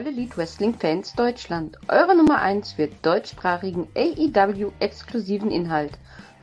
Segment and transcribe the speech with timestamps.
[0.00, 5.92] All Elite Wrestling Fans Deutschland, eure Nummer 1 für deutschsprachigen AEW exklusiven Inhalt.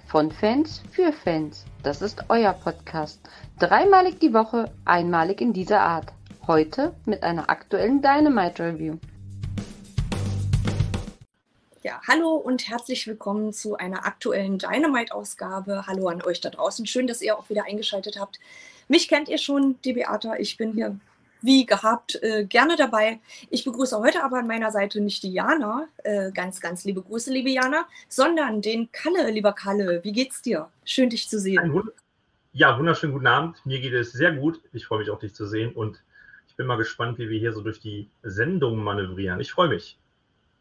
[0.06, 1.66] Von Fans für Fans.
[1.82, 3.20] Das ist euer Podcast.
[3.58, 6.14] Dreimalig die Woche, einmalig in dieser Art.
[6.46, 8.98] Heute mit einer aktuellen Dynamite Review.
[11.82, 15.88] Ja, hallo und herzlich willkommen zu einer aktuellen Dynamite-Ausgabe.
[15.88, 16.86] Hallo an euch da draußen.
[16.86, 18.40] Schön, dass ihr auch wieder eingeschaltet habt.
[18.88, 20.36] Mich kennt ihr schon, die Beata.
[20.36, 21.00] Ich bin hier
[21.42, 23.20] wie gehabt äh, gerne dabei.
[23.50, 27.32] Ich begrüße heute aber an meiner Seite nicht die Jana, äh, ganz, ganz liebe Grüße,
[27.32, 30.04] liebe Jana, sondern den Kalle, lieber Kalle.
[30.04, 30.70] Wie geht's dir?
[30.84, 31.82] Schön, dich zu sehen.
[32.54, 33.64] Ja, wunderschönen guten Abend.
[33.66, 34.60] Mir geht es sehr gut.
[34.74, 36.02] Ich freue mich auch, dich zu sehen und
[36.48, 39.40] ich bin mal gespannt, wie wir hier so durch die Sendung manövrieren.
[39.40, 39.98] Ich freue mich.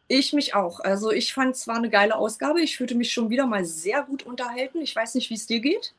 [0.09, 0.81] Ich mich auch.
[0.81, 4.25] Also ich fand zwar eine geile Ausgabe, ich fühlte mich schon wieder mal sehr gut
[4.25, 4.81] unterhalten.
[4.81, 5.95] Ich weiß nicht, wie es dir geht.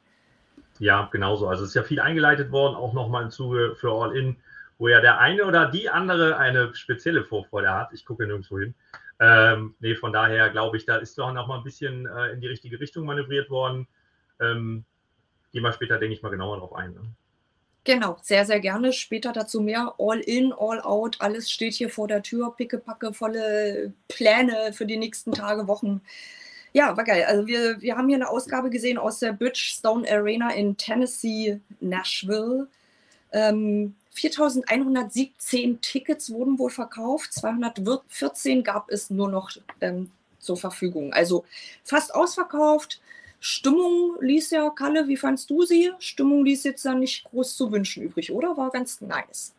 [0.80, 1.48] Ja, genauso.
[1.48, 4.38] Also es ist ja viel eingeleitet worden, auch nochmal im Zuge für All In
[4.78, 7.94] wo ja der eine oder die andere eine spezielle Vorfreude hat.
[7.94, 8.75] Ich gucke nirgendwo hin.
[9.19, 12.42] Ähm, nee, von daher glaube ich, da ist doch noch mal ein bisschen äh, in
[12.42, 13.88] die richtige Richtung manövriert worden.
[14.39, 14.86] Ähm,
[15.52, 16.94] gehen wir später, denke ich mal, genauer drauf ein.
[16.94, 17.02] Ne?
[17.84, 18.94] Genau, sehr, sehr gerne.
[18.94, 19.95] Später dazu mehr.
[19.97, 22.53] All in, all out, alles steht hier vor der Tür.
[22.56, 26.02] Pickepacke, volle Pläne für die nächsten Tage, Wochen.
[26.73, 27.23] Ja, war geil.
[27.28, 32.67] Also wir, wir haben hier eine Ausgabe gesehen aus der Bridgestone Arena in Tennessee, Nashville.
[33.31, 40.09] Ähm, 4117 Tickets wurden wohl verkauft, 214 gab es nur noch ähm,
[40.40, 41.14] zur Verfügung.
[41.14, 41.46] Also
[41.84, 43.00] fast ausverkauft.
[43.40, 45.92] Stimmung ließ ja, Kalle, wie fandst du sie?
[46.00, 48.58] Stimmung ließ jetzt ja nicht groß zu wünschen übrig, oder?
[48.58, 49.54] War ganz nice.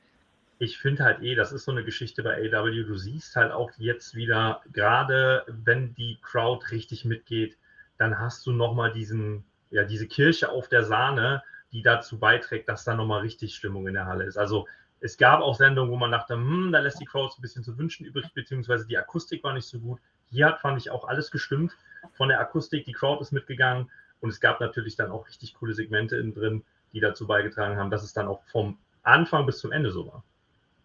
[0.59, 2.83] Ich finde halt eh, das ist so eine Geschichte bei AW.
[2.83, 7.57] Du siehst halt auch jetzt wieder, gerade wenn die Crowd richtig mitgeht,
[7.97, 12.85] dann hast du nochmal diesen, ja, diese Kirche auf der Sahne, die dazu beiträgt, dass
[12.85, 14.37] da nochmal richtig Stimmung in der Halle ist.
[14.37, 14.67] Also
[15.01, 17.79] es gab auch Sendungen, wo man dachte, hm, da lässt die Crowd ein bisschen zu
[17.79, 20.01] wünschen übrig, beziehungsweise die Akustik war nicht so gut.
[20.31, 21.77] Hier hat, fand ich, auch alles gestimmt
[22.13, 22.85] von der Akustik.
[22.85, 26.65] Die Crowd ist mitgegangen und es gab natürlich dann auch richtig coole Segmente innen drin,
[26.93, 30.25] die dazu beigetragen haben, dass es dann auch vom Anfang bis zum Ende so war.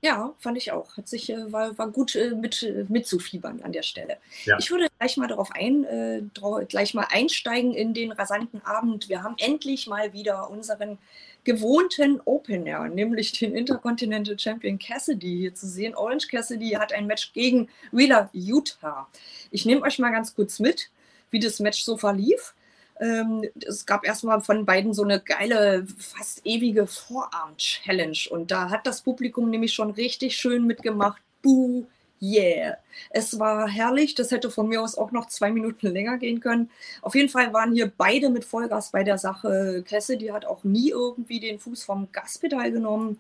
[0.04, 0.98] Ja, fand ich auch.
[0.98, 4.18] Hat sich, äh, war, war gut äh, mit, äh, mitzufiebern an der Stelle.
[4.44, 4.58] Ja.
[4.60, 6.22] Ich würde gleich mal darauf ein, äh,
[6.68, 9.08] gleich mal einsteigen in den rasanten Abend.
[9.08, 10.98] Wir haben endlich mal wieder unseren
[11.46, 15.96] gewohnten Opener, nämlich den Intercontinental Champion Cassidy hier zu sehen.
[15.96, 19.08] Orange Cassidy hat ein Match gegen Wheeler Utah.
[19.52, 20.90] Ich nehme euch mal ganz kurz mit,
[21.32, 22.54] wie das Match so verlief.
[23.00, 28.18] Ähm, es gab erstmal von beiden so eine geile, fast ewige Vorarm-Challenge.
[28.30, 31.22] Und da hat das Publikum nämlich schon richtig schön mitgemacht.
[31.42, 31.86] Buh,
[32.22, 32.78] yeah.
[33.10, 34.16] Es war herrlich.
[34.16, 36.70] Das hätte von mir aus auch noch zwei Minuten länger gehen können.
[37.02, 39.84] Auf jeden Fall waren hier beide mit Vollgas bei der Sache.
[39.88, 43.20] Cassidy hat auch nie irgendwie den Fuß vom Gaspedal genommen.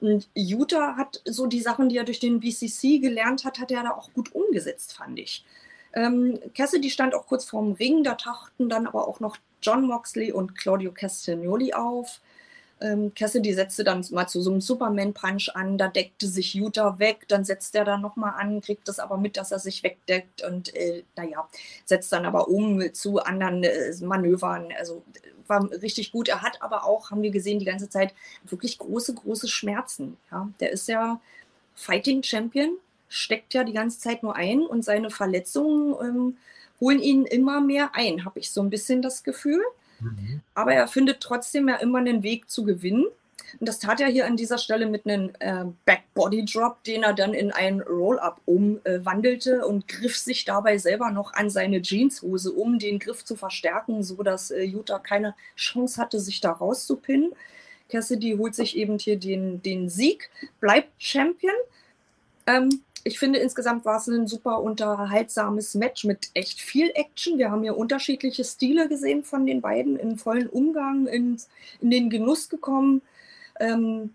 [0.00, 3.84] Und Utah hat so die Sachen, die er durch den BCC gelernt hat, hat er
[3.84, 5.44] da auch gut umgesetzt, fand ich.
[5.94, 10.32] Ähm, Cassidy stand auch kurz vorm Ring, da tauchten dann aber auch noch John Moxley
[10.32, 12.20] und Claudio Castagnoli auf.
[12.80, 17.26] Ähm, Cassidy setzte dann mal zu so einem Superman-Punch an, da deckte sich Utah weg,
[17.28, 20.74] dann setzt er dann nochmal an, kriegt es aber mit, dass er sich wegdeckt und
[20.74, 21.48] äh, naja,
[21.84, 24.68] setzt dann aber um zu anderen äh, Manövern.
[24.76, 25.02] Also
[25.46, 26.28] war richtig gut.
[26.28, 30.16] Er hat aber auch, haben wir gesehen, die ganze Zeit wirklich große, große Schmerzen.
[30.30, 30.48] Ja?
[30.58, 31.20] Der ist ja
[31.74, 32.76] Fighting Champion
[33.14, 36.36] steckt ja die ganze Zeit nur ein und seine Verletzungen ähm,
[36.80, 39.62] holen ihn immer mehr ein, habe ich so ein bisschen das Gefühl.
[40.00, 40.40] Mhm.
[40.54, 43.06] Aber er findet trotzdem ja immer einen Weg zu gewinnen.
[43.60, 47.12] Und das tat er hier an dieser Stelle mit einem äh, Backbody Drop, den er
[47.12, 52.52] dann in einen Roll-Up umwandelte äh, und griff sich dabei selber noch an seine Jeanshose,
[52.52, 57.32] um den Griff zu verstärken, sodass äh, Utah keine Chance hatte, sich da rauszupinnen.
[57.88, 60.30] Cassidy holt sich eben hier den, den Sieg,
[60.60, 61.54] bleibt Champion.
[62.46, 67.36] Ähm, ich finde, insgesamt war es ein super unterhaltsames Match mit echt viel Action.
[67.36, 71.38] Wir haben hier unterschiedliche Stile gesehen von den beiden, in vollen Umgang, in,
[71.82, 73.02] in den Genuss gekommen.
[73.60, 74.14] Ähm,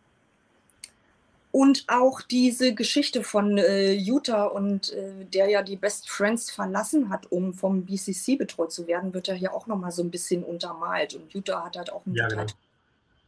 [1.52, 7.10] und auch diese Geschichte von äh, Utah und äh, der ja die Best Friends verlassen
[7.10, 10.44] hat, um vom BCC betreut zu werden, wird ja hier auch nochmal so ein bisschen
[10.44, 11.14] untermalt.
[11.14, 12.46] Und Utah hat halt auch ein ja, genau.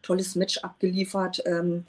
[0.02, 1.44] tolles Match abgeliefert.
[1.46, 1.86] Ähm,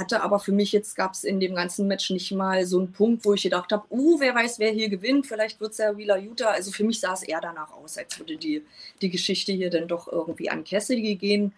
[0.00, 2.92] hatte aber für mich jetzt gab es in dem ganzen Match nicht mal so einen
[2.92, 5.26] Punkt, wo ich gedacht habe, uh, wer weiß, wer hier gewinnt.
[5.26, 6.50] Vielleicht wird es ja Wheeler Utah.
[6.50, 8.64] Also für mich sah es eher danach aus, als würde die,
[9.00, 11.52] die Geschichte hier dann doch irgendwie an Cassidy gehen.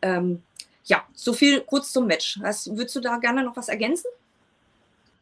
[0.00, 0.42] Ähm,
[0.84, 2.38] ja, so viel kurz zum Match.
[2.40, 4.08] Was, würdest du da gerne noch was ergänzen?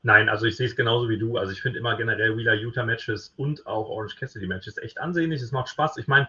[0.03, 1.37] Nein, also ich sehe es genauso wie du.
[1.37, 5.43] Also ich finde immer generell Wheeler Utah Matches und auch Orange Cassidy Matches echt ansehnlich.
[5.43, 5.99] Es macht Spaß.
[5.99, 6.29] Ich meine,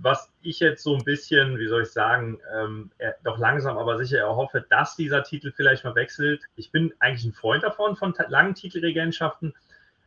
[0.00, 2.90] was ich jetzt so ein bisschen, wie soll ich sagen, ähm,
[3.22, 6.42] doch langsam aber sicher erhoffe, dass dieser Titel vielleicht mal wechselt.
[6.56, 9.54] Ich bin eigentlich ein Freund davon, von langen Titelregentschaften,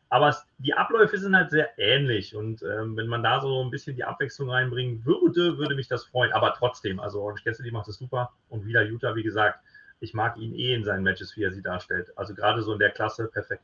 [0.10, 3.72] aber es, die Abläufe sind halt sehr ähnlich und ähm, wenn man da so ein
[3.72, 6.32] bisschen die Abwechslung reinbringen würde, würde mich das freuen.
[6.32, 9.60] Aber trotzdem, also Orange Cassidy macht es super und wieder Utah, wie gesagt,
[10.00, 12.16] ich mag ihn eh in seinen Matches, wie er sie darstellt.
[12.16, 13.64] Also gerade so in der Klasse perfekt.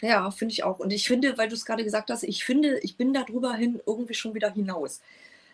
[0.00, 0.78] Ja, finde ich auch.
[0.78, 3.82] Und ich finde, weil du es gerade gesagt hast, ich finde, ich bin darüber hin
[3.86, 5.02] irgendwie schon wieder hinaus.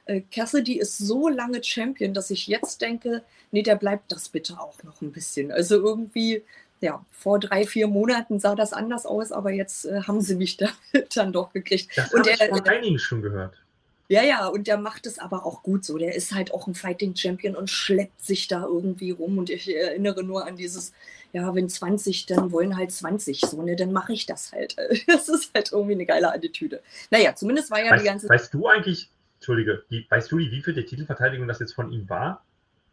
[0.07, 4.59] Äh, Cassidy ist so lange Champion, dass ich jetzt denke, nee, der bleibt das bitte
[4.59, 5.53] auch noch ein bisschen.
[5.53, 6.43] Also irgendwie,
[6.81, 10.57] ja, vor drei, vier Monaten sah das anders aus, aber jetzt äh, haben sie mich
[10.59, 10.69] da
[11.15, 11.91] dann doch gekriegt.
[11.97, 13.55] Das habe ich von einigen schon gehört.
[14.09, 15.99] Ja, ja, und der macht es aber auch gut so.
[15.99, 19.39] Der ist halt auch ein Fighting Champion und schleppt sich da irgendwie rum.
[19.39, 20.93] Und ich erinnere nur an dieses,
[21.33, 23.41] ja, wenn 20, dann wollen halt 20.
[23.41, 24.77] So, ne, dann mache ich das halt.
[25.09, 26.83] Das ist halt irgendwie eine geile Attitüde.
[27.11, 30.63] Naja, zumindest war ja weißt, die ganze Weißt du eigentlich, Entschuldige, die, weißt du, wie
[30.63, 32.45] viel der Titelverteidigung das jetzt von ihm war?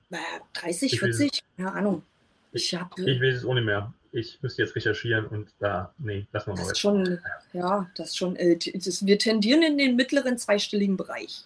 [0.09, 0.23] Naja,
[0.53, 2.03] 30, 40, keine Ahnung.
[2.51, 6.45] Ich, hab, ich weiß es ohne mehr ich müsste jetzt recherchieren und da, nee, lass
[6.45, 6.59] mal mal.
[6.59, 7.19] Das ist schon,
[7.51, 11.45] ja, das ist schon, äh, das, wir tendieren in den mittleren zweistelligen Bereich,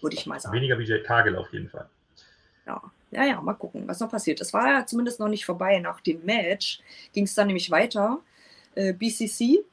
[0.00, 0.56] würde ich mal sagen.
[0.56, 1.88] Weniger wie Jake Kagel auf jeden Fall.
[2.66, 4.40] Ja, ja, ja, mal gucken, was noch passiert.
[4.40, 5.78] Es war ja zumindest noch nicht vorbei.
[5.78, 6.80] Nach dem Match
[7.12, 8.20] ging es dann nämlich weiter.
[8.74, 9.64] Äh, BCC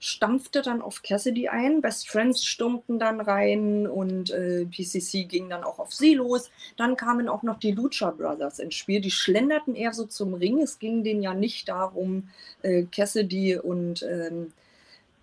[0.00, 5.64] stampfte dann auf Cassidy ein, Best Friends stummten dann rein und äh, PCC ging dann
[5.64, 6.50] auch auf sie los.
[6.76, 9.00] Dann kamen auch noch die Lucha Brothers ins Spiel.
[9.00, 10.60] Die schlenderten eher so zum Ring.
[10.60, 12.28] Es ging denen ja nicht darum,
[12.62, 14.52] äh, Cassidy und ähm,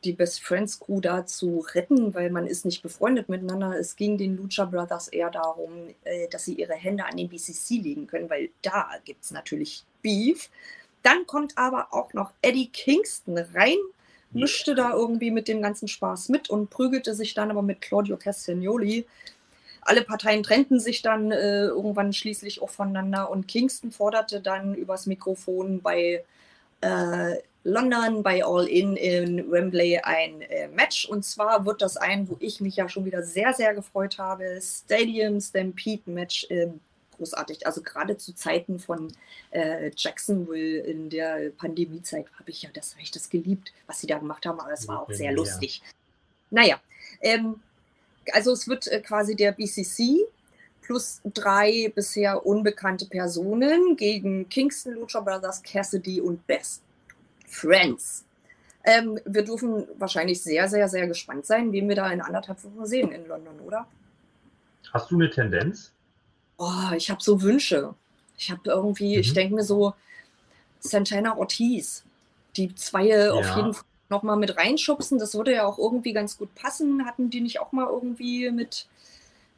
[0.03, 3.77] die Best Friends Crew da zu retten, weil man ist nicht befreundet miteinander.
[3.77, 7.81] Es ging den Lucha Brothers eher darum, äh, dass sie ihre Hände an den BCC
[7.81, 10.49] legen können, weil da gibt es natürlich Beef.
[11.03, 13.77] Dann kommt aber auch noch Eddie Kingston rein
[14.33, 18.17] mischte da irgendwie mit dem ganzen Spaß mit und prügelte sich dann aber mit Claudio
[18.17, 19.05] Castagnoli.
[19.81, 25.07] Alle Parteien trennten sich dann äh, irgendwann schließlich auch voneinander und Kingston forderte dann übers
[25.07, 26.23] Mikrofon bei
[26.81, 31.05] äh, London bei All In in Wembley ein äh, Match.
[31.05, 34.59] Und zwar wird das ein, wo ich mich ja schon wieder sehr, sehr gefreut habe,
[34.61, 36.79] Stadium Stampede Match im
[37.21, 37.67] großartig.
[37.67, 39.13] Also gerade zu Zeiten von
[39.51, 44.07] äh, Jacksonville in der Pandemiezeit habe ich ja das, habe ich das geliebt, was sie
[44.07, 45.83] da gemacht haben, aber es war auch sehr lustig.
[46.49, 46.79] Naja,
[47.21, 47.61] ähm,
[48.33, 50.19] also es wird äh, quasi der BCC
[50.81, 56.81] plus drei bisher unbekannte Personen gegen Kingston, Lucha Brothers, Cassidy und Best
[57.47, 58.25] Friends.
[58.83, 62.85] Ähm, wir dürfen wahrscheinlich sehr, sehr, sehr gespannt sein, wen wir da in anderthalb Wochen
[62.87, 63.85] sehen in London, oder?
[64.91, 65.93] Hast du eine Tendenz?
[66.61, 67.93] Oh, ich habe so Wünsche.
[68.37, 69.21] Ich habe irgendwie, mhm.
[69.21, 69.93] ich denke mir so,
[70.79, 72.03] Santana Ortiz,
[72.55, 73.31] die zwei ja.
[73.31, 77.05] auf jeden Fall nochmal mit reinschubsen, das würde ja auch irgendwie ganz gut passen.
[77.05, 78.87] Hatten die nicht auch mal irgendwie mit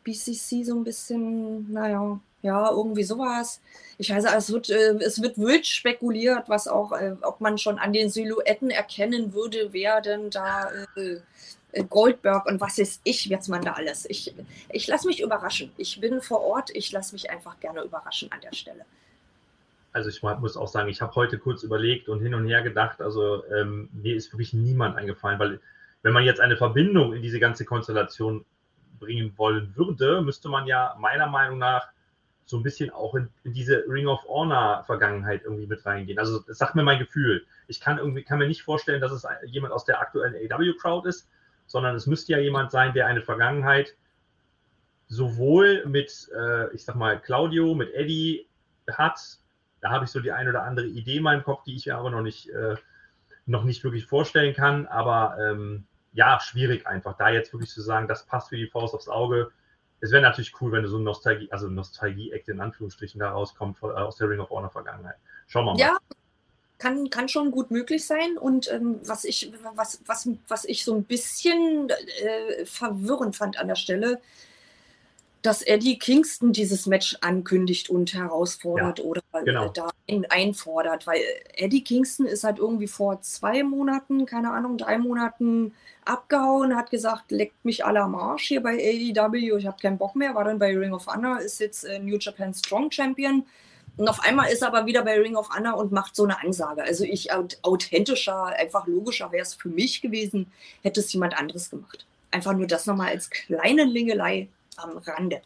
[0.04, 3.62] BCC so ein bisschen, naja, ja, irgendwie sowas.
[3.98, 7.80] Ich weiß, es wird, äh, es wird wild spekuliert, was auch, äh, ob man schon
[7.80, 11.20] an den Silhouetten erkennen würde, wer denn da äh,
[11.90, 14.10] Goldberg und was ist ich, jetzt man da alles.
[14.10, 14.34] Ich,
[14.70, 15.72] ich lasse mich überraschen.
[15.78, 18.86] Ich bin vor Ort, ich lasse mich einfach gerne überraschen an der Stelle.
[19.92, 23.02] Also ich muss auch sagen, ich habe heute kurz überlegt und hin und her gedacht,
[23.02, 25.60] also ähm, mir ist wirklich niemand eingefallen, weil
[26.02, 28.44] wenn man jetzt eine Verbindung in diese ganze Konstellation
[29.00, 31.88] bringen wollen würde, müsste man ja meiner Meinung nach
[32.46, 36.20] so ein bisschen auch in, in diese Ring of Honor Vergangenheit irgendwie mit reingehen.
[36.20, 37.46] Also das sagt mir mein Gefühl.
[37.68, 41.08] Ich kann irgendwie kann mir nicht vorstellen, dass es jemand aus der aktuellen AW Crowd
[41.08, 41.28] ist,
[41.66, 43.96] sondern es müsste ja jemand sein, der eine Vergangenheit
[45.08, 48.48] sowohl mit, äh, ich sag mal, Claudio, mit Eddie
[48.92, 49.20] hat.
[49.82, 51.98] Da habe ich so die ein oder andere Idee in meinem Kopf, die ich mir
[51.98, 52.76] aber noch nicht, äh,
[53.46, 54.88] noch nicht wirklich vorstellen kann.
[54.88, 58.94] Aber ähm, ja, schwierig einfach, da jetzt wirklich zu sagen, das passt wie die Faust
[58.94, 59.52] aufs Auge.
[60.00, 63.78] Es wäre natürlich cool, wenn du so ein Nostalgie, also Nostalgie-Act in Anführungsstrichen da rauskommt
[63.84, 65.16] äh, aus der Ring of Honor Vergangenheit.
[65.48, 65.80] Schauen wir mal.
[65.80, 65.98] Ja,
[66.84, 68.38] kann, kann schon gut möglich sein.
[68.38, 73.70] Und ähm, was, ich, was, was, was ich so ein bisschen äh, verwirrend fand an
[73.70, 74.20] der Stelle,
[75.42, 79.70] dass Eddie Kingston dieses Match ankündigt und herausfordert ja, oder genau.
[79.70, 79.90] da
[80.30, 81.22] einfordert, weil
[81.54, 85.74] Eddie Kingston ist halt irgendwie vor zwei Monaten, keine Ahnung, drei Monaten
[86.06, 90.36] abgehauen, hat gesagt, leckt mich aller Marsch hier bei AEW, ich habe keinen Bock mehr,
[90.36, 93.46] war dann bei Ring of Honor, ist jetzt äh, New Japan Strong Champion
[93.98, 96.42] und auf einmal ist er aber wieder bei Ring of Honor und macht so eine
[96.42, 96.84] Ansage.
[96.84, 102.06] Also ich authentischer, einfach logischer wäre es für mich gewesen, hätte es jemand anderes gemacht.
[102.32, 104.48] Einfach nur das nochmal als kleine Lingelei
[104.78, 105.42] am Rande.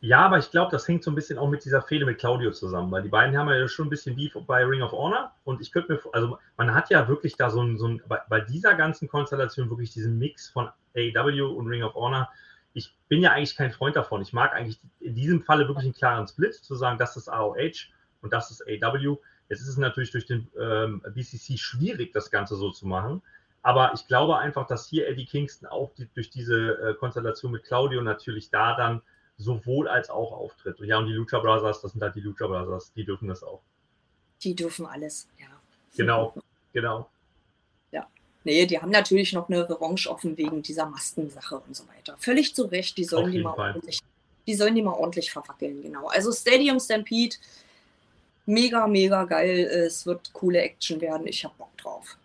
[0.00, 2.50] Ja, aber ich glaube, das hängt so ein bisschen auch mit dieser Fehde mit Claudio
[2.50, 5.60] zusammen, weil die beiden haben ja schon ein bisschen Beef bei Ring of Honor und
[5.60, 8.40] ich könnte mir, also man hat ja wirklich da so ein, so ein bei, bei
[8.40, 12.28] dieser ganzen Konstellation wirklich diesen Mix von AW und Ring of Honor,
[12.74, 14.22] ich bin ja eigentlich kein Freund davon.
[14.22, 17.88] Ich mag eigentlich in diesem Falle wirklich einen klaren Split, zu sagen, das ist AOH
[18.22, 19.16] und das ist AW.
[19.48, 23.22] Jetzt ist es natürlich durch den ähm, BCC schwierig, das Ganze so zu machen.
[23.62, 27.64] Aber ich glaube einfach, dass hier Eddie Kingston auch die, durch diese äh, Konstellation mit
[27.64, 29.02] Claudio natürlich da dann
[29.36, 30.80] sowohl als auch auftritt.
[30.80, 33.42] Und ja, und die Lucha Brothers, das sind halt die Lucha Brothers, die dürfen das
[33.42, 33.62] auch.
[34.42, 35.46] Die dürfen alles, ja.
[35.96, 36.34] Genau,
[36.72, 37.08] genau.
[38.44, 42.16] Nee, die haben natürlich noch eine Revanche offen wegen dieser Maskensache und so weiter.
[42.18, 44.00] Völlig zu Recht, die sollen, die mal, ordentlich,
[44.46, 46.08] die sollen die mal ordentlich verwackeln, genau.
[46.08, 47.36] Also Stadium Stampede,
[48.46, 49.60] mega, mega geil.
[49.64, 51.26] Es wird coole Action werden.
[51.26, 52.16] Ich habe Bock drauf.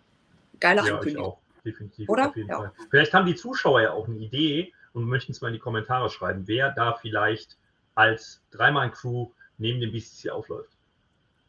[0.60, 1.24] Geile ja, Ankündigung.
[1.24, 1.38] Ich auch.
[1.64, 2.08] Definitiv.
[2.08, 2.32] Oder?
[2.36, 2.72] Ja.
[2.90, 6.08] Vielleicht haben die Zuschauer ja auch eine Idee und möchten es mal in die Kommentare
[6.10, 7.56] schreiben, wer da vielleicht
[7.94, 10.77] als Dreimann-Crew neben dem BCC aufläuft.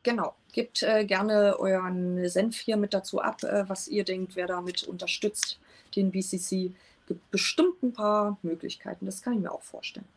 [0.04, 4.48] Genau, gebt äh, gerne euren Senf hier mit dazu ab, äh, was ihr denkt, wer
[4.48, 5.60] damit unterstützt,
[5.96, 6.72] den BCC.
[7.08, 10.08] Gibt bestimmt ein paar Möglichkeiten, das kann ich mir auch vorstellen.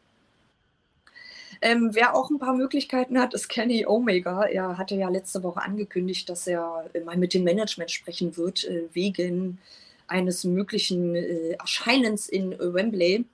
[1.61, 4.45] Ähm, wer auch ein paar Möglichkeiten hat, ist Kenny Omega.
[4.45, 8.85] Er hatte ja letzte Woche angekündigt, dass er mal mit dem Management sprechen wird, äh,
[8.93, 9.59] wegen
[10.07, 13.25] eines möglichen äh, Erscheinens in Wembley.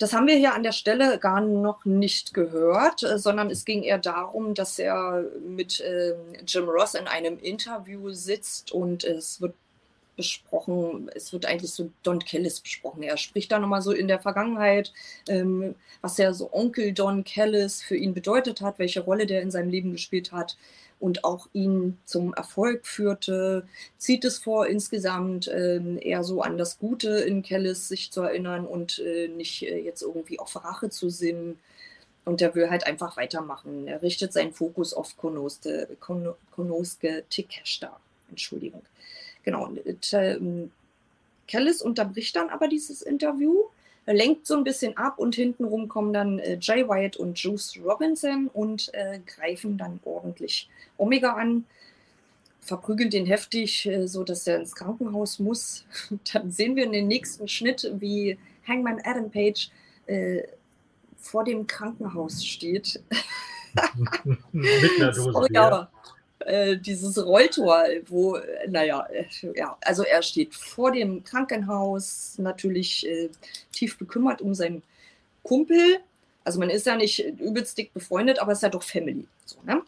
[0.00, 3.82] Das haben wir hier an der Stelle gar noch nicht gehört, äh, sondern es ging
[3.82, 6.14] eher darum, dass er mit äh,
[6.46, 9.54] Jim Ross in einem Interview sitzt und es wird
[10.16, 13.02] besprochen, es wird eigentlich so Don Kellis besprochen.
[13.02, 14.90] Er spricht da nochmal so in der Vergangenheit,
[15.28, 19.50] ähm, was ja so Onkel Don Kellis für ihn bedeutet hat, welche Rolle der in
[19.50, 20.56] seinem Leben gespielt hat
[21.00, 23.66] und auch ihn zum Erfolg führte,
[23.98, 28.66] zieht es vor, insgesamt äh, eher so an das Gute in Kellis sich zu erinnern
[28.66, 31.58] und äh, nicht äh, jetzt irgendwie auf Rache zu sinnen.
[32.26, 33.88] Und er will halt einfach weitermachen.
[33.88, 35.88] Er richtet seinen Fokus auf Konoske,
[36.50, 37.98] Konoske Tikeshta.
[38.28, 38.82] Entschuldigung.
[39.42, 39.72] Genau.
[40.12, 40.36] Äh,
[41.48, 43.64] Kellis unterbricht dann aber dieses Interview
[44.12, 48.48] lenkt so ein bisschen ab und hintenrum kommen dann äh, Jay White und Juice Robinson
[48.52, 51.64] und äh, greifen dann ordentlich Omega an,
[52.60, 55.84] verprügeln den heftig, äh, so dass er ins Krankenhaus muss.
[56.32, 59.70] dann sehen wir in den nächsten Schnitt, wie Hangman Adam Page
[60.06, 60.42] äh,
[61.16, 63.02] vor dem Krankenhaus steht.
[64.52, 65.32] Mit einer Dose.
[65.34, 65.90] oh, ja.
[66.40, 73.28] Äh, dieses Rolltor, wo, naja, äh, ja, also er steht vor dem Krankenhaus, natürlich äh,
[73.72, 74.82] tief bekümmert um seinen
[75.42, 75.98] Kumpel.
[76.44, 79.26] Also man ist ja nicht übelst dick befreundet, aber es ist ja doch Family.
[79.44, 79.82] So, ne?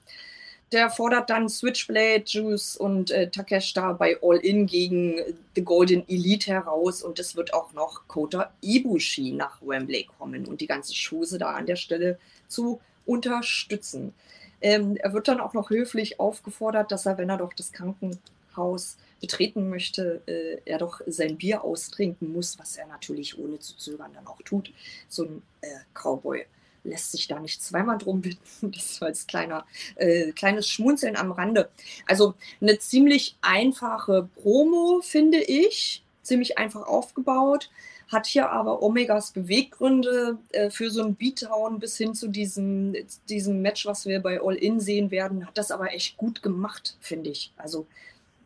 [0.73, 5.21] Der fordert dann Switchblade, Juice und äh, Takeshita bei All In gegen
[5.55, 10.61] The Golden Elite heraus und es wird auch noch Kota Ibushi nach Wembley kommen und
[10.61, 12.19] die ganze Schuse da an der Stelle
[12.49, 14.15] zu unterstützen.
[14.63, 18.97] Ähm, er wird dann auch noch höflich aufgefordert, dass er, wenn er doch das Krankenhaus
[19.21, 24.13] betreten möchte, äh, er doch sein Bier austrinken muss, was er natürlich ohne zu zögern
[24.15, 24.73] dann auch tut.
[25.09, 26.47] So ein äh, Cowboy
[26.85, 28.41] lässt sich da nicht zweimal drum bitten.
[28.73, 29.67] Das war als kleiner,
[29.97, 31.71] äh, kleines Schmunzeln am Rande.
[32.07, 36.05] Also eine ziemlich einfache Promo, finde ich.
[36.23, 37.69] Ziemlich einfach aufgebaut
[38.13, 42.95] hat hier aber Omegas Beweggründe äh, für so ein Beatdown bis hin zu diesem,
[43.29, 46.97] diesem Match, was wir bei All In sehen werden, hat das aber echt gut gemacht,
[47.01, 47.53] finde ich.
[47.57, 47.87] Also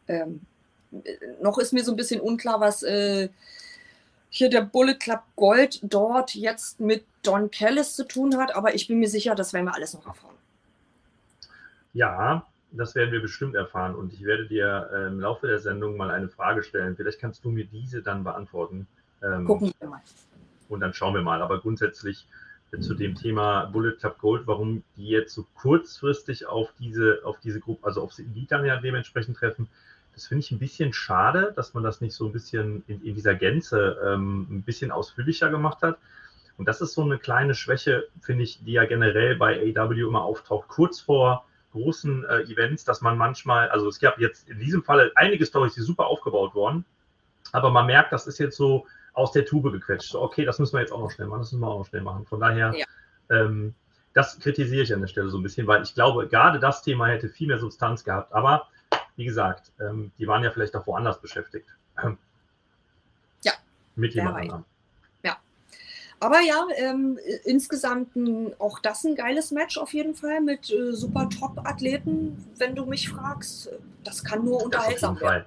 [0.08, 0.40] ähm,
[1.42, 3.28] noch ist mir so ein bisschen unklar, was äh,
[4.30, 8.86] hier der Bullet Club Gold dort jetzt mit Don Callis zu tun hat, aber ich
[8.86, 10.36] bin mir sicher, das werden wir alles noch erfahren.
[11.92, 15.96] Ja, das werden wir bestimmt erfahren und ich werde dir äh, im Laufe der Sendung
[15.96, 16.94] mal eine Frage stellen.
[16.96, 18.86] Vielleicht kannst du mir diese dann beantworten.
[19.26, 20.00] Ähm, Gucken wir mal.
[20.68, 21.42] Und dann schauen wir mal.
[21.42, 22.26] Aber grundsätzlich
[22.72, 27.38] äh, zu dem Thema Bullet Club Gold, warum die jetzt so kurzfristig auf diese, auf
[27.40, 29.68] diese Gruppe, also auf die dann ja dementsprechend treffen,
[30.14, 33.14] das finde ich ein bisschen schade, dass man das nicht so ein bisschen in, in
[33.14, 35.98] dieser Gänze ähm, ein bisschen ausführlicher gemacht hat.
[36.56, 40.22] Und das ist so eine kleine Schwäche, finde ich, die ja generell bei AW immer
[40.22, 44.82] auftaucht, kurz vor großen äh, Events, dass man manchmal, also es gab jetzt in diesem
[44.82, 46.86] Fall einige Storys, die super aufgebaut wurden,
[47.52, 50.10] aber man merkt, das ist jetzt so aus der Tube gequetscht.
[50.10, 51.86] So, okay, das müssen wir jetzt auch noch schnell machen, das müssen wir auch noch
[51.86, 52.26] schnell machen.
[52.26, 52.84] Von daher, ja.
[53.30, 53.74] ähm,
[54.12, 57.08] das kritisiere ich an der Stelle so ein bisschen, weil ich glaube, gerade das Thema
[57.08, 58.32] hätte viel mehr Substanz gehabt.
[58.32, 58.68] Aber
[59.16, 61.66] wie gesagt, ähm, die waren ja vielleicht auch woanders beschäftigt.
[63.42, 63.52] Ja.
[63.94, 64.64] Mit jemand anderem.
[65.22, 65.36] Ja.
[66.20, 70.92] Aber ja, ähm, insgesamt ein, auch das ein geiles Match auf jeden Fall mit äh,
[70.92, 73.70] super Top-Athleten, wenn du mich fragst.
[74.02, 75.46] Das kann nur unterhaltsam werden.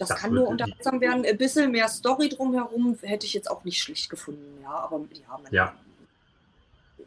[0.00, 1.26] Das, das kann nur unterhaltsam werden.
[1.26, 4.58] Ein bisschen mehr Story drumherum hätte ich jetzt auch nicht schlicht gefunden.
[4.62, 5.74] Ja, aber ja, man, ja.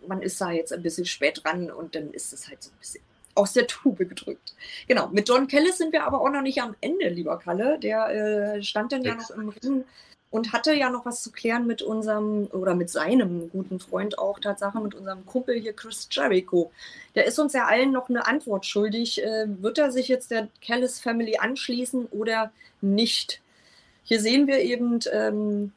[0.08, 2.78] man ist da jetzt ein bisschen spät dran und dann ist es halt so ein
[2.78, 3.02] bisschen
[3.34, 4.54] aus der Tube gedrückt.
[4.88, 7.80] Genau, mit John Kellis sind wir aber auch noch nicht am Ende, lieber Kalle.
[7.80, 8.10] Der
[8.58, 9.86] äh, stand dann ja noch im Ring
[10.34, 14.40] und hatte ja noch was zu klären mit unserem oder mit seinem guten Freund auch
[14.40, 16.72] Tatsache, mit unserem Kumpel hier Chris Jericho.
[17.14, 19.24] Der ist uns ja allen noch eine Antwort schuldig.
[19.24, 23.42] Äh, wird er sich jetzt der Callis Family anschließen oder nicht?
[24.02, 25.72] Hier sehen wir eben ähm,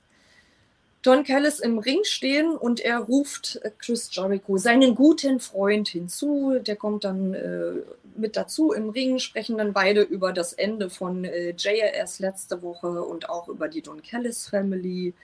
[1.07, 6.59] Don Callis im Ring stehen und er ruft Chris Jericho, seinen guten Freund, hinzu.
[6.59, 7.75] Der kommt dann äh,
[8.17, 13.05] mit dazu im Ring, sprechen dann beide über das Ende von äh, JRS letzte Woche
[13.05, 15.15] und auch über die Don Callis Family.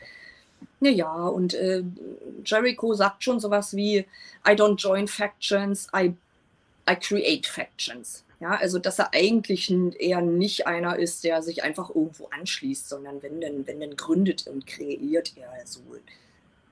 [0.79, 1.83] Naja, und äh,
[2.45, 4.07] Jericho sagt schon sowas wie:
[4.47, 6.15] I don't join factions, I,
[6.89, 8.23] I create factions.
[8.43, 9.71] Ja, also dass er eigentlich
[10.01, 14.49] eher nicht einer ist, der sich einfach irgendwo anschließt, sondern wenn denn, wenn denn gründet
[14.49, 15.81] und kreiert er so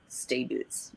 [0.09, 0.91] Stables.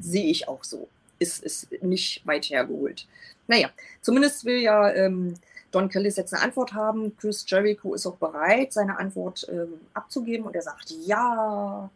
[0.00, 0.88] Sehe ich auch so.
[1.20, 3.06] Ist, ist nicht weit hergeholt.
[3.46, 5.34] Naja, zumindest will ja ähm,
[5.70, 7.16] Don Callis jetzt eine Antwort haben.
[7.16, 11.88] Chris Jericho ist auch bereit, seine Antwort ähm, abzugeben und er sagt ja,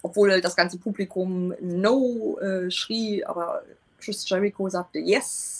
[0.00, 3.62] obwohl das ganze Publikum No äh, schrie, aber
[4.00, 5.55] Chris Jericho sagte yes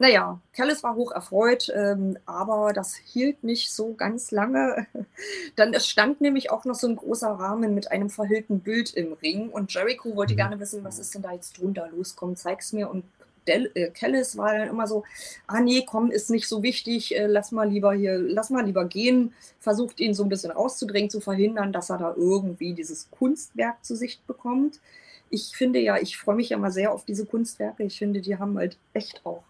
[0.00, 4.86] naja, Kellis war hoch erfreut, ähm, aber das hielt nicht so ganz lange.
[5.56, 9.12] Dann es stand nämlich auch noch so ein großer Rahmen mit einem verhüllten Bild im
[9.12, 10.38] Ring und Jericho wollte mhm.
[10.38, 11.90] gerne wissen, was ist denn da jetzt drunter?
[11.94, 12.88] Los, komm, zeig's mir.
[12.88, 13.04] Und
[13.46, 15.04] Del äh, Kellis war dann immer so,
[15.46, 18.86] ah nee, komm, ist nicht so wichtig, äh, lass mal lieber hier, lass mal lieber
[18.86, 23.84] gehen, versucht ihn so ein bisschen rauszudrängen, zu verhindern, dass er da irgendwie dieses Kunstwerk
[23.84, 24.80] zu Sicht bekommt.
[25.28, 27.82] Ich finde ja, ich freue mich ja mal sehr auf diese Kunstwerke.
[27.82, 29.42] Ich finde, die haben halt echt auch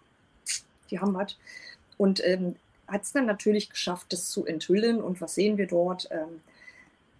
[0.91, 1.37] die haben hat.
[1.97, 2.55] Und ähm,
[2.87, 5.01] hat es dann natürlich geschafft, das zu enthüllen.
[5.01, 6.09] Und was sehen wir dort?
[6.11, 6.41] Ähm,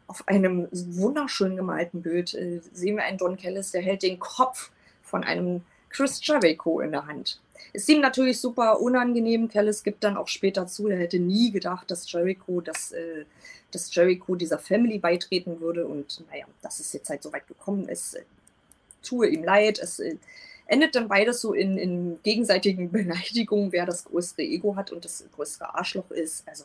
[0.07, 4.71] auf einem wunderschön gemalten Bild äh, sehen wir einen Don Kellis, der hält den Kopf
[5.01, 7.39] von einem Chris Jericho in der Hand.
[7.73, 9.47] Ist ihm natürlich super unangenehm.
[9.47, 13.25] Kellis gibt dann auch später zu, er hätte nie gedacht, dass Jericho, dass, äh,
[13.71, 15.87] dass Jericho dieser Family beitreten würde.
[15.87, 18.23] Und naja, dass es jetzt halt so weit gekommen ist, äh,
[19.01, 19.79] tue ihm leid.
[19.79, 20.17] Es äh,
[20.71, 25.23] endet dann beides so in, in gegenseitigen Beleidigungen, wer das größere Ego hat und das
[25.35, 26.47] größere Arschloch ist.
[26.47, 26.63] Also,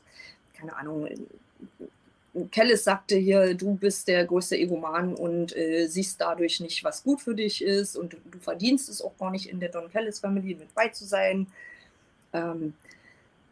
[0.56, 1.08] keine Ahnung.
[2.52, 7.20] Kellis sagte hier, du bist der größte Egoman und äh, siehst dadurch nicht, was gut
[7.20, 10.56] für dich ist und du verdienst es auch gar nicht in der Don Kellis Familie
[10.56, 11.46] mit bei zu sein.
[12.32, 12.74] Ähm,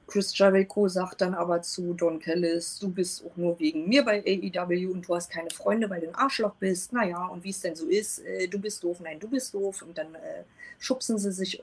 [0.06, 4.20] Chris Jericho sagt dann aber zu Don Kellis, du bist auch nur wegen mir bei
[4.20, 6.92] AEW und du hast keine Freunde, weil du ein Arschloch bist.
[6.92, 9.82] Naja, und wie es denn so ist, äh, du bist doof, nein, du bist doof.
[9.82, 10.44] Und dann äh,
[10.78, 11.62] schubsen sie sich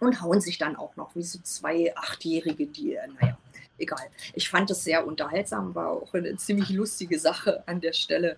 [0.00, 3.38] und hauen sich dann auch noch wie so zwei Achtjährige, die, äh, naja,
[3.78, 4.06] egal.
[4.34, 8.36] Ich fand es sehr unterhaltsam, war auch eine ziemlich lustige Sache an der Stelle.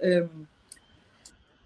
[0.00, 0.48] Ähm,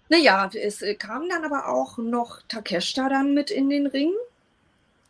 [0.09, 4.13] naja, es äh, kam dann aber auch noch Takeshita dann mit in den Ring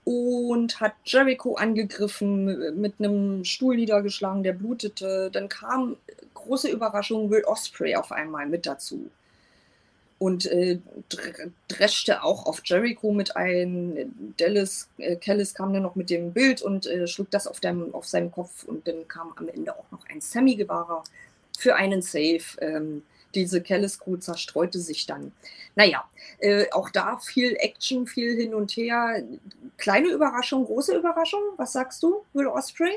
[0.08, 5.30] und hat Jericho angegriffen, mit einem Stuhl niedergeschlagen, der blutete.
[5.34, 5.98] Dann kam
[6.34, 9.12] große Überraschung Will Osprey auf einmal mit dazu
[10.18, 10.80] und äh,
[11.68, 14.34] dreschte auch auf Jericho mit ein.
[14.38, 17.94] Dallas äh, Kellis kam dann noch mit dem Bild und äh, schlug das auf, dem,
[17.94, 21.04] auf seinen Kopf und dann kam am Ende auch noch ein Sammy-Gewahrer
[21.60, 22.46] für einen Save.
[22.62, 23.04] Ähm,
[23.42, 25.32] diese Kellis Crew zerstreute sich dann.
[25.76, 26.04] Naja,
[26.40, 29.24] äh, auch da viel Action, viel hin und her.
[29.78, 31.42] Kleine Überraschung, große Überraschung.
[31.58, 32.92] Was sagst du, Will Osprey?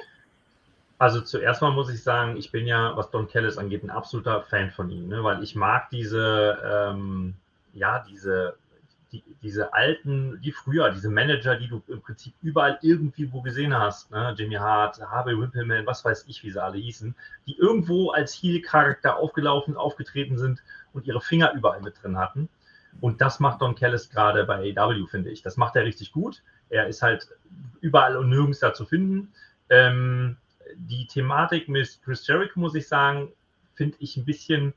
[0.98, 4.42] Also zuerst mal muss ich sagen, ich bin ja, was Don Kellis angeht, ein absoluter
[4.42, 5.24] Fan von ihm, ne?
[5.24, 7.34] weil ich mag diese, ähm,
[7.72, 8.56] ja, diese
[9.12, 13.76] die, diese alten, die früher, diese Manager, die du im Prinzip überall irgendwie wo gesehen
[13.76, 14.34] hast, ne?
[14.36, 17.14] Jimmy Hart, Harvey Wimpelman, was weiß ich, wie sie alle hießen,
[17.46, 22.48] die irgendwo als Heel-Charakter aufgelaufen, aufgetreten sind und ihre Finger überall mit drin hatten.
[23.00, 25.42] Und das macht Don Callis gerade bei AW, finde ich.
[25.42, 26.42] Das macht er richtig gut.
[26.68, 27.28] Er ist halt
[27.80, 29.32] überall und nirgends da zu finden.
[29.68, 30.36] Ähm,
[30.76, 33.32] die Thematik mit Chris Jericho, muss ich sagen,
[33.74, 34.74] finde ich ein bisschen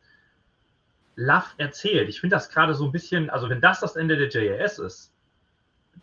[1.16, 2.10] Love erzählt.
[2.10, 5.14] Ich finde das gerade so ein bisschen, also wenn das das Ende der JAS ist,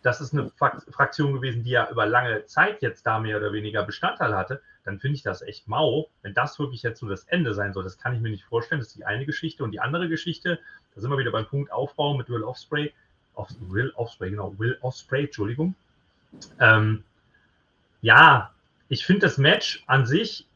[0.03, 3.83] das ist eine Fraktion gewesen, die ja über lange Zeit jetzt da mehr oder weniger
[3.83, 6.09] Bestandteil hatte, dann finde ich das echt mau.
[6.21, 8.79] Wenn das wirklich jetzt so das Ende sein soll, das kann ich mir nicht vorstellen.
[8.79, 9.63] Das ist die eine Geschichte.
[9.63, 10.59] Und die andere Geschichte,
[10.95, 12.93] da sind wir wieder beim Punkt Aufbau mit Will Offspray.
[13.59, 15.75] Will Offspray, genau, Will Offspray, Entschuldigung.
[16.59, 17.03] Ähm,
[18.01, 18.51] ja,
[18.89, 20.47] ich finde das Match an sich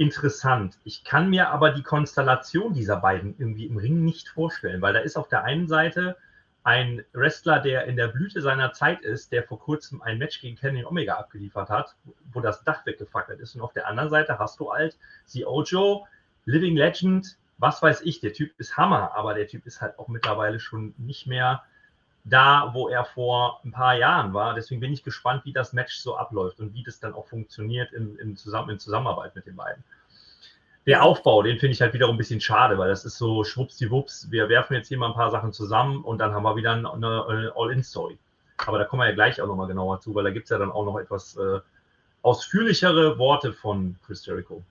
[0.00, 0.78] interessant.
[0.82, 5.00] Ich kann mir aber die Konstellation dieser beiden irgendwie im Ring nicht vorstellen, weil da
[5.00, 6.16] ist auf der einen Seite
[6.62, 10.56] ein Wrestler, der in der Blüte seiner Zeit ist, der vor kurzem ein Match gegen
[10.56, 11.96] Kenny Omega abgeliefert hat,
[12.32, 13.54] wo das Dach weggefackelt ist.
[13.54, 16.06] Und auf der anderen Seite hast du halt The Ojo,
[16.46, 20.08] Living Legend, was weiß ich, der Typ ist Hammer, aber der Typ ist halt auch
[20.08, 21.62] mittlerweile schon nicht mehr
[22.24, 24.54] da, wo er vor ein paar Jahren war.
[24.54, 27.92] Deswegen bin ich gespannt, wie das Match so abläuft und wie das dann auch funktioniert
[27.92, 29.82] in, in, Zusammen in Zusammenarbeit mit den beiden.
[30.86, 34.30] Der Aufbau, den finde ich halt wiederum ein bisschen schade, weil das ist so schwuppsdiwupps.
[34.30, 36.90] Wir werfen jetzt hier mal ein paar Sachen zusammen und dann haben wir wieder eine,
[36.92, 38.18] eine All-In-Story.
[38.66, 40.58] Aber da kommen wir ja gleich auch nochmal genauer zu, weil da gibt es ja
[40.58, 41.60] dann auch noch etwas äh,
[42.22, 44.62] ausführlichere Worte von Chris Jericho.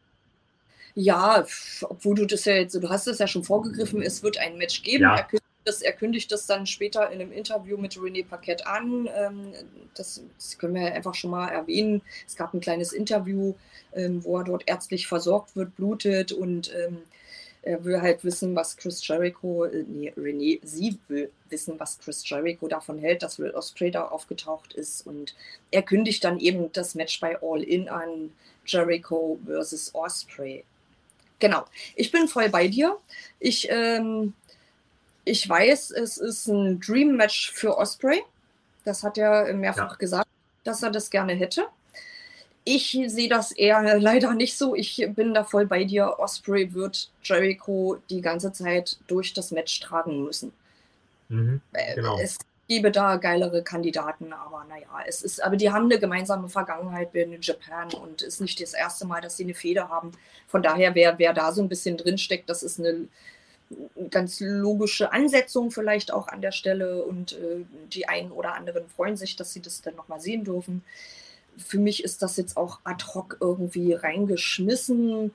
[0.95, 1.45] Ja,
[1.83, 4.83] obwohl du das ja jetzt, du hast es ja schon vorgegriffen, es wird ein Match
[4.83, 5.03] geben.
[5.03, 5.25] Ja.
[5.65, 9.09] Er, kündigt das, er kündigt das dann später in einem Interview mit René Paquette an.
[9.15, 9.53] Ähm,
[9.95, 12.01] das, das, können wir einfach schon mal erwähnen.
[12.27, 13.55] Es gab ein kleines Interview,
[13.93, 16.99] ähm, wo er dort ärztlich versorgt wird, blutet und ähm,
[17.61, 22.27] er will halt wissen, was Chris Jericho, äh, nee, René, sie will wissen, was Chris
[22.27, 25.05] Jericho davon hält, dass Will Ospreay da aufgetaucht ist.
[25.05, 25.35] Und
[25.71, 28.31] er kündigt dann eben das Match bei All In an,
[28.65, 30.63] Jericho versus Osprey.
[31.39, 32.97] Genau, ich bin voll bei dir.
[33.39, 34.33] Ich, ähm,
[35.25, 38.23] ich weiß, es ist ein Dream Match für Osprey.
[38.85, 39.97] Das hat er mehrfach ja.
[39.97, 40.29] gesagt,
[40.63, 41.67] dass er das gerne hätte.
[42.63, 44.75] Ich sehe das eher leider nicht so.
[44.75, 46.19] Ich bin da voll bei dir.
[46.19, 50.51] Osprey wird Jericho die ganze Zeit durch das Match tragen müssen.
[51.29, 52.17] Mhm, äh, genau.
[52.19, 57.13] Es gäbe da geilere Kandidaten, aber naja, es ist, aber die haben eine gemeinsame Vergangenheit
[57.15, 60.11] in Japan und ist nicht das erste Mal, dass sie eine Feder haben.
[60.47, 63.07] Von daher, wer, wer da so ein bisschen drinsteckt, das ist eine
[64.09, 69.17] ganz logische Ansetzung vielleicht auch an der Stelle und äh, die einen oder anderen freuen
[69.17, 70.83] sich, dass sie das dann nochmal sehen dürfen
[71.59, 75.31] für mich ist das jetzt auch ad hoc irgendwie reingeschmissen.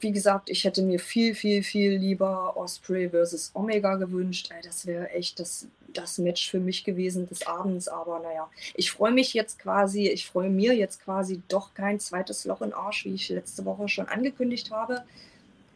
[0.00, 4.50] Wie gesagt, ich hätte mir viel, viel, viel lieber Osprey versus Omega gewünscht.
[4.64, 7.88] Das wäre echt das, das Match für mich gewesen des Abends.
[7.88, 12.44] Aber naja, ich freue mich jetzt quasi, ich freue mir jetzt quasi doch kein zweites
[12.44, 15.04] Loch in Arsch, wie ich letzte Woche schon angekündigt habe,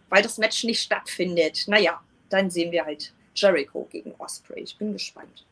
[0.08, 1.64] weil das Match nicht stattfindet.
[1.66, 4.60] Naja, dann sehen wir halt Jericho gegen Osprey.
[4.60, 5.44] Ich bin gespannt.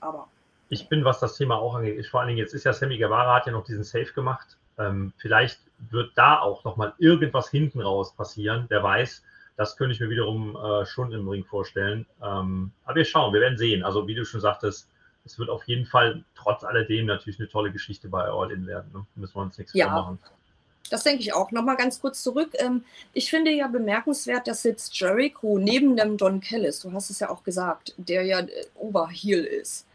[0.00, 0.28] Aber
[0.68, 3.34] ich bin, was das Thema auch angeht, vor allen Dingen, jetzt ist ja Sammy Guevara,
[3.34, 4.56] hat ja noch diesen Safe gemacht.
[4.78, 9.22] Ähm, vielleicht wird da auch nochmal irgendwas hinten raus passieren, wer weiß.
[9.56, 12.06] Das könnte ich mir wiederum äh, schon im Ring vorstellen.
[12.22, 13.84] Ähm, aber wir schauen, wir werden sehen.
[13.84, 14.88] Also, wie du schon sagtest,
[15.24, 18.90] es wird auf jeden Fall trotz alledem natürlich eine tolle Geschichte bei All In werden.
[18.94, 19.06] Ne?
[19.14, 19.86] Müssen wir uns nichts ja.
[19.86, 20.18] vormachen.
[20.92, 21.50] Das denke ich auch.
[21.52, 22.50] Nochmal ganz kurz zurück.
[22.58, 27.18] Ähm, ich finde ja bemerkenswert, dass jetzt Jericho neben dem Don Kellis, du hast es
[27.18, 29.86] ja auch gesagt, der ja äh, Oberheel ist,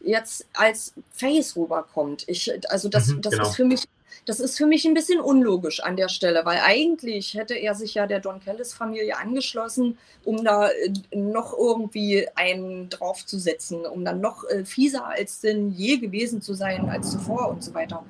[0.00, 2.24] jetzt als Face rüberkommt.
[2.28, 3.46] Ich, also das, mhm, das genau.
[3.46, 3.84] ist für mich,
[4.24, 7.92] das ist für mich ein bisschen unlogisch an der Stelle, weil eigentlich hätte er sich
[7.92, 14.22] ja der Don Kellis Familie angeschlossen, um da äh, noch irgendwie einen draufzusetzen, um dann
[14.22, 18.02] noch äh, fieser als denn je gewesen zu sein als zuvor und so weiter.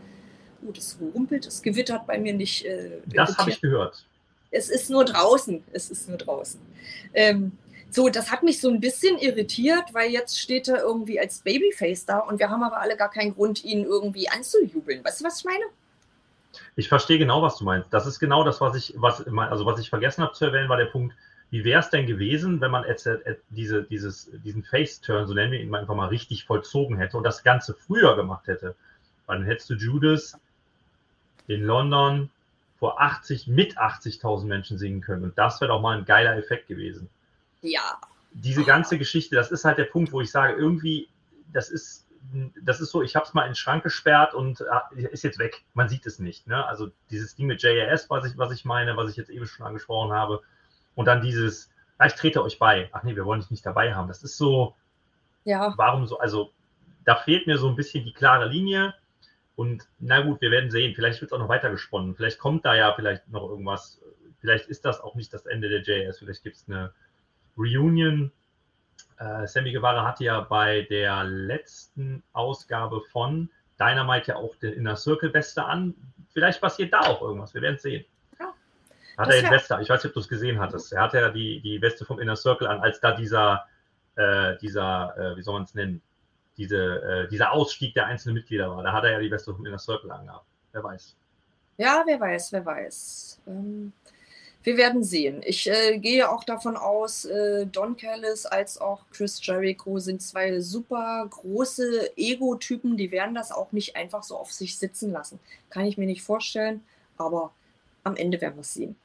[0.69, 2.67] Gut, es rumpelt, es gewittert bei mir nicht.
[2.67, 4.05] Äh, das habe ich gehört.
[4.51, 5.65] Es ist nur draußen.
[5.73, 6.61] Es ist nur draußen.
[7.15, 7.53] Ähm,
[7.89, 12.05] so, das hat mich so ein bisschen irritiert, weil jetzt steht er irgendwie als Babyface
[12.05, 15.03] da und wir haben aber alle gar keinen Grund, ihn irgendwie anzujubeln.
[15.03, 15.65] Weißt du, was ich meine?
[16.77, 17.91] Ich verstehe genau, was du meinst.
[17.91, 20.77] Das ist genau das, was ich, was, also was ich vergessen habe zu erwähnen, war
[20.77, 21.15] der Punkt,
[21.49, 25.53] wie wäre es denn gewesen, wenn man jetzt, äh, diese, dieses, diesen Face-Turn, so nennen
[25.53, 28.75] wir ihn einfach mal, richtig vollzogen hätte und das Ganze früher gemacht hätte?
[29.27, 30.39] Dann hättest du Judas
[31.49, 32.31] in London
[32.79, 35.25] vor 80, mit 80.000 Menschen singen können.
[35.25, 37.09] Und das wäre doch mal ein geiler Effekt gewesen.
[37.63, 37.99] Ja.
[38.33, 41.09] Diese ganze Geschichte, das ist halt der Punkt, wo ich sage, irgendwie,
[41.53, 42.07] das ist,
[42.63, 44.61] das ist so, ich habe es mal in den Schrank gesperrt und
[44.95, 45.65] äh, ist jetzt weg.
[45.75, 46.47] Man sieht es nicht.
[46.47, 46.65] Ne?
[46.67, 49.67] Also dieses Ding mit JAS, was ich, was ich meine, was ich jetzt eben schon
[49.67, 50.43] angesprochen habe.
[50.95, 52.91] Und dann dieses, ah, ich trete euch bei.
[52.93, 54.09] Ach nee, wir wollen dich nicht dabei haben.
[54.09, 54.77] Das ist so,
[55.45, 55.75] ja.
[55.77, 56.53] warum so, also
[57.05, 58.95] da fehlt mir so ein bisschen die klare Linie.
[59.59, 60.95] Und na gut, wir werden sehen.
[60.95, 62.15] Vielleicht wird es auch noch weiter gesponnen.
[62.15, 64.01] Vielleicht kommt da ja vielleicht noch irgendwas.
[64.39, 66.21] Vielleicht ist das auch nicht das Ende der JS.
[66.21, 66.93] Vielleicht gibt es eine
[67.57, 68.31] Reunion.
[69.19, 74.95] Äh, Sammy Guevara hatte ja bei der letzten Ausgabe von Dynamite ja auch den Inner
[74.95, 75.93] Circle Weste an.
[76.33, 77.53] Vielleicht passiert da auch irgendwas.
[77.53, 78.05] Wir werden es sehen.
[78.39, 78.55] Ja.
[79.17, 80.93] Hat er den Weste, ich weiß nicht, ob du es gesehen hattest.
[80.93, 83.67] Er hatte ja die, die Weste vom Inner Circle an, als da dieser,
[84.15, 86.01] äh, dieser, äh, wie soll man es nennen,
[86.59, 88.83] diese, äh, dieser Ausstieg der einzelnen Mitglieder war.
[88.83, 90.45] Da hat er ja die Weste vom Inner Circle angehabt.
[90.73, 91.17] Wer weiß.
[91.79, 93.41] Ja, wer weiß, wer weiß.
[93.47, 93.93] Ähm,
[94.65, 95.41] wir werden sehen.
[95.47, 100.61] Ich äh, gehe auch davon aus, äh, Don Callis als auch Chris Jericho sind zwei
[100.61, 105.39] super große Ego-Typen, die werden das auch nicht einfach so auf sich sitzen lassen.
[105.71, 106.85] Kann ich mir nicht vorstellen,
[107.17, 107.53] aber
[108.03, 108.97] am Ende werden wir es sehen.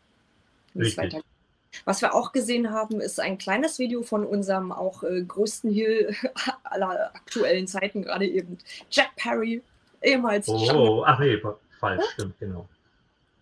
[1.86, 6.16] Was wir auch gesehen haben, ist ein kleines Video von unserem auch äh, größten Heal
[6.64, 8.58] aller aktuellen Zeiten, gerade eben
[8.90, 9.62] Jack Perry,
[10.02, 10.48] ehemals.
[10.48, 11.42] Oh, ach nee,
[11.80, 12.68] falsch, stimmt, genau.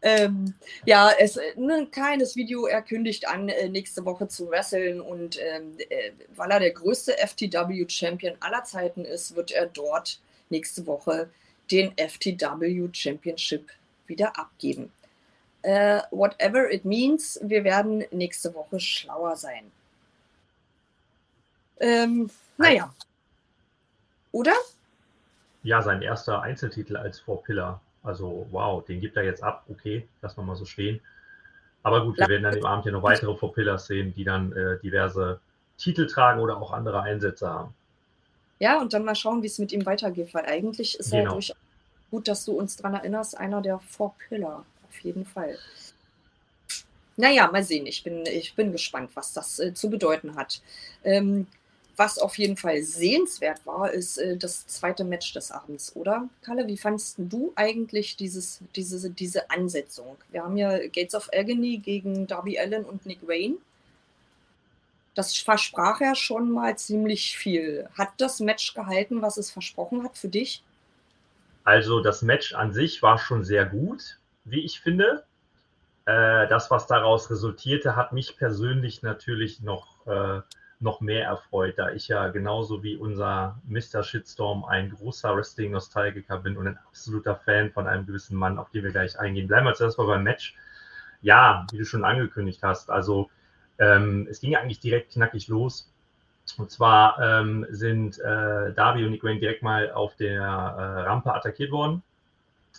[0.04, 5.00] Ähm, ja, es ein ne, kleines Video, er kündigt an, äh, nächste Woche zu wresteln
[5.00, 10.88] und ähm, äh, weil er der größte FTW-Champion aller Zeiten ist, wird er dort nächste
[10.88, 11.30] Woche
[11.70, 13.70] den FTW Championship
[14.08, 14.92] wieder abgeben.
[15.64, 19.72] Uh, whatever it means, wir werden nächste Woche schlauer sein.
[21.80, 22.92] Ähm, naja.
[24.32, 24.54] Oder?
[25.64, 27.80] Ja, sein erster Einzeltitel als Four Pillar.
[28.04, 29.64] Also, wow, den gibt er jetzt ab.
[29.70, 31.00] Okay, lassen wir mal so stehen.
[31.84, 34.52] Aber gut, wir werden dann im Abend ja noch weitere Four Pillars sehen, die dann
[34.54, 35.40] äh, diverse
[35.78, 37.74] Titel tragen oder auch andere Einsätze haben.
[38.60, 41.24] Ja, und dann mal schauen, wie es mit ihm weitergeht, weil eigentlich ist genau.
[41.24, 41.58] er durchaus
[42.12, 44.66] gut, dass du uns daran erinnerst, einer der Four Pillar.
[44.92, 45.58] Auf jeden Fall.
[47.16, 47.86] Naja, mal sehen.
[47.86, 50.62] Ich bin, ich bin gespannt, was das äh, zu bedeuten hat.
[51.06, 51.48] Ähm,
[51.96, 56.28] was auf jeden Fall sehenswert war, ist äh, das zweite Match des Abends, oder?
[56.42, 60.18] Kalle, wie fandest du eigentlich dieses, diese, diese Ansetzung?
[60.30, 63.56] Wir haben ja Gates of Agony gegen Darby Allen und Nick Wayne.
[65.16, 67.88] Das versprach ja schon mal ziemlich viel.
[67.98, 70.64] Hat das Match gehalten, was es versprochen hat für dich?
[71.64, 75.24] Also das Match an sich war schon sehr gut, wie ich finde.
[76.06, 80.42] Äh, das, was daraus resultierte, hat mich persönlich natürlich noch äh,
[80.82, 84.04] noch mehr erfreut, da ich ja genauso wie unser Mr.
[84.04, 88.84] Shitstorm ein großer Wrestling-Nostalgiker bin und ein absoluter Fan von einem gewissen Mann, auf den
[88.84, 89.48] wir gleich eingehen.
[89.48, 90.56] Bleiben wir zuerst mal beim Match.
[91.22, 93.30] Ja, wie du schon angekündigt hast, also
[93.78, 95.88] ähm, es ging eigentlich direkt knackig los.
[96.58, 101.34] Und zwar ähm, sind äh, Darby und Nick Wayne direkt mal auf der äh, Rampe
[101.34, 102.02] attackiert worden.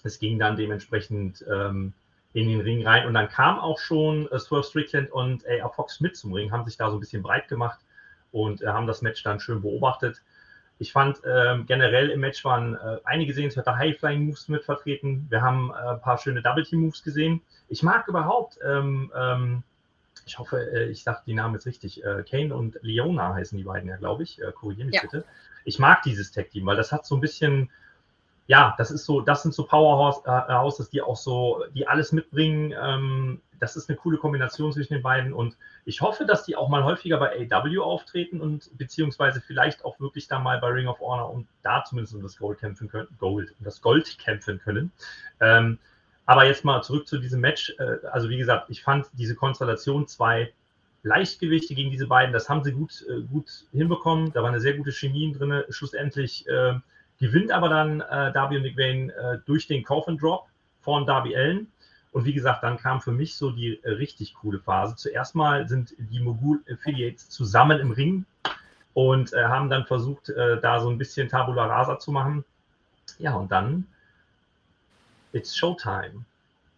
[0.02, 1.92] Es ging dann dementsprechend ähm,
[2.32, 6.00] in den Ring rein und dann kam auch schon äh, Swerve Strickland und AR Fox
[6.00, 7.80] mit zum Ring, haben sich da so ein bisschen breit gemacht
[8.30, 10.22] und äh, haben das Match dann schön beobachtet.
[10.78, 15.26] Ich fand ähm, generell im Match waren äh, einige sehenswerte High-Flying-Moves mit vertreten.
[15.28, 17.40] Wir haben äh, ein paar schöne Double-Team-Moves gesehen.
[17.68, 19.62] Ich mag überhaupt, ähm, ähm,
[20.26, 23.64] ich hoffe, äh, ich sage die Namen jetzt richtig, äh, Kane und Leona heißen die
[23.64, 24.40] beiden ja, glaube ich.
[24.40, 25.02] Äh, Korrigiere mich ja.
[25.02, 25.24] bitte.
[25.64, 27.70] Ich mag dieses Tag-Team, weil das hat so ein bisschen,
[28.46, 32.74] ja, das ist so, das sind so Powerhouses, die auch so, die alles mitbringen.
[32.80, 36.68] Ähm, das ist eine coole Kombination zwischen den beiden und ich hoffe, dass die auch
[36.68, 40.98] mal häufiger bei AW auftreten und beziehungsweise vielleicht auch wirklich da mal bei Ring of
[40.98, 44.90] Honor und da zumindest um das Gold kämpfen können, Gold, um das Gold kämpfen können.
[45.40, 45.78] Ähm,
[46.26, 47.72] aber jetzt mal zurück zu diesem Match.
[47.78, 50.52] Äh, also wie gesagt, ich fand diese Konstellation zwei
[51.04, 54.32] Leichtgewichte gegen diese beiden, das haben sie gut, äh, gut hinbekommen.
[54.32, 55.62] Da war eine sehr gute Chemie drin.
[55.68, 56.74] Schlussendlich äh,
[57.22, 60.48] gewinnt aber dann äh, Darby und Wayne äh, durch den Coffin Drop
[60.80, 61.68] von Darby Allen.
[62.10, 64.96] Und wie gesagt, dann kam für mich so die äh, richtig coole Phase.
[64.96, 68.24] Zuerst mal sind die Mogul Affiliates zusammen im Ring
[68.92, 72.44] und äh, haben dann versucht, äh, da so ein bisschen Tabula Rasa zu machen.
[73.18, 73.86] Ja, und dann,
[75.32, 76.24] it's Showtime.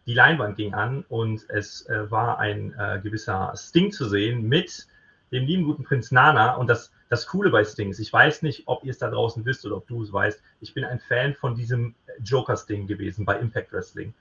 [0.04, 4.86] Die Leinwand ging an und es äh, war ein äh, gewisser Sting zu sehen mit
[5.32, 6.56] dem lieben guten Prinz Nana.
[6.56, 9.44] Und das, das Coole bei Sting ist, ich weiß nicht, ob ihr es da draußen
[9.44, 13.38] wisst oder ob du es weißt, ich bin ein Fan von diesem Joker-Sting gewesen bei
[13.38, 14.12] Impact Wrestling.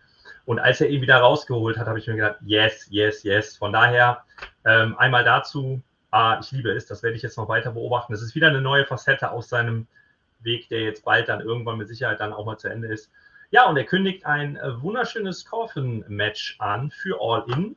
[0.45, 3.57] Und als er ihn wieder rausgeholt hat, habe ich mir gedacht, yes, yes, yes.
[3.57, 4.23] Von daher
[4.63, 8.13] ähm, einmal dazu, ah, ich liebe es, das werde ich jetzt noch weiter beobachten.
[8.13, 9.87] Es ist wieder eine neue Facette aus seinem
[10.41, 13.11] Weg, der jetzt bald dann irgendwann mit Sicherheit dann auch mal zu Ende ist.
[13.49, 17.75] Ja, und er kündigt ein äh, wunderschönes Coffin-Match an für All In.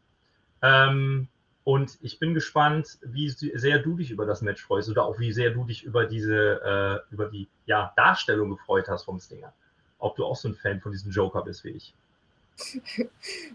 [0.61, 1.29] Ähm,
[1.67, 5.33] und ich bin gespannt, wie sehr du dich über das Match freust oder auch wie
[5.33, 9.53] sehr du dich über diese, äh, über die ja, Darstellung gefreut hast vom Stinger.
[9.99, 11.93] Ob du auch so ein Fan von diesem Joker bist wie ich.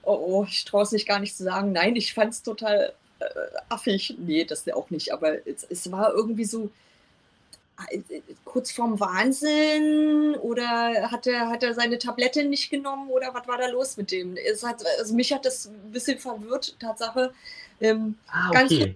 [0.04, 1.72] oh, oh, ich traue es mich gar nicht zu sagen.
[1.72, 3.26] Nein, ich fand es total äh,
[3.70, 4.18] affig.
[4.20, 5.14] Nee, das auch nicht.
[5.14, 6.70] Aber es, es war irgendwie so
[7.92, 8.02] äh,
[8.44, 13.58] kurz vorm Wahnsinn oder hat er, hat er seine Tablette nicht genommen oder was war
[13.58, 14.36] da los mit dem?
[14.36, 17.34] Es hat, also mich hat das ein bisschen verwirrt, Tatsache.
[17.82, 18.78] Ähm, ah, okay.
[18.80, 18.96] Ganz,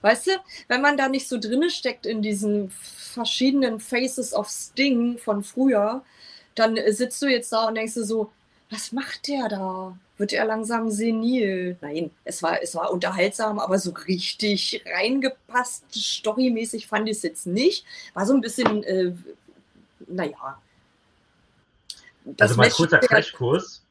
[0.00, 0.30] weißt du,
[0.68, 6.02] wenn man da nicht so drinne steckt in diesen verschiedenen Faces of Sting von früher,
[6.54, 8.30] dann sitzt du jetzt da und denkst du so,
[8.70, 9.96] was macht der da?
[10.16, 11.76] Wird er langsam senil?
[11.80, 17.46] Nein, es war, es war unterhaltsam, aber so richtig reingepasst, storymäßig fand ich es jetzt
[17.46, 17.84] nicht.
[18.14, 19.12] War so ein bisschen, äh,
[20.06, 20.60] naja.
[22.38, 23.82] Also mal kurzer Crashkurs.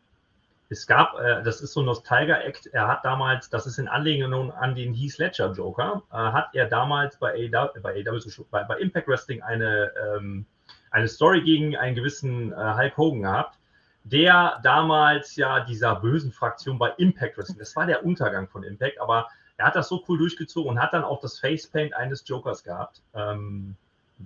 [0.72, 4.52] Es gab, äh, das ist so ein Nostalgia-Act, er hat damals, das ist in Anlehnung
[4.54, 8.78] an den Heath Ledger Joker, äh, hat er damals bei, AW, bei, AW, bei, bei
[8.78, 10.46] Impact Wrestling eine, ähm,
[10.92, 13.58] eine Story gegen einen gewissen äh, Hulk Hogan gehabt
[14.04, 19.00] der damals ja dieser bösen Fraktion bei Impact Wrestling, das war der Untergang von Impact,
[19.00, 22.64] aber er hat das so cool durchgezogen und hat dann auch das Facepaint eines Jokers
[22.64, 23.04] gehabt.
[23.14, 23.76] Ähm,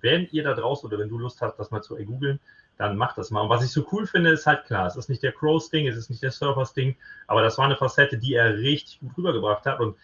[0.01, 2.39] wenn ihr da draußen oder wenn du Lust hast, das mal zu googeln,
[2.77, 3.41] dann macht das mal.
[3.41, 5.95] Und was ich so cool finde, ist halt klar, es ist nicht der Crows-Ding, es
[5.95, 6.95] ist nicht der Surfers-Ding,
[7.27, 9.79] aber das war eine Facette, die er richtig gut rübergebracht hat.
[9.79, 9.95] Und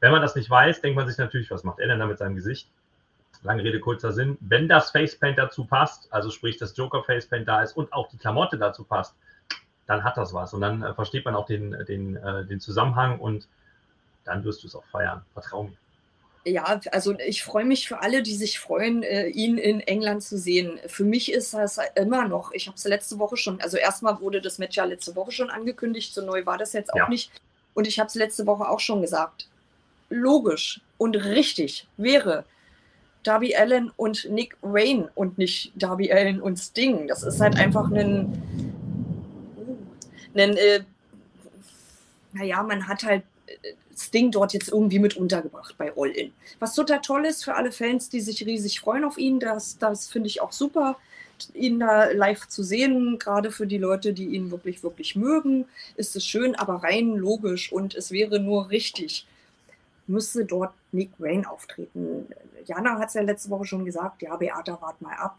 [0.00, 2.18] wenn man das nicht weiß, denkt man sich natürlich, was macht er denn da mit
[2.18, 2.68] seinem Gesicht?
[3.44, 7.62] lange Rede, kurzer Sinn, wenn das Facepaint dazu passt, also sprich das Joker Facepaint da
[7.62, 9.14] ist und auch die Klamotte dazu passt,
[9.86, 10.54] dann hat das was.
[10.54, 13.46] Und dann äh, versteht man auch den, den, äh, den Zusammenhang und
[14.24, 15.22] dann wirst du es auch feiern.
[15.34, 15.76] Vertrau mir.
[16.46, 20.36] Ja, also ich freue mich für alle, die sich freuen, äh, ihn in England zu
[20.36, 20.78] sehen.
[20.86, 24.42] Für mich ist das immer noch, ich habe es letzte Woche schon, also erstmal wurde
[24.42, 27.08] das Match ja letzte Woche schon angekündigt, so neu war das jetzt auch ja.
[27.08, 27.30] nicht.
[27.72, 29.48] Und ich habe es letzte Woche auch schon gesagt.
[30.10, 32.44] Logisch und richtig wäre
[33.22, 37.08] Darby Allen und Nick Wayne und nicht Darby Allen und Sting.
[37.08, 38.42] Das ist halt einfach ein,
[40.34, 40.84] ein äh,
[42.34, 43.22] naja, man hat halt
[43.96, 46.32] Sting dort jetzt irgendwie mit untergebracht bei All In.
[46.58, 50.08] Was total toll ist für alle Fans, die sich riesig freuen auf ihn, das, das
[50.08, 50.96] finde ich auch super,
[51.52, 53.18] ihn da live zu sehen.
[53.18, 57.72] Gerade für die Leute, die ihn wirklich, wirklich mögen, ist es schön, aber rein logisch
[57.72, 59.26] und es wäre nur richtig,
[60.06, 62.26] müsste dort Nick Wayne auftreten.
[62.66, 65.38] Jana hat es ja letzte Woche schon gesagt, ja, Beata, wart mal ab.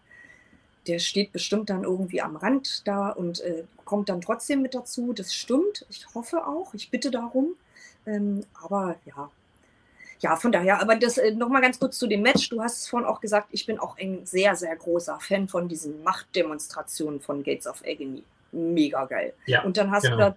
[0.88, 5.13] Der steht bestimmt dann irgendwie am Rand da und äh, kommt dann trotzdem mit dazu.
[5.13, 5.86] Das stimmt.
[5.89, 6.76] Ich hoffe auch.
[6.76, 7.56] Ich bitte darum.
[8.06, 9.30] Ähm, aber ja,
[10.22, 12.50] ja, von daher, aber das äh, nochmal ganz kurz zu dem Match.
[12.50, 15.68] Du hast es vorhin auch gesagt, ich bin auch ein sehr, sehr großer Fan von
[15.68, 18.24] diesen Machtdemonstrationen von Gates of Agony.
[18.52, 19.34] Mega geil.
[19.46, 20.15] Ja, und dann hast genau.
[20.15, 20.36] du da,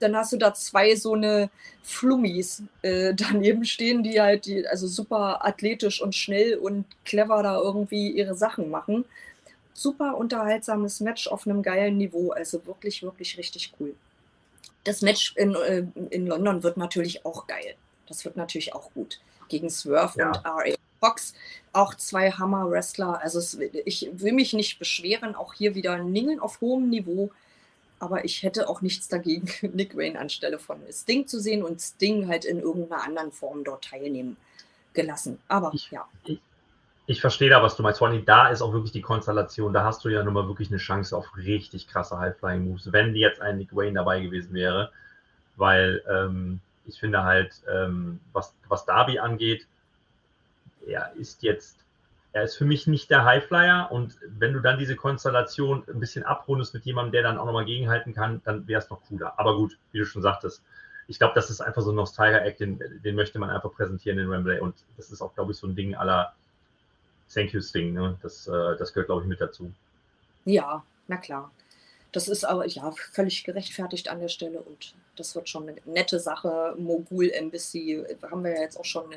[0.00, 1.50] dann hast du da zwei so eine
[1.82, 7.56] Flummis äh, daneben stehen, die halt die, also super athletisch und schnell und clever da
[7.56, 9.06] irgendwie ihre Sachen machen.
[9.72, 12.30] Super unterhaltsames Match auf einem geilen Niveau.
[12.32, 13.94] Also wirklich, wirklich richtig cool
[14.86, 17.74] das Match in, äh, in London wird natürlich auch geil.
[18.08, 19.20] Das wird natürlich auch gut.
[19.48, 20.28] Gegen Swerve ja.
[20.28, 20.76] und R.A.
[21.00, 21.34] Fox,
[21.72, 23.20] auch zwei Hammer-Wrestler.
[23.20, 27.30] Also es, ich will mich nicht beschweren, auch hier wieder Ningeln auf hohem Niveau.
[27.98, 32.28] Aber ich hätte auch nichts dagegen, Nick Wayne anstelle von Sting zu sehen und Sting
[32.28, 34.36] halt in irgendeiner anderen Form dort teilnehmen
[34.94, 35.38] gelassen.
[35.48, 36.08] Aber ich, ja.
[36.24, 36.40] Ich,
[37.06, 38.00] ich verstehe da, was du meinst.
[38.00, 39.72] Vor allem da ist auch wirklich die Konstellation.
[39.72, 43.40] Da hast du ja nun mal wirklich eine Chance auf richtig krasse High-Flying-Moves, wenn jetzt
[43.40, 44.90] ein Nick Wayne dabei gewesen wäre.
[45.54, 49.66] Weil ähm, ich finde halt, ähm, was, was Darby angeht,
[50.84, 51.78] er ist jetzt,
[52.32, 53.88] er ist für mich nicht der Highflyer.
[53.92, 57.66] Und wenn du dann diese Konstellation ein bisschen abrundest mit jemandem, der dann auch nochmal
[57.66, 59.38] gegenhalten kann, dann wäre es noch cooler.
[59.38, 60.60] Aber gut, wie du schon sagtest,
[61.06, 64.28] ich glaube, das ist einfach so ein Nostalgia-Act, den, den möchte man einfach präsentieren in
[64.28, 64.58] Wembley.
[64.58, 66.34] Und das ist auch, glaube ich, so ein Ding aller
[67.32, 68.18] Thank you Sting, ne?
[68.22, 69.72] das, äh, das gehört, glaube ich, mit dazu.
[70.44, 71.50] Ja, na klar.
[72.12, 76.18] Das ist aber ja völlig gerechtfertigt an der Stelle und das wird schon eine nette
[76.18, 76.74] Sache.
[76.78, 79.14] Mogul Embassy haben wir ja jetzt auch schon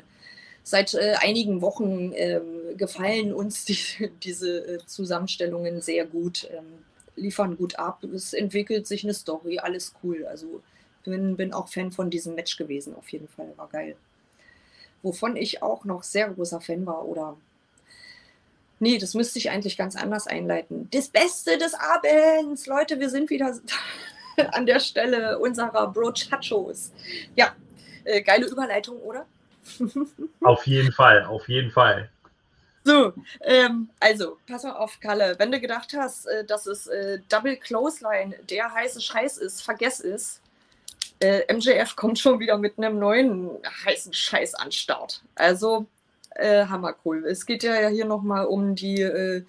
[0.62, 3.78] seit äh, einigen Wochen ähm, gefallen uns die,
[4.22, 6.84] diese äh, Zusammenstellungen sehr gut, ähm,
[7.16, 8.04] liefern gut ab.
[8.04, 10.26] Es entwickelt sich eine Story, alles cool.
[10.26, 10.62] Also
[11.04, 13.96] bin, bin auch Fan von diesem Match gewesen, auf jeden Fall, war geil.
[15.02, 17.36] Wovon ich auch noch sehr großer Fan war oder
[18.80, 20.88] Nee, das müsste ich eigentlich ganz anders einleiten.
[20.90, 23.54] Das Beste des Abends, Leute, wir sind wieder
[24.52, 26.90] an der Stelle unserer Brochachos.
[27.36, 27.54] Ja,
[28.04, 29.26] äh, geile Überleitung, oder?
[30.40, 32.10] auf jeden Fall, auf jeden Fall.
[32.84, 33.12] So,
[33.42, 35.34] ähm, also, pass mal auf, Kalle.
[35.38, 40.00] Wenn du gedacht hast, äh, dass es äh, Double Clothesline der heiße Scheiß ist, vergess
[40.00, 40.40] es.
[41.20, 43.50] Äh, MJF kommt schon wieder mit einem neuen
[43.84, 45.22] heißen Scheiß an Start.
[45.34, 45.86] Also,
[46.36, 47.26] äh, hammercool.
[47.26, 49.42] Es geht ja hier nochmal um die äh,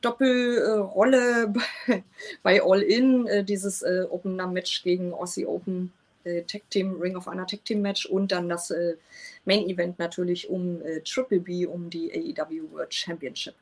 [0.00, 1.52] Doppelrolle
[1.88, 2.04] bei,
[2.42, 5.92] bei All In, äh, dieses äh, Opener Match gegen Aussie Open
[6.24, 8.96] äh, Tag Team, Ring of Honor Tag Team Match und dann das äh,
[9.44, 13.54] Main Event natürlich um äh, Triple B, um die AEW World Championship.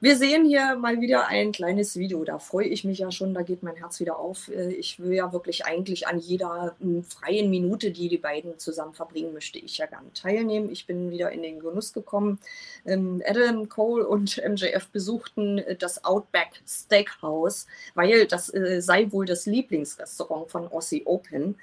[0.00, 2.24] Wir sehen hier mal wieder ein kleines Video.
[2.24, 4.48] Da freue ich mich ja schon, da geht mein Herz wieder auf.
[4.48, 8.94] Äh, ich will ja wirklich eigentlich an jeder hm, freien Minute, die die beiden zusammen
[8.94, 10.70] verbringen, möchte ich ja gerne teilnehmen.
[10.70, 12.38] Ich bin wieder in den Genuss gekommen.
[12.84, 19.26] Ähm, Adam Cole und MJF besuchten äh, das Outback Steakhouse, weil das äh, sei wohl
[19.26, 21.56] das Lieblingsrestaurant von Aussie Open.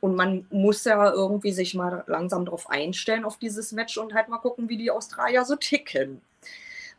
[0.00, 4.28] Und man muss ja irgendwie sich mal langsam darauf einstellen, auf dieses Match und halt
[4.28, 6.22] mal gucken, wie die Australier so ticken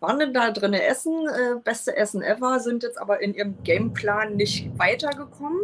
[0.01, 4.35] waren denn da drin essen, äh, beste Essen ever, sind jetzt aber in ihrem Gameplan
[4.35, 5.61] nicht weitergekommen.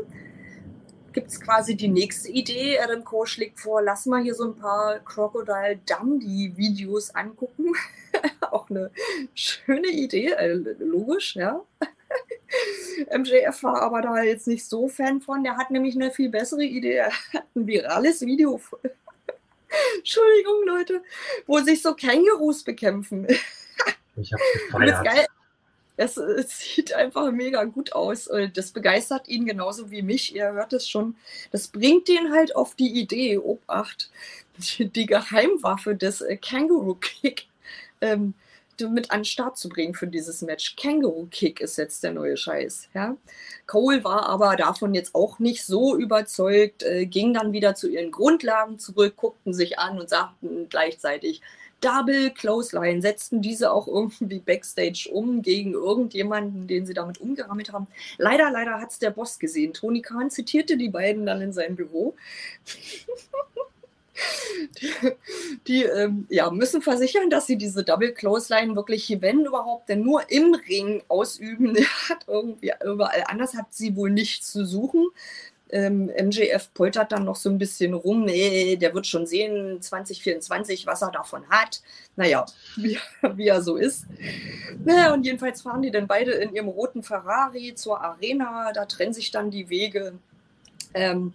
[1.11, 2.79] Gibt es quasi die nächste Idee?
[2.79, 7.73] Adam Cole schlägt vor, lass mal hier so ein paar Crocodile Dundee-Videos angucken.
[8.51, 8.91] Auch eine
[9.33, 11.63] schöne Idee, äh, logisch, ja.
[13.17, 15.43] MJF war aber da jetzt nicht so Fan von.
[15.43, 16.93] Der hat nämlich eine viel bessere Idee.
[16.93, 18.61] Er hat ein virales Video.
[19.97, 21.01] Entschuldigung, Leute,
[21.47, 23.27] wo sich so Kängurus bekämpfen.
[24.17, 25.05] Ich habe gefeiert.
[25.05, 25.25] Geil.
[25.99, 28.29] Es, es, sieht einfach mega gut aus.
[28.53, 30.35] Das begeistert ihn genauso wie mich.
[30.35, 31.15] Ihr hört es schon.
[31.51, 34.11] Das bringt ihn halt auf die Idee, Obacht,
[34.57, 37.47] die, die Geheimwaffe des äh, Kangaroo Kick
[38.01, 38.35] ähm,
[38.79, 40.75] mit an den Start zu bringen für dieses Match.
[40.75, 42.89] Kangaroo Kick ist jetzt der neue Scheiß.
[42.93, 43.17] Ja?
[43.65, 48.11] Cole war aber davon jetzt auch nicht so überzeugt, äh, ging dann wieder zu ihren
[48.11, 51.41] Grundlagen zurück, guckten sich an und sagten gleichzeitig,
[51.81, 57.87] Double Clothesline, setzten diese auch irgendwie backstage um gegen irgendjemanden, den sie damit umgerammelt haben.
[58.17, 59.73] Leider, leider hat es der Boss gesehen.
[59.73, 62.15] Tony Khan zitierte die beiden dann in seinem Büro.
[64.81, 64.91] die,
[65.67, 70.29] die ähm, ja, müssen versichern, dass sie diese Double Clothesline wirklich, wenn überhaupt, denn nur
[70.31, 71.77] im Ring ausüben.
[72.09, 75.07] Hat irgendwie überall anders hat sie wohl nichts zu suchen.
[75.69, 80.87] Ähm, MJF poltert dann noch so ein bisschen rum, nee, der wird schon sehen, 2024,
[80.87, 81.81] was er davon hat.
[82.15, 82.45] Naja,
[82.77, 82.97] wie,
[83.35, 84.05] wie er so ist.
[84.83, 89.13] Naja, und jedenfalls fahren die dann beide in ihrem roten Ferrari zur Arena, da trennen
[89.13, 90.13] sich dann die Wege.
[90.93, 91.33] Ähm,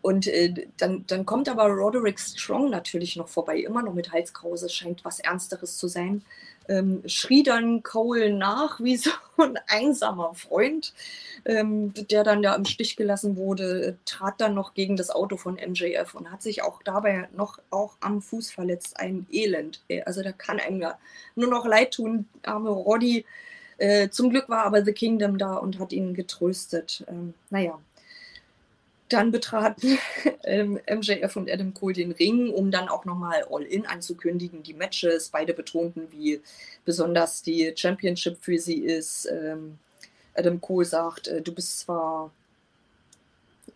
[0.00, 4.68] und äh, dann, dann kommt aber Roderick Strong natürlich noch vorbei, immer noch mit Halskrause,
[4.68, 6.22] scheint was Ernsteres zu sein.
[6.68, 10.92] Ähm, schrie dann Cole nach wie so ein einsamer Freund,
[11.44, 15.54] ähm, der dann ja im Stich gelassen wurde, trat dann noch gegen das Auto von
[15.54, 18.98] MJF und hat sich auch dabei noch auch am Fuß verletzt.
[19.00, 19.82] Ein Elend.
[20.04, 20.98] Also da kann einem ja
[21.34, 23.24] nur noch leid tun, arme Roddy.
[23.78, 27.04] Äh, zum Glück war aber The Kingdom da und hat ihn getröstet.
[27.08, 27.78] Ähm, naja,
[29.08, 29.98] dann betraten
[30.44, 35.30] ähm, MJF und Adam Cole den Ring, um dann auch nochmal All-In anzukündigen, die Matches.
[35.30, 36.40] Beide betonten, wie
[36.84, 39.26] besonders die Championship für sie ist.
[39.30, 39.78] Ähm,
[40.34, 42.30] Adam Cole sagt, äh, du bist zwar.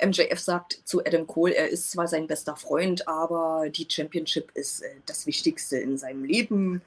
[0.03, 4.80] MJF sagt zu Adam Cole, er ist zwar sein bester Freund, aber die Championship ist
[4.80, 6.83] äh, das Wichtigste in seinem Leben.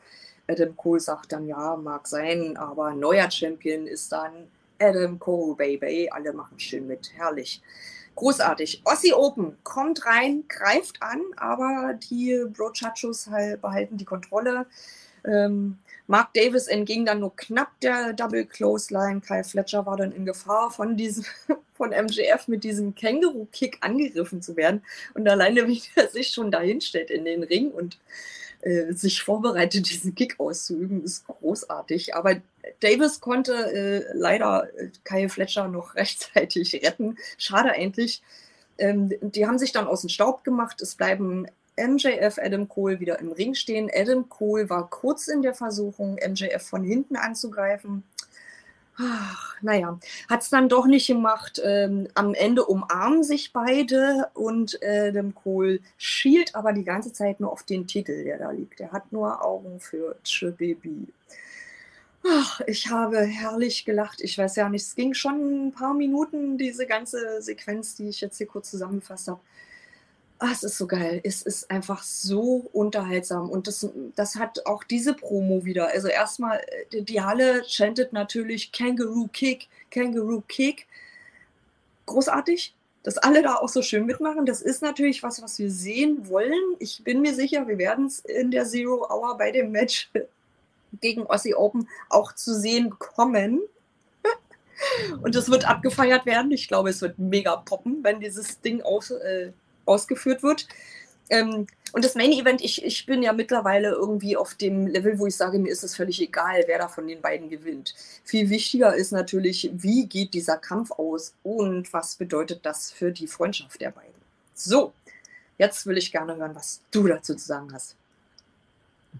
[0.47, 4.47] Adam Cole sagt dann, ja, mag sein, aber neuer Champion ist dann
[4.79, 6.09] Adam Cole, Baby.
[6.11, 7.61] Alle machen schön mit, herrlich
[8.15, 8.81] großartig.
[8.85, 14.65] Ossi Open kommt rein, greift an, aber die Brochachos halt behalten die Kontrolle.
[15.25, 19.21] Ähm, Mark Davis entging dann nur knapp der Double Close Line.
[19.21, 21.25] Kyle Fletcher war dann in Gefahr, von diesem,
[21.73, 24.83] von MJF mit diesem Känguru-Kick angegriffen zu werden.
[25.13, 27.97] Und alleine, wie er sich schon dahin stellt in den Ring und
[28.61, 32.15] äh, sich vorbereitet, diesen Kick auszuüben, ist großartig.
[32.15, 32.35] Aber
[32.79, 37.17] Davis konnte äh, leider äh, Kyle Fletcher noch rechtzeitig retten.
[37.37, 38.21] Schade eigentlich.
[38.77, 40.81] Ähm, die haben sich dann aus dem Staub gemacht.
[40.81, 41.47] Es bleiben
[41.77, 43.89] MJF, Adam Cole wieder im Ring stehen.
[43.93, 48.03] Adam Cole war kurz in der Versuchung, MJF von hinten anzugreifen.
[48.97, 49.99] Ach, naja,
[50.29, 51.61] hat es dann doch nicht gemacht.
[51.63, 57.51] Ähm, am Ende umarmen sich beide und Adam Cole schielt aber die ganze Zeit nur
[57.51, 58.79] auf den Titel, der da liegt.
[58.79, 60.15] Er hat nur Augen für
[60.57, 61.07] Baby.
[62.27, 64.19] Ach, ich habe herrlich gelacht.
[64.21, 68.19] Ich weiß ja nicht, es ging schon ein paar Minuten, diese ganze Sequenz, die ich
[68.21, 69.39] jetzt hier kurz zusammengefasst habe.
[70.39, 71.21] Ah, es ist so geil.
[71.23, 73.49] Es ist einfach so unterhaltsam.
[73.49, 75.89] Und das, das hat auch diese Promo wieder.
[75.89, 76.61] Also erstmal,
[76.91, 80.87] äh, die Halle chantet natürlich Kangaroo Kick, Kangaroo Kick.
[82.07, 82.73] Großartig,
[83.03, 84.45] dass alle da auch so schön mitmachen.
[84.45, 86.75] Das ist natürlich was, was wir sehen wollen.
[86.79, 90.09] Ich bin mir sicher, wir werden es in der Zero Hour bei dem Match
[91.01, 93.61] gegen Aussie Open auch zu sehen kommen.
[95.21, 96.51] Und es wird abgefeiert werden.
[96.51, 99.51] Ich glaube, es wird mega poppen, wenn dieses Ding aus, äh,
[99.85, 100.67] ausgeführt wird.
[101.29, 105.27] Ähm, und das Main Event, ich, ich bin ja mittlerweile irgendwie auf dem Level, wo
[105.27, 107.95] ich sage, mir ist es völlig egal, wer da von den beiden gewinnt.
[108.23, 113.27] Viel wichtiger ist natürlich, wie geht dieser Kampf aus und was bedeutet das für die
[113.27, 114.13] Freundschaft der beiden.
[114.53, 114.93] So,
[115.57, 117.95] jetzt will ich gerne hören, was du dazu zu sagen hast.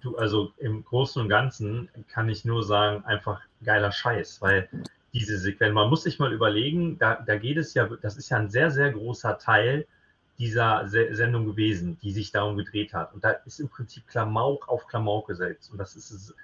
[0.02, 4.70] Du, also im Großen und Ganzen kann ich nur sagen, einfach geiler Scheiß, weil
[5.14, 8.38] diese Sequenz, man muss sich mal überlegen, da, da geht es ja, das ist ja
[8.38, 9.88] ein sehr, sehr großer Teil
[10.38, 13.14] dieser Sendung gewesen, die sich darum gedreht hat.
[13.14, 15.72] Und da ist im Prinzip Klamauk auf Klamauk gesetzt.
[15.72, 16.36] Und das ist,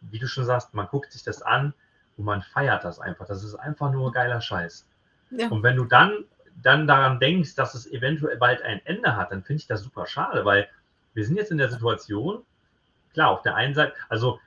[0.00, 1.74] wie du schon sagst, man guckt sich das an
[2.16, 3.26] und man feiert das einfach.
[3.26, 4.88] Das ist einfach nur geiler Scheiß.
[5.30, 5.48] Ja.
[5.48, 6.24] Und wenn du dann,
[6.62, 10.06] dann daran denkst, dass es eventuell bald ein Ende hat, dann finde ich das super
[10.06, 10.68] schade, weil
[11.12, 12.42] wir sind jetzt in der Situation,
[13.16, 14.38] klar, auf der einen Seite, also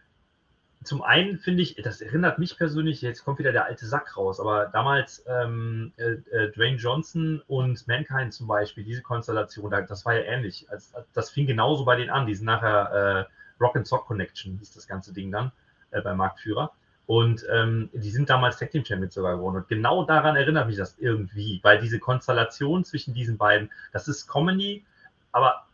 [0.83, 4.39] zum einen finde ich, das erinnert mich persönlich, jetzt kommt wieder der alte Sack raus,
[4.39, 10.13] aber damals ähm, äh, äh, Dwayne Johnson und Mankind zum Beispiel, diese Konstellation, das war
[10.13, 10.67] ja ähnlich.
[10.69, 12.27] Als, das fing genauso bei denen an.
[12.27, 15.51] Die sind nachher äh, Rock and Sock Connection, hieß das ganze Ding dann
[15.89, 16.71] äh, beim Marktführer.
[17.07, 19.57] Und ähm, die sind damals Tag Team Champions sogar geworden.
[19.57, 24.27] Und genau daran erinnert mich das irgendwie, weil diese Konstellation zwischen diesen beiden, das ist
[24.27, 24.85] Comedy,
[25.31, 25.65] aber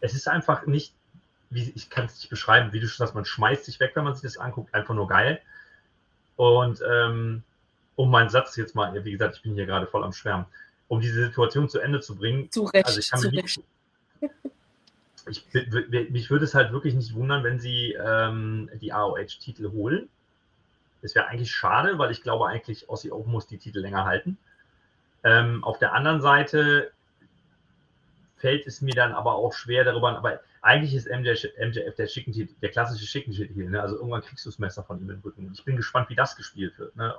[0.00, 0.92] es ist einfach nicht
[1.50, 4.04] wie, ich kann es nicht beschreiben, wie du schon sagst, man schmeißt sich weg, wenn
[4.04, 5.40] man sich das anguckt, einfach nur geil.
[6.36, 7.42] Und ähm,
[7.96, 10.46] um meinen Satz jetzt mal, wie gesagt, ich bin hier gerade voll am Schwärmen,
[10.88, 12.50] um diese Situation zu Ende zu bringen.
[12.50, 13.60] Zu Recht, also ich kann mir nicht,
[15.28, 20.08] ich, mich würde es halt wirklich nicht wundern, wenn sie ähm, die AOH-Titel holen.
[21.00, 24.36] Das wäre eigentlich schade, weil ich glaube eigentlich, Aussie Open muss die Titel länger halten.
[25.24, 26.92] Ähm, auf der anderen Seite
[28.38, 32.48] fällt es mir dann aber auch schwer darüber, aber eigentlich ist MJF, MJF der, Schicken,
[32.62, 33.70] der klassische Schicken-Heel.
[33.70, 33.80] Ne?
[33.80, 35.50] Also irgendwann kriegst du das Messer von ihm im Rücken.
[35.54, 36.96] Ich bin gespannt, wie das gespielt wird.
[36.96, 37.14] Ne?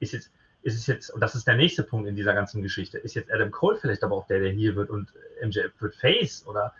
[0.00, 0.30] Ist jetzt,
[0.62, 3.32] ist es jetzt, und das ist der nächste Punkt in dieser ganzen Geschichte, ist jetzt
[3.32, 5.12] Adam Cole vielleicht aber auch der, der hier wird und
[5.42, 6.74] MJF wird Face oder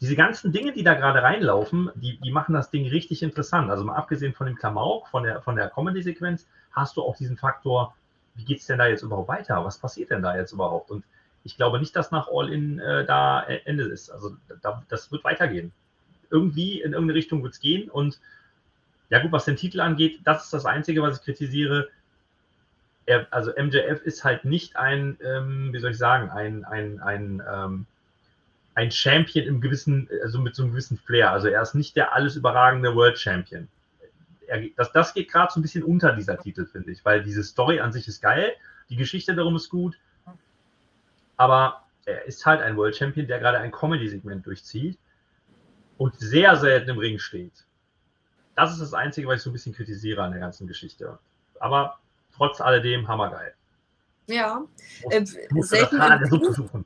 [0.00, 3.70] diese ganzen Dinge, die da gerade reinlaufen, die, die machen das Ding richtig interessant.
[3.70, 7.36] Also mal abgesehen von dem Klamauk, von der, von der Comedy-Sequenz, hast du auch diesen
[7.36, 7.94] Faktor,
[8.34, 9.64] wie geht es denn da jetzt überhaupt weiter?
[9.64, 10.90] Was passiert denn da jetzt überhaupt?
[10.90, 11.04] Und
[11.46, 14.10] ich glaube nicht, dass nach All-In äh, da Ende ist.
[14.10, 15.72] Also da, das wird weitergehen.
[16.30, 17.88] Irgendwie in irgendeine Richtung wird es gehen.
[17.88, 18.20] Und
[19.08, 21.88] ja gut, was den Titel angeht, das ist das Einzige, was ich kritisiere
[23.06, 27.42] er, also MJF ist halt nicht ein, ähm, wie soll ich sagen, ein, ein, ein,
[27.50, 27.86] ähm,
[28.74, 31.30] ein Champion im gewissen, also mit so einem gewissen Flair.
[31.30, 33.68] Also er ist nicht der alles überragende World Champion.
[34.48, 37.42] Er, das, das geht gerade so ein bisschen unter dieser Titel, finde ich, weil diese
[37.42, 38.52] Story an sich ist geil,
[38.90, 39.96] die Geschichte darum ist gut,
[41.36, 44.98] aber er ist halt ein World Champion, der gerade ein Comedy-Segment durchzieht
[45.98, 47.66] und sehr selten im Ring steht.
[48.54, 51.18] Das ist das Einzige, was ich so ein bisschen kritisiere an der ganzen Geschichte.
[51.58, 51.98] Aber
[52.34, 53.54] trotz alledem hammergeil.
[54.28, 54.64] Ja,
[55.10, 56.84] äh, selten, im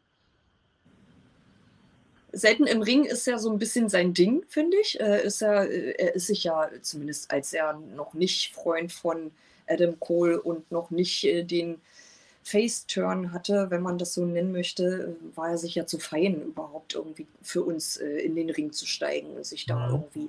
[2.32, 5.00] selten im Ring ist ja so ein bisschen sein Ding, finde ich.
[5.00, 9.32] Äh, ist er, er ist sich ja, zumindest als er noch nicht Freund von
[9.66, 11.80] Adam Cole und noch nicht äh, den
[12.50, 16.94] Face-Turn hatte, wenn man das so nennen möchte, war er sich ja zu fein, überhaupt
[16.94, 19.94] irgendwie für uns äh, in den Ring zu steigen und sich da mhm.
[19.94, 20.28] irgendwie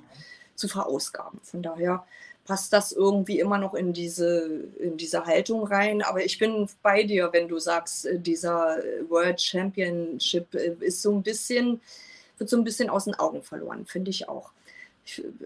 [0.54, 1.40] zu verausgaben.
[1.42, 2.04] Von daher
[2.44, 6.02] passt das irgendwie immer noch in diese, in diese Haltung rein.
[6.02, 11.12] Aber ich bin bei dir, wenn du sagst, äh, dieser World Championship äh, ist so
[11.12, 11.80] ein bisschen,
[12.38, 14.50] wird so ein bisschen aus den Augen verloren, finde ich auch.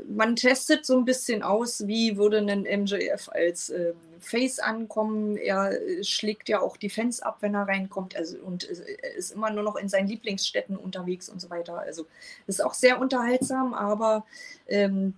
[0.08, 5.36] Man testet so ein bisschen aus, wie würde ein MJF als äh, Face ankommen.
[5.36, 9.50] Er äh, schlägt ja auch die Fans ab, wenn er reinkommt also, und ist immer
[9.50, 11.78] nur noch in seinen Lieblingsstädten unterwegs und so weiter.
[11.78, 12.06] Also
[12.46, 14.26] ist auch sehr unterhaltsam, aber
[14.68, 15.14] ähm,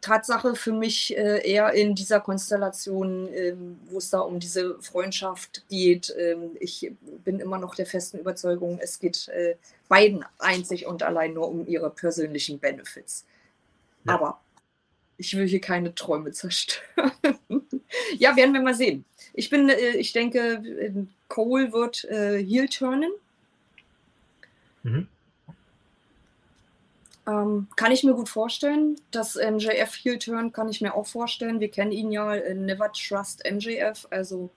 [0.00, 5.64] Tatsache für mich äh, eher in dieser Konstellation, ähm, wo es da um diese Freundschaft
[5.68, 6.14] geht.
[6.16, 6.92] Ähm, ich
[7.24, 9.56] bin immer noch der festen Überzeugung, es geht äh,
[9.88, 13.24] beiden einzig und allein nur um ihre persönlichen Benefits.
[14.08, 14.14] Ja.
[14.14, 14.40] Aber
[15.18, 17.12] ich will hier keine Träume zerstören.
[18.18, 19.04] ja, werden wir mal sehen.
[19.34, 23.10] Ich bin, äh, ich denke, Cole wird äh, Heel turnen.
[24.82, 25.08] Mhm.
[27.26, 28.96] Ähm, kann ich mir gut vorstellen.
[29.10, 31.60] Das MJF Heel Turn kann ich mir auch vorstellen.
[31.60, 34.06] Wir kennen ihn ja in Never Trust MJF.
[34.10, 34.50] Also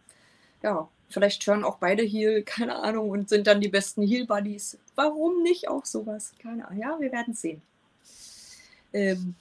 [0.63, 4.77] ja, vielleicht turnen auch beide Heel, keine Ahnung, und sind dann die besten Heel Buddies.
[4.95, 6.33] Warum nicht auch sowas?
[6.41, 6.81] Keine Ahnung.
[6.81, 7.61] Ja, wir werden sehen.
[8.93, 9.35] Ähm,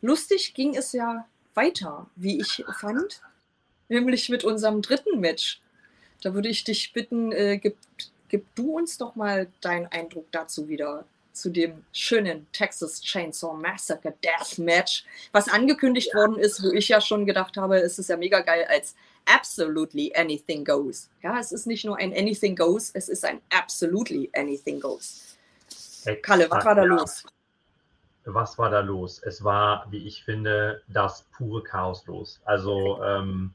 [0.00, 3.22] lustig ging es ja weiter, wie ich fand,
[3.88, 5.60] nämlich mit unserem dritten Match.
[6.22, 7.76] Da würde ich dich bitten, äh, gib,
[8.28, 14.14] gib du uns doch mal deinen Eindruck dazu wieder zu dem schönen Texas Chainsaw Massacre
[14.22, 18.40] Deathmatch, was angekündigt worden ist, wo ich ja schon gedacht habe, es ist ja mega
[18.40, 18.94] geil als
[19.26, 21.08] Absolutely Anything Goes.
[21.22, 25.36] Ja, es ist nicht nur ein Anything Goes, es ist ein Absolutely Anything Goes.
[26.22, 26.88] Kalle, was war da ja.
[26.88, 27.24] los?
[28.24, 29.22] Was war da los?
[29.22, 32.40] Es war, wie ich finde, das pure Chaos los.
[32.44, 33.54] Also, ähm,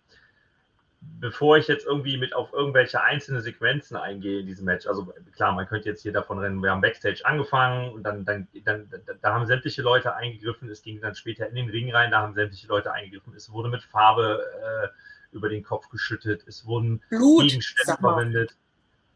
[1.20, 5.54] bevor ich jetzt irgendwie mit auf irgendwelche einzelne Sequenzen eingehe in diesem Match, also klar,
[5.54, 8.90] man könnte jetzt hier davon rennen, wir haben Backstage angefangen und dann, dann, dann
[9.22, 12.34] da haben sämtliche Leute eingegriffen, es ging dann später in den Ring rein, da haben
[12.34, 17.44] sämtliche Leute eingegriffen, es wurde mit Farbe äh, über den Kopf geschüttet, es wurden Blut,
[17.44, 18.56] Gegenstände verwendet.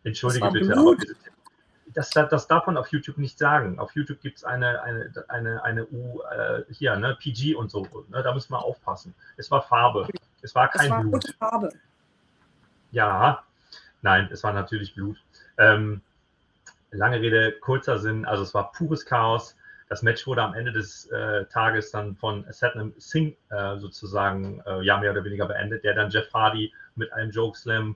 [0.04, 0.98] Entschuldige bitte, Blut.
[0.98, 1.18] aber das,
[1.94, 3.80] das, das darf man auf YouTube nicht sagen.
[3.80, 7.88] Auf YouTube gibt es eine, eine, eine, eine U, äh, hier, ne, PG und so.
[8.10, 9.14] Ne, da müssen wir aufpassen.
[9.38, 10.08] Es war Farbe.
[10.42, 11.36] Es war kein es war Blut.
[11.38, 11.70] Farbe.
[12.92, 13.44] Ja,
[14.02, 15.18] nein, es war natürlich Blut.
[15.58, 16.02] Ähm,
[16.92, 19.56] lange Rede, kurzer Sinn, also es war pures Chaos.
[19.90, 24.82] Das Match wurde am Ende des äh, Tages dann von Satnam Singh äh, sozusagen äh,
[24.84, 27.96] ja mehr oder weniger beendet, der dann Jeff Hardy mit einem Joke Slam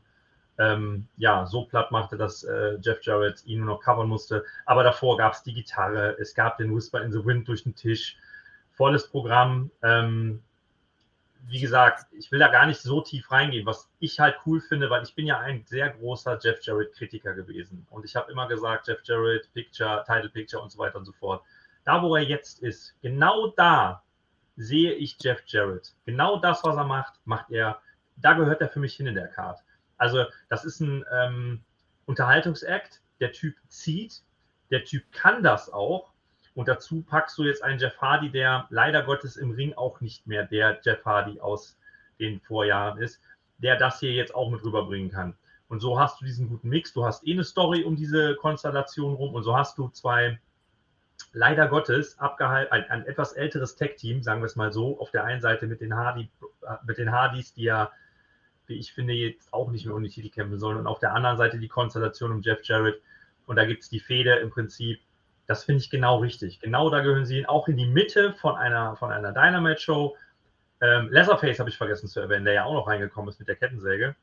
[0.58, 4.44] ähm, ja, so platt machte, dass äh, Jeff Jarrett ihn nur noch covern musste.
[4.66, 7.76] Aber davor gab es die Gitarre, es gab den Whisper in the Wind durch den
[7.76, 8.18] Tisch,
[8.72, 9.72] volles Programm.
[9.82, 10.44] Ähm,
[11.48, 14.90] wie gesagt, ich will da gar nicht so tief reingehen, was ich halt cool finde,
[14.90, 17.86] weil ich bin ja ein sehr großer Jeff Jarrett-Kritiker gewesen.
[17.90, 21.12] Und ich habe immer gesagt, Jeff Jarrett, Picture, Title Picture und so weiter und so
[21.12, 21.44] fort.
[21.84, 24.04] Da, wo er jetzt ist, genau da
[24.56, 25.94] sehe ich Jeff Jarrett.
[26.06, 27.82] Genau das, was er macht, macht er.
[28.16, 29.63] Da gehört er für mich hin in der Card.
[29.98, 31.62] Also das ist ein ähm,
[32.06, 33.02] Unterhaltungsakt.
[33.20, 34.24] Der Typ zieht.
[34.72, 36.12] der Typ kann das auch.
[36.56, 40.28] Und dazu packst du jetzt einen Jeff Hardy, der leider Gottes im Ring auch nicht
[40.28, 41.78] mehr der Jeff Hardy aus
[42.20, 43.22] den Vorjahren ist,
[43.58, 45.36] der das hier jetzt auch mit rüberbringen kann.
[45.68, 46.94] Und so hast du diesen guten Mix.
[46.94, 50.40] Du hast eh eine Story um diese Konstellation rum und so hast du zwei,
[51.32, 55.24] leider Gottes, abgehalten, ein, ein etwas älteres Tech-Team, sagen wir es mal so, auf der
[55.24, 56.30] einen Seite mit den, Hardy,
[56.86, 57.92] mit den Hardys, die ja,
[58.68, 61.14] wie ich finde, jetzt auch nicht mehr um die Titel kämpfen sollen, und auf der
[61.14, 63.02] anderen Seite die Konstellation um Jeff Jarrett.
[63.46, 65.00] Und da gibt es die Fehde im Prinzip.
[65.48, 66.62] Das finde ich genau richtig.
[66.62, 70.16] Genau da gehören sie auch in die Mitte von einer, von einer Dynamite-Show
[70.84, 73.56] ähm, Leatherface habe ich vergessen zu erwähnen, der ja auch noch reingekommen ist mit der
[73.56, 74.16] Kettensäge.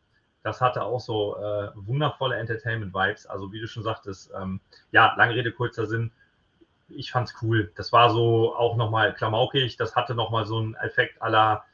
[0.42, 3.26] Das hatte auch so äh, wundervolle Entertainment-Vibes.
[3.26, 4.60] Also wie du schon sagtest, ähm,
[4.92, 6.12] ja, lange Rede, kurzer Sinn.
[6.90, 7.72] Ich fand's cool.
[7.76, 9.78] Das war so auch nochmal klamaukig.
[9.78, 11.64] Das hatte nochmal so einen Effekt aller,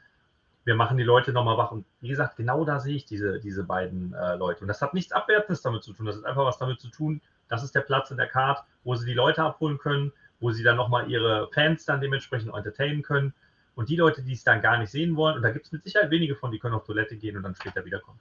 [0.67, 1.71] wir machen die Leute nochmal wach.
[1.71, 4.61] Und wie gesagt, genau da sehe ich diese, diese beiden äh, Leute.
[4.61, 6.05] Und das hat nichts Abwertendes damit zu tun.
[6.05, 7.21] Das ist einfach was damit zu tun.
[7.47, 10.11] Das ist der Platz in der Card, wo sie die Leute abholen können,
[10.41, 13.33] wo sie dann nochmal ihre Fans dann dementsprechend entertainen können.
[13.75, 15.85] Und die Leute, die es dann gar nicht sehen wollen, und da gibt es mit
[15.85, 18.19] Sicherheit wenige von, die können auf Toilette gehen und dann später wiederkommen.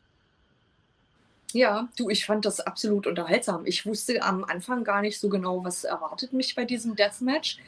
[1.53, 3.67] Ja, du, ich fand das absolut unterhaltsam.
[3.67, 7.59] Ich wusste am Anfang gar nicht so genau, was erwartet mich bei diesem Deathmatch.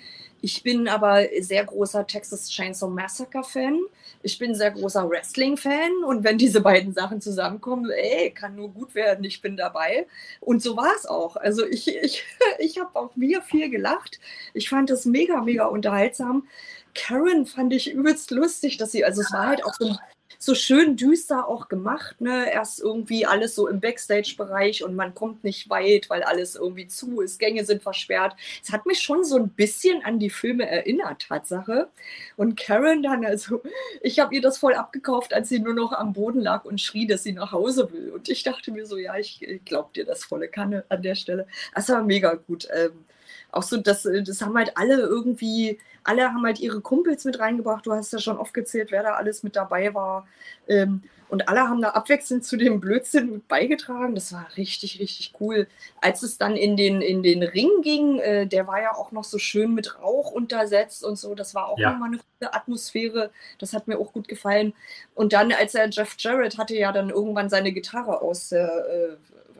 [0.40, 3.80] Ich bin aber sehr großer Texas Chainsaw Massacre Fan.
[4.22, 8.68] Ich bin sehr großer Wrestling Fan und wenn diese beiden Sachen zusammenkommen, ey, kann nur
[8.68, 9.24] gut werden.
[9.24, 10.06] Ich bin dabei
[10.40, 11.36] und so war es auch.
[11.36, 12.24] Also ich, ich,
[12.58, 14.20] ich habe auch mir viel gelacht.
[14.54, 16.46] Ich fand es mega, mega unterhaltsam.
[16.94, 19.96] Karen fand ich übelst lustig, dass sie, also es war halt auch so,
[20.38, 22.50] so schön düster auch gemacht, ne?
[22.52, 27.20] Erst irgendwie alles so im Backstage-Bereich und man kommt nicht weit, weil alles irgendwie zu
[27.20, 28.36] ist, Gänge sind versperrt.
[28.62, 31.88] Es hat mich schon so ein bisschen an die Filme erinnert, Tatsache.
[32.36, 33.62] Und Karen dann, also
[34.00, 37.06] ich habe ihr das voll abgekauft, als sie nur noch am Boden lag und schrie,
[37.06, 38.10] dass sie nach Hause will.
[38.10, 41.16] Und ich dachte mir so, ja, ich, ich glaub dir das volle Kanne an der
[41.16, 41.48] Stelle.
[41.74, 42.68] Das war mega gut.
[42.72, 43.04] Ähm,
[43.50, 45.78] auch so, das, das haben halt alle irgendwie
[46.08, 47.86] alle haben halt ihre Kumpels mit reingebracht.
[47.86, 50.26] Du hast ja schon oft gezählt, wer da alles mit dabei war.
[50.66, 54.14] Ähm, und alle haben da abwechselnd zu dem Blödsinn mit beigetragen.
[54.14, 55.68] Das war richtig, richtig cool.
[56.00, 59.24] Als es dann in den, in den Ring ging, äh, der war ja auch noch
[59.24, 61.34] so schön mit Rauch untersetzt und so.
[61.34, 61.90] Das war auch ja.
[61.90, 63.30] nochmal eine gute Atmosphäre.
[63.58, 64.72] Das hat mir auch gut gefallen.
[65.14, 69.16] Und dann, als er Jeff Jarrett hatte ja dann irgendwann seine Gitarre aus der, äh,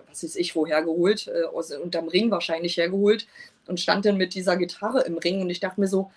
[0.09, 3.27] was weiß ich, woher geholt, äh, aus, unterm Ring wahrscheinlich hergeholt
[3.69, 5.41] und stand dann mit dieser Gitarre im Ring.
[5.41, 6.11] Und ich dachte mir so,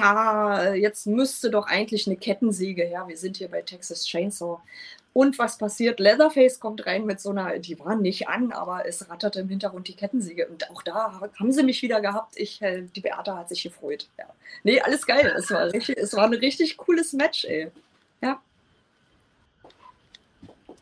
[0.00, 3.04] ah, jetzt müsste doch eigentlich eine Kettensäge her.
[3.06, 4.60] Wir sind hier bei Texas Chainsaw.
[5.12, 5.98] Und was passiert?
[5.98, 9.88] Leatherface kommt rein mit so einer, die waren nicht an, aber es rattert im Hintergrund
[9.88, 10.46] die Kettensäge.
[10.46, 12.34] Und auch da haben sie mich wieder gehabt.
[12.36, 14.08] Ich, äh, die Beate hat sich gefreut.
[14.18, 14.26] Ja.
[14.62, 15.34] Nee, alles geil.
[15.36, 17.72] Es war, richtig, es war ein richtig cooles Match, ey.
[18.20, 18.40] Ja.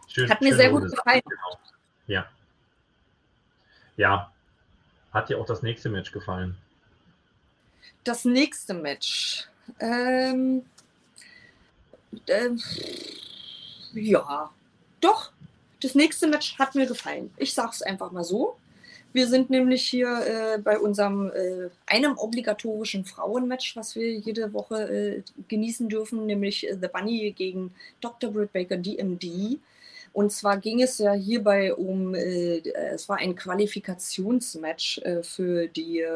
[0.08, 1.22] Schön, hat mir sehr gut gefallen.
[1.24, 1.58] Genau.
[2.06, 2.26] Ja.
[3.96, 4.30] Ja.
[5.18, 6.56] Hat dir auch das nächste Match gefallen?
[8.08, 9.46] das nächste Match.
[9.80, 10.62] Ähm,
[12.26, 12.60] ähm,
[13.92, 14.50] ja,
[15.00, 15.30] doch.
[15.80, 17.30] Das nächste Match hat mir gefallen.
[17.36, 18.56] Ich sag's einfach mal so.
[19.12, 24.82] Wir sind nämlich hier äh, bei unserem äh, einem obligatorischen Frauenmatch, was wir jede Woche
[24.82, 28.30] äh, genießen dürfen, nämlich äh, The Bunny gegen Dr.
[28.30, 29.58] Britt Baker DMD.
[30.12, 32.58] Und zwar ging es ja hierbei um, äh,
[32.92, 36.10] es war ein Qualifikationsmatch äh, für die äh,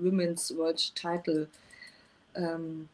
[0.00, 1.48] Women's World Title.
[2.34, 2.88] Ähm,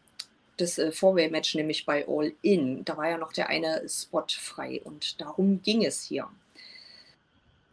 [0.56, 2.84] das äh, Four-Way-Match, nämlich bei All In.
[2.84, 6.28] Da war ja noch der eine Spot frei und darum ging es hier.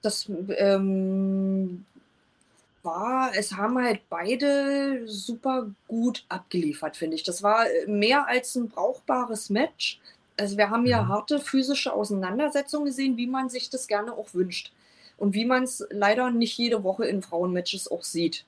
[0.02, 1.86] Das ähm,
[2.84, 7.24] war, es haben halt beide super gut abgeliefert, finde ich.
[7.24, 10.00] Das war äh, mehr als ein brauchbares Match
[10.38, 11.08] also wir haben ja mhm.
[11.10, 14.72] harte physische Auseinandersetzungen gesehen, wie man sich das gerne auch wünscht.
[15.18, 18.46] Und wie man es leider nicht jede Woche in Frauenmatches auch sieht.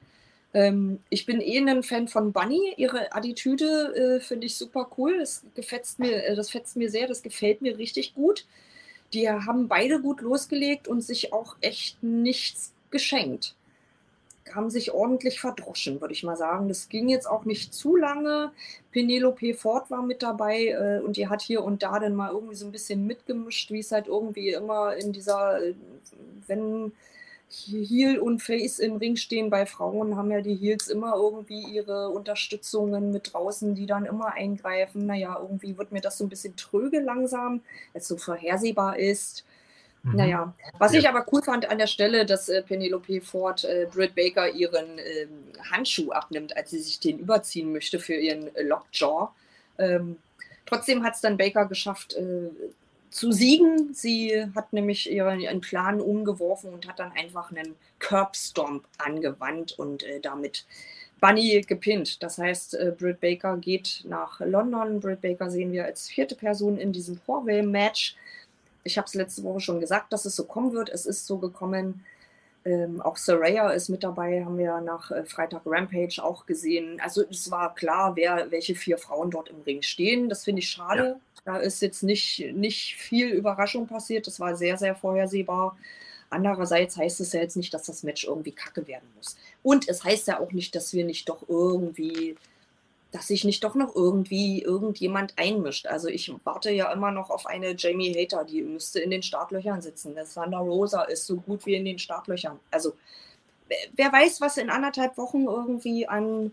[0.54, 2.74] Ähm, ich bin eh ein Fan von Bunny.
[2.78, 5.20] Ihre Attitüde äh, finde ich super cool.
[5.20, 8.46] Das gefällt mir, äh, das fetzt mir sehr, das gefällt mir richtig gut.
[9.14, 13.56] Die haben beide gut losgelegt und sich auch echt nichts geschenkt
[14.54, 16.68] haben sich ordentlich verdroschen, würde ich mal sagen.
[16.68, 18.52] Das ging jetzt auch nicht zu lange.
[18.92, 22.56] Penelope Ford war mit dabei äh, und die hat hier und da dann mal irgendwie
[22.56, 25.74] so ein bisschen mitgemischt, wie es halt irgendwie immer in dieser, äh,
[26.48, 26.92] wenn
[27.50, 32.10] Heel und Face im Ring stehen bei Frauen, haben ja die Heels immer irgendwie ihre
[32.10, 35.06] Unterstützungen mit draußen, die dann immer eingreifen.
[35.06, 37.62] Naja, irgendwie wird mir das so ein bisschen tröge langsam,
[37.94, 39.46] als so vorhersehbar ist.
[40.06, 40.16] Mhm.
[40.16, 41.00] Naja, was ja.
[41.00, 45.00] ich aber cool fand an der Stelle, dass äh, Penelope Ford äh, Britt Baker ihren
[45.00, 45.28] äh,
[45.72, 49.30] Handschuh abnimmt, als sie sich den überziehen möchte für ihren äh, Lockjaw.
[49.80, 50.18] Ähm,
[50.68, 52.50] trotzdem hat es dann Baker geschafft, äh,
[53.10, 53.94] zu siegen.
[53.94, 60.20] Sie hat nämlich ihren Plan umgeworfen und hat dann einfach einen Curbstomp angewandt und äh,
[60.20, 60.66] damit
[61.22, 62.22] Bunny gepinnt.
[62.22, 65.00] Das heißt, Britt Baker geht nach London.
[65.00, 68.18] Britt Baker sehen wir als vierte Person in diesem Four-Way-Match.
[68.86, 70.90] Ich habe es letzte Woche schon gesagt, dass es so kommen wird.
[70.90, 72.06] Es ist so gekommen.
[72.64, 77.00] Ähm, auch Saraya ist mit dabei, haben wir nach äh, Freitag Rampage auch gesehen.
[77.04, 80.30] Also es war klar, wer, welche vier Frauen dort im Ring stehen.
[80.30, 81.04] Das finde ich schade.
[81.04, 81.20] Ja.
[81.46, 84.26] Da ist jetzt nicht, nicht viel Überraschung passiert.
[84.26, 85.78] Das war sehr, sehr vorhersehbar.
[86.32, 89.38] Andererseits heißt es ja jetzt nicht, dass das Match irgendwie kacke werden muss.
[89.62, 92.36] Und es heißt ja auch nicht, dass wir nicht doch irgendwie
[93.16, 95.88] dass sich nicht doch noch irgendwie irgendjemand einmischt.
[95.88, 99.82] Also ich warte ja immer noch auf eine Jamie Hater, die müsste in den Startlöchern
[99.82, 100.16] sitzen.
[100.16, 102.60] Der Thunder Rosa ist so gut wie in den Startlöchern.
[102.72, 102.94] Also
[103.96, 106.52] wer weiß, was in anderthalb Wochen irgendwie an,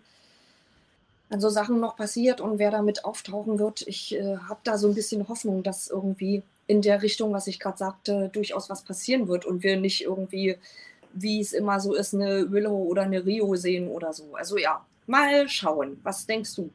[1.30, 3.82] an so Sachen noch passiert und wer damit auftauchen wird.
[3.88, 7.58] Ich äh, habe da so ein bisschen Hoffnung, dass irgendwie in der Richtung, was ich
[7.58, 10.58] gerade sagte, durchaus was passieren wird und wir nicht irgendwie,
[11.12, 14.36] wie es immer so ist, eine Willow oder eine Rio sehen oder so.
[14.36, 15.98] Also ja, Mal schauen.
[16.02, 16.70] Was denkst du?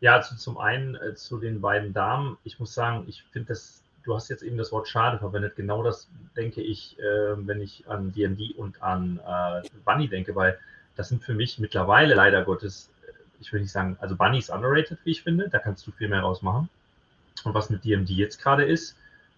[0.00, 2.36] Ja, also zum einen äh, zu den beiden Damen.
[2.44, 5.56] Ich muss sagen, ich finde das, du hast jetzt eben das Wort schade verwendet.
[5.56, 10.58] Genau das denke ich, äh, wenn ich an DMD und an äh, Bunny denke, weil
[10.96, 14.50] das sind für mich mittlerweile leider Gottes, äh, ich will nicht sagen, also Bunny ist
[14.50, 15.48] underrated, wie ich finde.
[15.48, 16.68] Da kannst du viel mehr rausmachen.
[17.44, 18.96] Und was mit DMD jetzt gerade ist,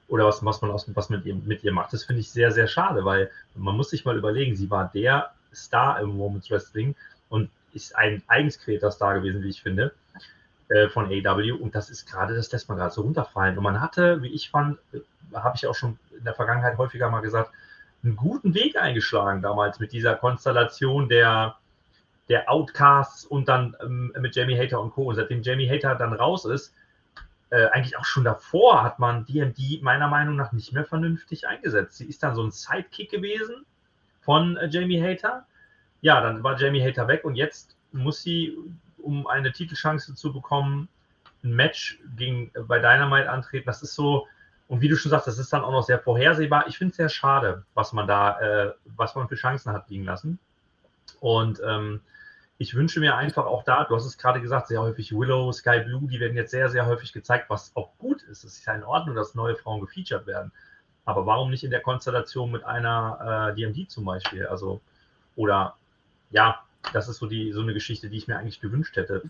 [0.08, 2.50] oder was, was man aus, was mit ihr, mit ihr macht, das finde ich sehr,
[2.50, 6.94] sehr schade, weil man muss sich mal überlegen, sie war der Star im Women's Wrestling
[7.28, 9.94] und ist ein eigens kreierter Star gewesen, wie ich finde,
[10.68, 11.52] äh, von AW.
[11.52, 13.56] Und das ist gerade, das lässt man gerade so runterfallen.
[13.56, 15.00] Und man hatte, wie ich fand, äh,
[15.34, 17.50] habe ich auch schon in der Vergangenheit häufiger mal gesagt,
[18.02, 21.56] einen guten Weg eingeschlagen damals mit dieser Konstellation der,
[22.28, 25.04] der Outcasts und dann ähm, mit Jamie Hater und Co.
[25.04, 26.74] Und seitdem Jamie Hater dann raus ist,
[27.50, 31.96] äh, eigentlich auch schon davor hat man DMD meiner Meinung nach nicht mehr vernünftig eingesetzt.
[31.96, 33.64] Sie ist dann so ein Sidekick gewesen
[34.20, 35.46] von äh, Jamie Hater
[36.00, 38.56] ja, dann war Jamie Hater weg und jetzt muss sie,
[38.98, 40.88] um eine Titelchance zu bekommen,
[41.42, 43.66] ein Match gegen, äh, bei Dynamite antreten.
[43.66, 44.26] Das ist so,
[44.68, 46.66] und wie du schon sagst, das ist dann auch noch sehr vorhersehbar.
[46.68, 50.04] Ich finde es sehr schade, was man da, äh, was man für Chancen hat liegen
[50.04, 50.38] lassen.
[51.20, 52.00] Und ähm,
[52.58, 55.80] ich wünsche mir einfach auch da, du hast es gerade gesagt, sehr häufig Willow, Sky
[55.80, 58.44] Blue, die werden jetzt sehr, sehr häufig gezeigt, was auch gut ist.
[58.44, 60.52] Es ist ja in Ordnung, dass neue Frauen gefeatured werden.
[61.04, 64.46] Aber warum nicht in der Konstellation mit einer äh, DMD zum Beispiel?
[64.46, 64.80] Also,
[65.36, 65.76] oder
[66.30, 66.62] ja,
[66.92, 69.22] das ist so, die, so eine Geschichte, die ich mir eigentlich gewünscht hätte.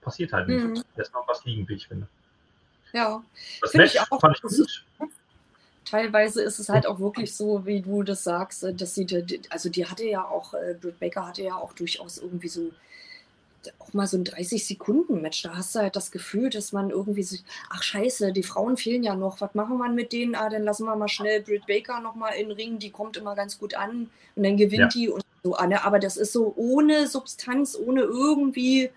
[0.00, 0.64] Passiert halt nicht.
[0.64, 0.82] Mhm.
[0.96, 2.06] Lässt noch was liegen, wie ich finde.
[2.92, 3.22] Ja.
[3.60, 4.84] Das Match ich auch, fand ich gut.
[5.84, 9.06] Teilweise ist es halt auch wirklich so, wie du das sagst, äh, dass sie,
[9.50, 12.70] also die hatte ja auch, äh, Britt Baker hatte ja auch durchaus irgendwie so
[13.78, 15.42] auch mal so ein 30-Sekunden-Match.
[15.42, 17.36] Da hast du halt das Gefühl, dass man irgendwie so,
[17.68, 19.40] ach scheiße, die Frauen fehlen ja noch.
[19.40, 20.34] Was machen wir mit denen?
[20.34, 22.78] Ah, dann lassen wir mal schnell Britt Baker nochmal in den Ring.
[22.78, 24.88] Die kommt immer ganz gut an und dann gewinnt ja.
[24.88, 25.72] die und so an.
[25.72, 28.90] Aber das ist so ohne Substanz, ohne irgendwie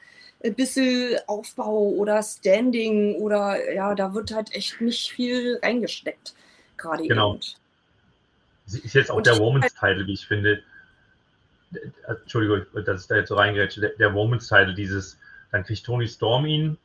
[0.44, 6.34] ein bisschen Aufbau oder Standing oder ja, da wird halt echt nicht viel reingesteckt.
[6.78, 7.36] Gerade genau.
[7.36, 7.44] eben.
[8.66, 10.62] Sie ist jetzt auch und der Woman's Title, wie ich finde.
[12.08, 13.82] Entschuldigung, dass ich da jetzt so reingerätsche.
[13.82, 15.18] Der, der Woman's Title, dieses,
[15.52, 16.78] dann kriegt Tony Storm ihn.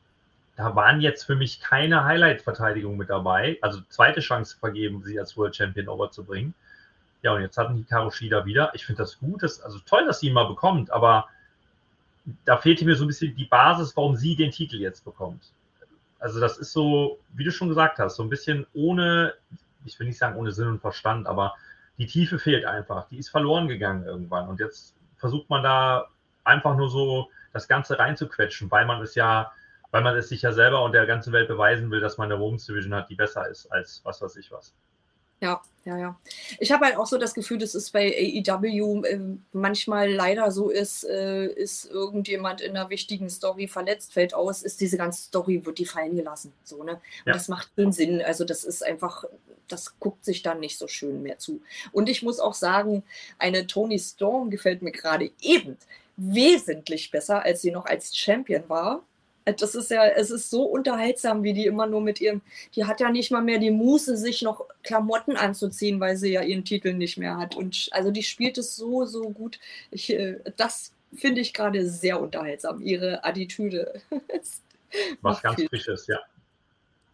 [0.55, 3.57] Da waren jetzt für mich keine Highlight-Verteidigungen mit dabei.
[3.61, 6.53] Also zweite Chance vergeben, sie als World Champion overzubringen.
[7.21, 8.71] Ja, und jetzt hatten die Karoshida wieder.
[8.73, 11.27] Ich finde das gut, das, also toll, dass sie ihn mal bekommt, aber
[12.45, 15.51] da fehlte mir so ein bisschen die Basis, warum sie den Titel jetzt bekommt.
[16.19, 19.33] Also das ist so, wie du schon gesagt hast, so ein bisschen ohne,
[19.85, 21.55] ich will nicht sagen ohne Sinn und Verstand, aber
[21.97, 23.07] die Tiefe fehlt einfach.
[23.09, 24.47] Die ist verloren gegangen irgendwann.
[24.47, 26.07] Und jetzt versucht man da
[26.43, 29.51] einfach nur so das Ganze reinzuquetschen, weil man es ja,
[29.91, 32.39] weil man es sich ja selber und der ganzen Welt beweisen will, dass man eine
[32.39, 34.73] Women's Division hat, die besser ist als was weiß ich was.
[35.41, 36.19] Ja, ja, ja.
[36.59, 39.19] Ich habe halt auch so das Gefühl, dass es bei AEW äh,
[39.53, 44.81] manchmal leider so ist, äh, ist irgendjemand in einer wichtigen Story verletzt, fällt aus, ist
[44.81, 46.53] diese ganze Story, wird die fallen gelassen.
[46.63, 46.93] So, ne?
[46.93, 47.33] Und ja.
[47.33, 48.21] das macht keinen Sinn.
[48.21, 49.23] Also das ist einfach,
[49.67, 51.61] das guckt sich dann nicht so schön mehr zu.
[51.91, 53.03] Und ich muss auch sagen,
[53.37, 55.77] eine Tony Storm gefällt mir gerade eben
[56.17, 59.01] wesentlich besser, als sie noch als Champion war.
[59.57, 62.41] Das ist ja, es ist so unterhaltsam, wie die immer nur mit ihrem,
[62.75, 66.41] die hat ja nicht mal mehr die Muße, sich noch Klamotten anzuziehen, weil sie ja
[66.41, 67.55] ihren Titel nicht mehr hat.
[67.55, 69.59] Und also die spielt es so, so gut.
[69.91, 74.01] Ich, äh, das finde ich gerade sehr unterhaltsam, ihre Attitüde.
[75.21, 76.19] Was ganz Frisches, ja.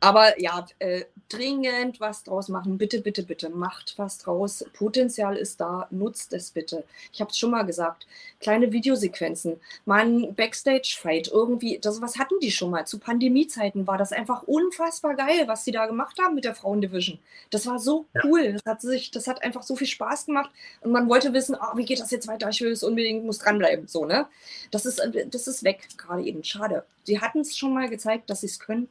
[0.06, 2.78] Aber ja, äh, dringend was draus machen.
[2.78, 4.64] Bitte, bitte, bitte, macht was draus.
[4.74, 6.84] Potenzial ist da, nutzt es bitte.
[7.12, 8.06] Ich habe es schon mal gesagt.
[8.40, 12.86] Kleine Videosequenzen, mal ein Backstage-Fight, irgendwie, das, was hatten die schon mal?
[12.86, 17.18] Zu Pandemiezeiten war das einfach unfassbar geil, was sie da gemacht haben mit der Frauendivision.
[17.50, 18.22] Das war so ja.
[18.26, 18.54] cool.
[18.54, 20.52] Das hat, sich, das hat einfach so viel Spaß gemacht
[20.82, 22.48] und man wollte wissen, oh, wie geht das jetzt weiter?
[22.50, 23.88] Ich will es unbedingt, muss dranbleiben.
[23.88, 24.28] So, ne?
[24.70, 25.02] Das ist,
[25.32, 26.44] das ist weg, gerade eben.
[26.44, 26.86] Schade.
[27.06, 28.88] Sie hatten es schon mal gezeigt, dass sie es können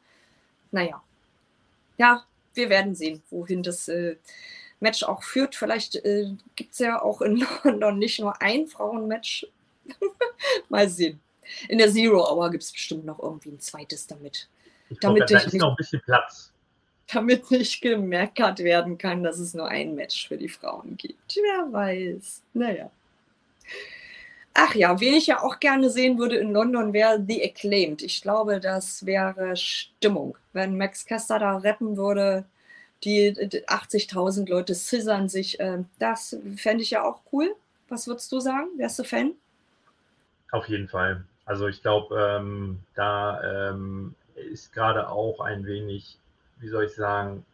[0.75, 1.01] naja,
[1.99, 4.17] ja, wir werden sehen, wohin das äh,
[4.81, 5.55] Match auch führt.
[5.55, 9.47] Vielleicht äh, gibt es ja auch in London nicht nur ein Frauenmatch.
[10.69, 11.21] Mal sehen.
[11.69, 14.49] In der Zero Hour gibt es bestimmt noch irgendwie ein zweites damit.
[14.91, 16.53] Ich damit hoffe, da nicht, noch ein bisschen Platz.
[17.13, 21.37] Damit nicht gemerkt werden kann, dass es nur ein Match für die Frauen gibt.
[21.37, 22.43] Wer weiß.
[22.55, 22.91] Naja.
[24.55, 28.03] Ach ja, wen ich ja auch gerne sehen würde in London wäre The Acclaimed.
[28.03, 30.39] Ich glaube, das wäre Stimmung.
[30.53, 32.45] Wenn Max Kester da rappen würde,
[33.03, 35.59] die 80.000 Leute scissern sich.
[35.59, 37.55] Ähm, das fände ich ja auch cool.
[37.89, 38.69] Was würdest du sagen?
[38.77, 39.33] Wärst du Fan?
[40.53, 41.25] Auf jeden Fall.
[41.45, 46.17] Also ich glaube, ähm, da ähm, ist gerade auch ein wenig,
[46.61, 47.45] wie soll ich sagen,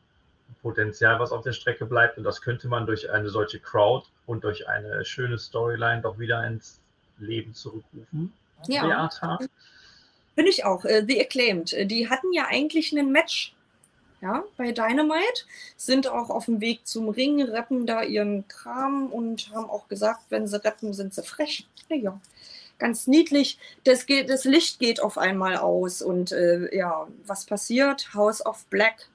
[0.62, 2.18] Potenzial, was auf der Strecke bleibt.
[2.18, 6.46] Und das könnte man durch eine solche Crowd und durch eine schöne Storyline doch wieder
[6.46, 6.79] ins
[7.20, 8.32] Leben zurückrufen.
[8.66, 8.86] Ja.
[8.86, 9.38] Beata.
[10.34, 10.84] Finde ich auch.
[10.84, 11.72] Äh, The Acclaimed.
[11.72, 13.54] Äh, die hatten ja eigentlich einen Match
[14.22, 15.44] ja, bei Dynamite,
[15.76, 20.24] sind auch auf dem Weg zum Ring, rappen da ihren Kram und haben auch gesagt,
[20.28, 21.66] wenn sie rappen, sind sie frech.
[21.88, 22.20] Ja,
[22.78, 23.58] ganz niedlich.
[23.84, 28.14] Das, geht, das Licht geht auf einmal aus und äh, ja, was passiert?
[28.14, 29.08] House of Black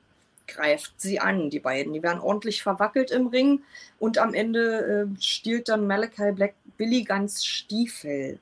[0.47, 1.93] greift sie an, die beiden.
[1.93, 3.61] Die werden ordentlich verwackelt im Ring
[3.99, 8.39] und am Ende äh, stiehlt dann Malachi Black Billy ganz Stiefel.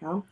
[0.00, 0.22] Ja.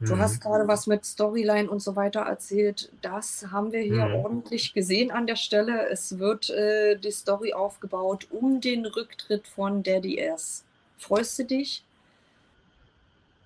[0.00, 0.20] Du mhm.
[0.20, 2.90] hast gerade was mit Storyline und so weiter erzählt.
[3.02, 4.14] Das haben wir hier mhm.
[4.16, 5.88] ordentlich gesehen an der Stelle.
[5.88, 10.64] Es wird äh, die Story aufgebaut um den Rücktritt von Daddy S.
[10.98, 11.84] Freust du dich?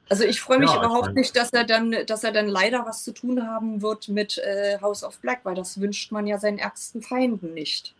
[0.09, 3.02] Also ich freue mich ja, überhaupt nicht, dass er dann, dass er dann leider was
[3.02, 6.59] zu tun haben wird mit äh, House of Black, weil das wünscht man ja seinen
[6.59, 7.94] ärgsten Feinden nicht.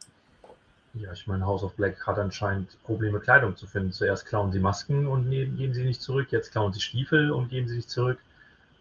[0.95, 3.93] Ja, ich meine, House of Black hat anscheinend Probleme, Kleidung zu finden.
[3.93, 7.51] Zuerst klauen sie Masken und ne, geben sie nicht zurück, jetzt klauen sie Stiefel und
[7.51, 8.19] geben sie nicht zurück.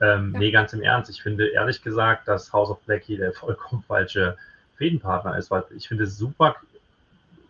[0.02, 0.40] Ähm, ja.
[0.40, 1.10] Nee, ganz im Ernst.
[1.10, 4.38] Ich finde ehrlich gesagt, dass House of Black hier der vollkommen falsche
[4.78, 6.56] Fädenpartner ist, weil ich finde es super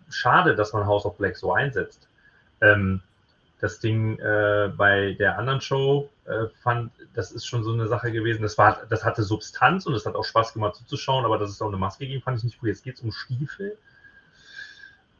[0.09, 2.07] schade, dass man House of Black so einsetzt.
[2.61, 3.01] Ähm,
[3.66, 8.11] das Ding äh, bei der anderen Show äh, fand, das ist schon so eine Sache
[8.11, 8.43] gewesen.
[8.43, 11.61] Das, war, das hatte Substanz und es hat auch Spaß gemacht zuzuschauen, aber dass es
[11.63, 12.70] auch eine Maske ging, fand ich nicht gut.
[12.70, 13.76] Jetzt geht es um Stiefel.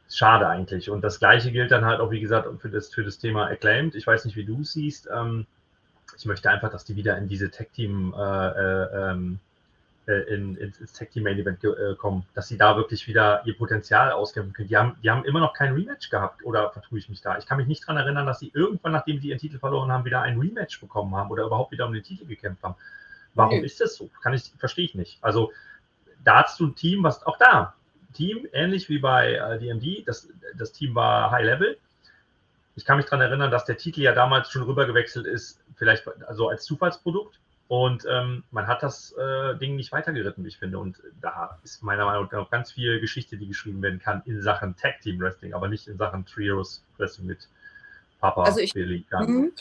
[0.08, 0.88] Schade eigentlich.
[0.88, 3.96] Und das Gleiche gilt dann halt auch, wie gesagt, für das, für das Thema Acclaimed.
[3.96, 5.08] Ich weiß nicht, wie du es siehst.
[5.12, 5.46] Ähm,
[6.16, 9.40] ich möchte einfach, dass die wieder in diese Tech-Team äh, äh ähm,
[10.06, 13.56] äh, in, ins, Tag Team Main Event äh, kommen, dass sie da wirklich wieder ihr
[13.56, 14.68] Potenzial auskämpfen können.
[14.68, 17.38] Die haben, die haben immer noch kein Rematch gehabt oder vertue ich mich da?
[17.38, 20.04] Ich kann mich nicht daran erinnern, dass sie irgendwann, nachdem sie ihren Titel verloren haben,
[20.04, 22.76] wieder ein Rematch bekommen haben oder überhaupt wieder um den Titel gekämpft haben.
[23.34, 23.66] Warum okay.
[23.66, 24.08] ist das so?
[24.22, 25.18] Kann ich, verstehe ich nicht.
[25.22, 25.52] Also
[26.22, 27.74] da hast du ein Team, was auch da,
[28.12, 31.78] Team, ähnlich wie bei äh, DMD, das, das Team war High Level.
[32.76, 36.48] Ich kann mich daran erinnern, dass der Titel ja damals schon rübergewechselt ist, vielleicht also
[36.48, 40.78] als Zufallsprodukt und ähm, man hat das äh, Ding nicht weitergeritten, wie ich finde.
[40.78, 44.76] Und da ist meiner Meinung nach ganz viel Geschichte, die geschrieben werden kann in Sachen
[44.76, 47.48] Tag Team Wrestling, aber nicht in Sachen Trios Wrestling mit
[48.20, 49.52] Papa, also ich, Billy, Gunn.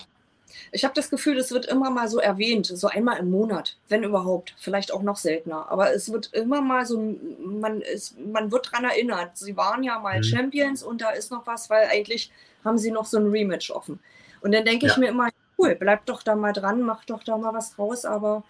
[0.72, 4.04] Ich habe das Gefühl, es wird immer mal so erwähnt, so einmal im Monat, wenn
[4.04, 5.70] überhaupt, vielleicht auch noch seltener.
[5.70, 10.00] Aber es wird immer mal so, man, ist, man wird daran erinnert, sie waren ja
[10.00, 10.24] mal mhm.
[10.24, 12.32] Champions und da ist noch was, weil eigentlich
[12.64, 14.00] haben sie noch so ein Rematch offen.
[14.42, 14.92] Und dann denke ja.
[14.92, 18.06] ich mir immer, cool, bleib doch da mal dran, mach doch da mal was draus,
[18.06, 18.44] aber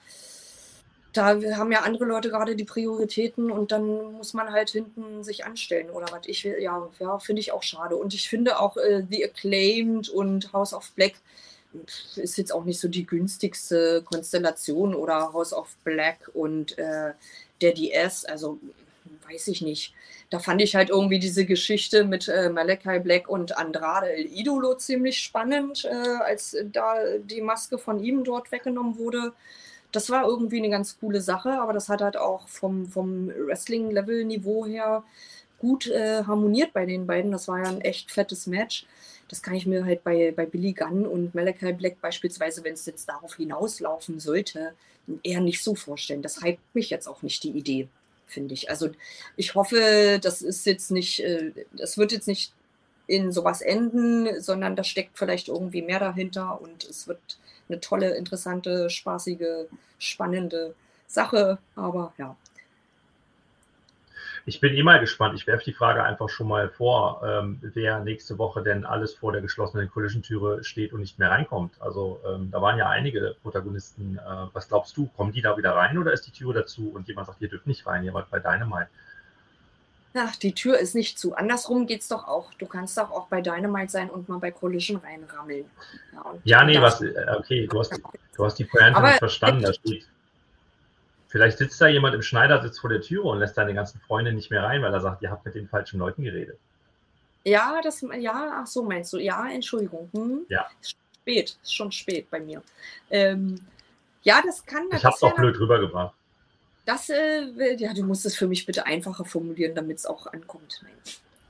[1.16, 5.46] da haben ja andere Leute gerade die Prioritäten und dann muss man halt hinten sich
[5.46, 6.26] anstellen oder was.
[6.26, 7.96] Ich ja, ja finde ich auch schade.
[7.96, 11.14] Und ich finde auch äh, The Acclaimed und House of Black
[12.16, 17.14] ist jetzt auch nicht so die günstigste Konstellation oder House of Black und äh,
[17.62, 18.26] der DS.
[18.26, 18.60] Also
[19.30, 19.94] weiß ich nicht.
[20.36, 24.76] Da fand ich halt irgendwie diese Geschichte mit äh, Malachi Black und Andrade El Idolo
[24.76, 29.32] ziemlich spannend, äh, als da die Maske von ihm dort weggenommen wurde.
[29.94, 34.66] Das war irgendwie eine ganz coole Sache, aber das hat halt auch vom, vom Wrestling-Level-Niveau
[34.66, 35.06] her
[35.58, 37.32] gut äh, harmoniert bei den beiden.
[37.32, 38.86] Das war ja ein echt fettes Match.
[39.30, 42.86] Das kann ich mir halt bei, bei Billy Gunn und Malachi Black beispielsweise, wenn es
[42.86, 44.74] jetzt darauf hinauslaufen sollte,
[45.24, 46.22] eher nicht so vorstellen.
[46.22, 47.88] Das hypt mich jetzt auch nicht die Idee
[48.28, 48.70] finde ich.
[48.70, 48.90] Also
[49.36, 52.54] ich hoffe, das ist jetzt nicht, äh, das wird jetzt nicht
[53.08, 57.20] in sowas enden, sondern da steckt vielleicht irgendwie mehr dahinter und es wird
[57.70, 59.68] eine tolle, interessante, spaßige,
[60.00, 60.76] spannende
[61.08, 62.36] Sache, aber ja.
[64.48, 65.34] Ich bin immer gespannt.
[65.36, 69.32] Ich werfe die Frage einfach schon mal vor, ähm, wer nächste Woche denn alles vor
[69.32, 71.82] der geschlossenen Collision-Türe steht und nicht mehr reinkommt.
[71.82, 74.20] Also ähm, da waren ja einige Protagonisten.
[74.20, 75.08] Äh, was glaubst du?
[75.18, 77.66] Kommen die da wieder rein oder ist die Türe dazu und jemand sagt, ihr dürft
[77.66, 78.88] nicht rein, ihr wart bei Dynamite?
[80.14, 81.36] Ach, die Tür ist nicht zu.
[81.36, 82.54] Andersrum geht es doch auch.
[82.54, 85.66] Du kannst doch auch bei Dynamite sein und mal bei Collision reinrammeln.
[86.14, 88.00] Ja, ja nee, was, äh, okay, du hast,
[88.38, 89.64] du hast die Pointe nicht verstanden.
[89.64, 90.06] Da steht,
[91.36, 94.52] Vielleicht sitzt da jemand im Schneidersitz vor der Tür und lässt deine ganzen Freunde nicht
[94.52, 96.58] mehr rein, weil er sagt, ihr habt mit den falschen Leuten geredet.
[97.44, 99.18] Ja, das, ja, ach so meinst du.
[99.18, 100.10] Ja, Entschuldigung.
[100.14, 100.46] Hm.
[100.48, 100.66] Ja.
[100.80, 102.64] Ist spät, ist schon spät bei mir.
[103.10, 103.60] Ähm,
[104.24, 104.88] ja, das kann.
[104.94, 106.16] Ich habe es auch blöd rübergebracht.
[106.86, 110.86] Das, äh, ja, du musst es für mich bitte einfacher formulieren, damit es auch ankommt.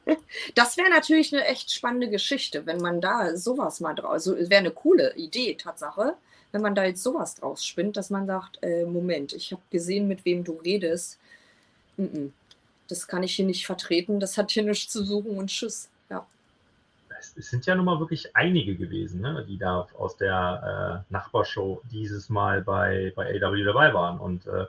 [0.53, 4.59] Das wäre natürlich eine echt spannende Geschichte, wenn man da sowas mal draus, also wäre
[4.59, 6.15] eine coole Idee, Tatsache
[6.55, 10.07] wenn man da jetzt sowas draus spinnt, dass man sagt, äh, Moment, ich habe gesehen,
[10.07, 11.19] mit wem du redest.
[11.97, 12.31] Mm -mm.
[12.87, 15.89] Das kann ich hier nicht vertreten, das hat hier nichts zu suchen und tschüss.
[16.09, 16.25] Ja.
[17.35, 21.81] Es sind ja nun mal wirklich einige gewesen, ne, die da aus der äh, Nachbarshow
[21.91, 24.17] dieses Mal bei, bei AW dabei waren.
[24.17, 24.65] Und äh,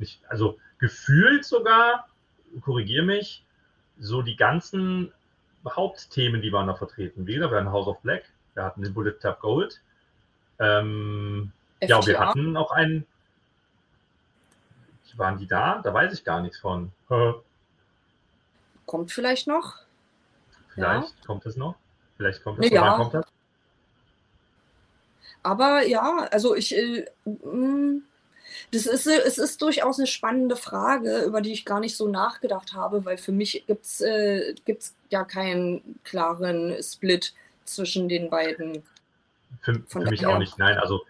[0.00, 2.08] nicht, also gefühlt sogar,
[2.62, 3.44] korrigiere mich,
[4.00, 5.12] so die ganzen
[5.64, 7.28] Hauptthemen, die waren da vertreten.
[7.28, 8.24] Wie gesagt, wir hatten House of Black,
[8.54, 9.80] wir hatten den Bullet Club Gold,
[10.58, 11.52] ähm,
[11.82, 13.06] ja, wir hatten auch einen.
[15.16, 15.80] Waren die da?
[15.82, 16.92] Da weiß ich gar nichts von.
[18.86, 19.78] Kommt vielleicht noch?
[20.74, 21.26] Vielleicht ja.
[21.26, 21.74] kommt es noch.
[22.16, 22.70] Vielleicht kommt es.
[22.70, 22.96] Ja.
[22.96, 23.26] Kommt das?
[25.42, 26.76] Aber ja, also ich.
[26.76, 28.02] Äh, mm,
[28.70, 32.74] das ist, es ist durchaus eine spannende Frage, über die ich gar nicht so nachgedacht
[32.74, 34.54] habe, weil für mich gibt es äh,
[35.10, 37.34] ja keinen klaren Split
[37.64, 38.82] zwischen den beiden
[39.60, 40.58] für, für mich auch nicht.
[40.58, 41.04] Nein, also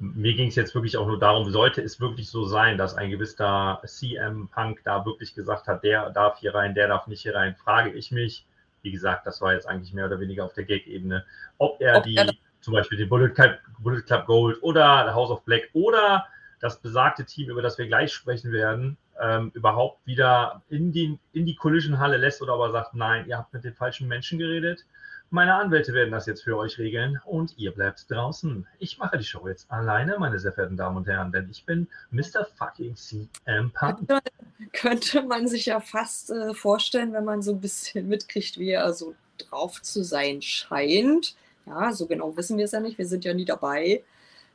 [0.00, 3.10] mir ging es jetzt wirklich auch nur darum, sollte es wirklich so sein, dass ein
[3.10, 7.34] gewisser CM Punk da wirklich gesagt hat, der darf hier rein, der darf nicht hier
[7.34, 8.46] rein, frage ich mich,
[8.82, 11.24] wie gesagt, das war jetzt eigentlich mehr oder weniger auf der Gag-Ebene,
[11.58, 15.30] ob er ob die, er zum Beispiel den Bullet Club, Bullet Club Gold oder House
[15.30, 16.26] of Black oder
[16.60, 21.44] das besagte Team, über das wir gleich sprechen werden, ähm, überhaupt wieder in die, in
[21.44, 24.84] die Collision-Halle lässt oder aber sagt, nein, ihr habt mit den falschen Menschen geredet
[25.30, 28.66] meine Anwälte werden das jetzt für euch regeln und ihr bleibt draußen.
[28.78, 31.86] Ich mache die Show jetzt alleine, meine sehr verehrten Damen und Herren, denn ich bin
[32.10, 32.44] Mr.
[32.56, 34.08] fucking CM Punk.
[34.08, 34.30] Könnte,
[34.72, 38.92] könnte man sich ja fast äh, vorstellen, wenn man so ein bisschen mitkriegt, wie er
[38.92, 41.36] so drauf zu sein scheint.
[41.64, 44.02] Ja, so genau wissen wir es ja nicht, wir sind ja nie dabei.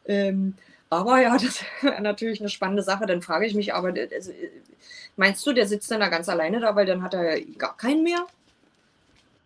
[0.05, 0.55] Ähm,
[0.89, 3.05] aber ja, das wäre natürlich eine spannende Sache.
[3.05, 4.32] Dann frage ich mich aber, also,
[5.15, 8.03] meinst du, der sitzt dann da ganz alleine da, weil dann hat er gar keinen
[8.03, 8.28] mehr?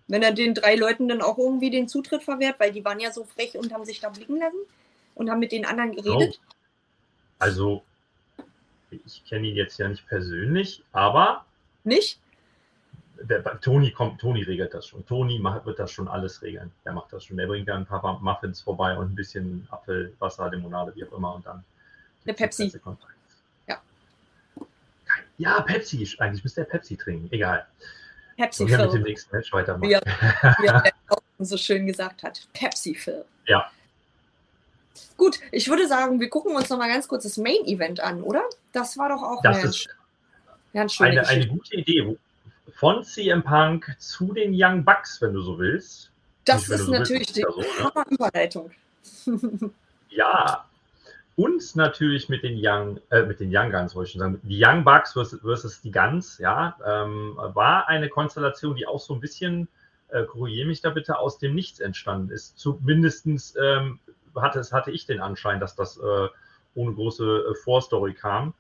[0.10, 3.12] Wenn er den drei Leuten dann auch irgendwie den Zutritt verwehrt, weil die waren ja
[3.12, 4.58] so frech und haben sich da blicken lassen
[5.14, 6.40] und haben mit den anderen geredet.
[6.42, 6.54] Oh.
[7.38, 7.84] Also,
[9.06, 11.46] ich kenne ihn jetzt ja nicht persönlich, aber.
[11.84, 12.20] Nicht?
[13.22, 15.06] Der, Toni kommt, Toni regelt das schon.
[15.06, 16.72] Toni macht, wird das schon alles regeln.
[16.86, 17.38] Der macht das schon.
[17.38, 21.36] Der bringt dann ein paar Muffins vorbei und ein bisschen Apfelwasser, Limonade, wie auch immer.
[21.36, 21.64] Und dann.
[22.26, 22.72] Eine Pepsi.
[23.68, 23.80] Ja.
[25.38, 26.10] Ja, Pepsi.
[26.18, 27.28] Eigentlich müsste er Pepsi trinken.
[27.32, 27.68] Egal.
[28.40, 28.78] Pepsi Phil.
[28.78, 29.90] mit dem nächsten Match weitermachen.
[29.90, 30.02] Wie er,
[30.62, 30.94] wie er
[31.40, 32.48] so schön gesagt hat.
[32.54, 33.26] Pepsi Phil.
[33.48, 33.70] Ja.
[35.18, 38.24] Gut, ich würde sagen, wir gucken uns noch mal ganz kurz das Main Event an,
[38.24, 38.44] oder?
[38.72, 39.62] Das war doch auch eine,
[40.74, 42.18] ganz eine, eine gute Idee.
[42.76, 46.10] Von CM Punk zu den Young Bucks, wenn du so willst.
[46.46, 48.06] Das Nicht, ist so natürlich willst, die so, ne?
[48.10, 48.72] Überleitung.
[50.10, 50.66] ja,
[51.40, 54.62] und natürlich mit den Young, äh, mit den Young Guns, wollte ich schon sagen, die
[54.62, 59.22] Young Bucks versus, versus die Guns, ja, ähm, war eine Konstellation, die auch so ein
[59.22, 59.70] bisschen,
[60.10, 62.60] äh, korrigiere mich da bitte, aus dem Nichts entstanden ist.
[62.60, 63.26] Zumindest
[63.58, 64.00] ähm,
[64.36, 66.28] hatte, hatte ich den Anschein, dass das äh,
[66.76, 68.54] ohne große äh, Vorstory kam.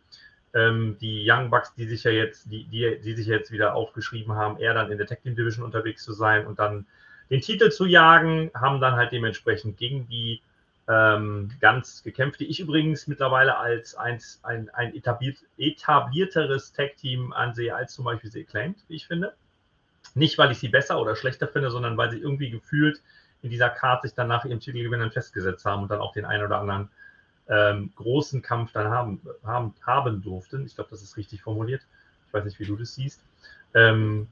[0.53, 4.35] Ähm, die Young Bucks, die sich ja jetzt, die, die, die sich jetzt wieder aufgeschrieben
[4.35, 6.85] haben, eher dann in der Tech Team Division unterwegs zu sein und dann
[7.29, 10.41] den Titel zu jagen, haben dann halt dementsprechend gegen die
[10.89, 17.75] ähm, ganz gekämpft, die ich übrigens mittlerweile als ein, ein, ein etabliert, etablierteres Tag-Team ansehe
[17.75, 19.35] als zum Beispiel sie Acclaimed, wie ich finde.
[20.15, 23.03] Nicht, weil ich sie besser oder schlechter finde, sondern weil sie irgendwie gefühlt
[23.43, 26.43] in dieser Karte sich dann nach ihrem Titelgewinnern festgesetzt haben und dann auch den einen
[26.43, 26.89] oder anderen
[27.47, 30.65] ähm, großen Kampf dann haben, haben, haben durften.
[30.65, 31.83] Ich glaube, das ist richtig formuliert.
[32.27, 33.23] Ich weiß nicht, wie du das siehst.
[33.75, 34.27] Ähm,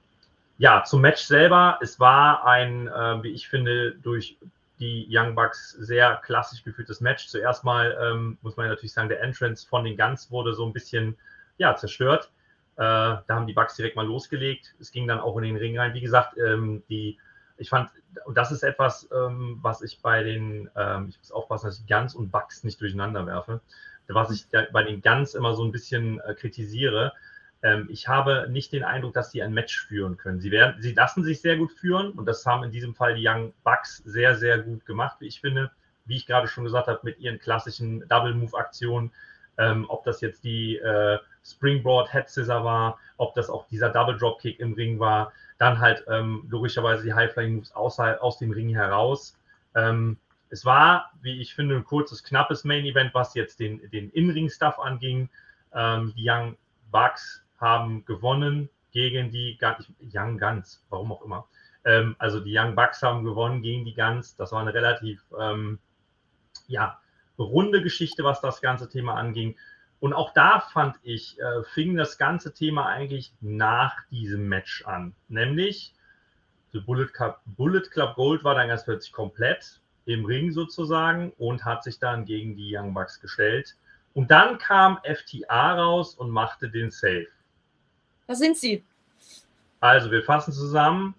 [0.57, 1.77] ja, zum Match selber.
[1.81, 4.37] Es war ein, äh, wie ich finde, durch
[4.79, 7.27] die Young Bucks sehr klassisch geführtes Match.
[7.27, 10.73] Zuerst mal ähm, muss man natürlich sagen, der Entrance von den Guns wurde so ein
[10.73, 11.17] bisschen
[11.57, 12.31] ja, zerstört.
[12.75, 14.75] Äh, da haben die Bucks direkt mal losgelegt.
[14.79, 15.93] Es ging dann auch in den Ring rein.
[15.93, 17.17] Wie gesagt, ähm, die
[17.57, 17.89] ich fand,
[18.25, 21.87] und das ist etwas, ähm, was ich bei den, ähm, ich muss aufpassen, dass ich
[21.87, 23.61] Guns und Bugs nicht durcheinander werfe,
[24.07, 27.13] was ich bei den Guns immer so ein bisschen äh, kritisiere.
[27.63, 30.39] Ähm, ich habe nicht den Eindruck, dass sie ein Match führen können.
[30.39, 33.27] Sie, werden, sie lassen sich sehr gut führen und das haben in diesem Fall die
[33.27, 35.71] Young Bucks sehr, sehr gut gemacht, wie ich finde.
[36.05, 39.11] Wie ich gerade schon gesagt habe, mit ihren klassischen Double-Move-Aktionen,
[39.57, 44.17] ähm, ob das jetzt die äh, Springboard Head Scissor war, ob das auch dieser Double
[44.17, 48.37] Drop Kick im Ring war, dann halt ähm, logischerweise die High Flying Moves aus, aus
[48.37, 49.37] dem Ring heraus.
[49.75, 50.17] Ähm,
[50.49, 54.79] es war, wie ich finde, ein kurzes, knappes Main Event, was jetzt den, den In-Ring-Stuff
[54.79, 55.29] anging.
[55.73, 56.55] Ähm, die Young
[56.91, 59.57] Bucks haben gewonnen gegen die
[60.13, 61.47] Young Guns, warum auch immer.
[61.85, 64.35] Ähm, also die Young Bucks haben gewonnen gegen die Guns.
[64.35, 65.79] Das war eine relativ ähm,
[66.67, 66.99] ja,
[67.37, 69.55] runde Geschichte, was das ganze Thema anging.
[69.99, 75.15] Und auch da fand ich, äh, fing das ganze Thema eigentlich nach diesem Match an.
[75.27, 75.93] Nämlich,
[76.71, 81.65] The Bullet Club, Bullet Club Gold war dann ganz plötzlich komplett im Ring sozusagen und
[81.65, 83.75] hat sich dann gegen die Young Bucks gestellt.
[84.13, 87.27] Und dann kam FTA raus und machte den Save.
[88.27, 88.83] Da sind sie.
[89.79, 91.15] Also, wir fassen zusammen.